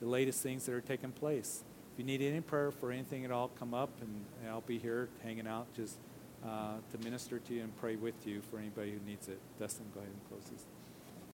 the 0.00 0.08
latest 0.08 0.42
things 0.42 0.66
that 0.66 0.74
are 0.74 0.80
taking 0.80 1.12
place. 1.12 1.62
If 1.92 2.00
you 2.00 2.04
need 2.04 2.20
any 2.20 2.40
prayer 2.40 2.72
for 2.72 2.90
anything 2.90 3.24
at 3.24 3.30
all, 3.30 3.46
come 3.46 3.74
up 3.74 3.90
and, 4.00 4.24
and 4.40 4.50
I'll 4.50 4.60
be 4.62 4.78
here 4.78 5.08
hanging 5.22 5.46
out 5.46 5.72
just 5.72 5.96
uh, 6.44 6.78
to 6.90 6.98
minister 7.04 7.38
to 7.38 7.54
you 7.54 7.62
and 7.62 7.76
pray 7.76 7.94
with 7.94 8.26
you 8.26 8.40
for 8.50 8.58
anybody 8.58 8.90
who 8.90 8.98
needs 9.08 9.28
it. 9.28 9.38
Dustin, 9.60 9.86
go 9.94 10.00
ahead 10.00 10.12
and 10.12 10.28
close 10.28 10.50
this. 10.50 10.66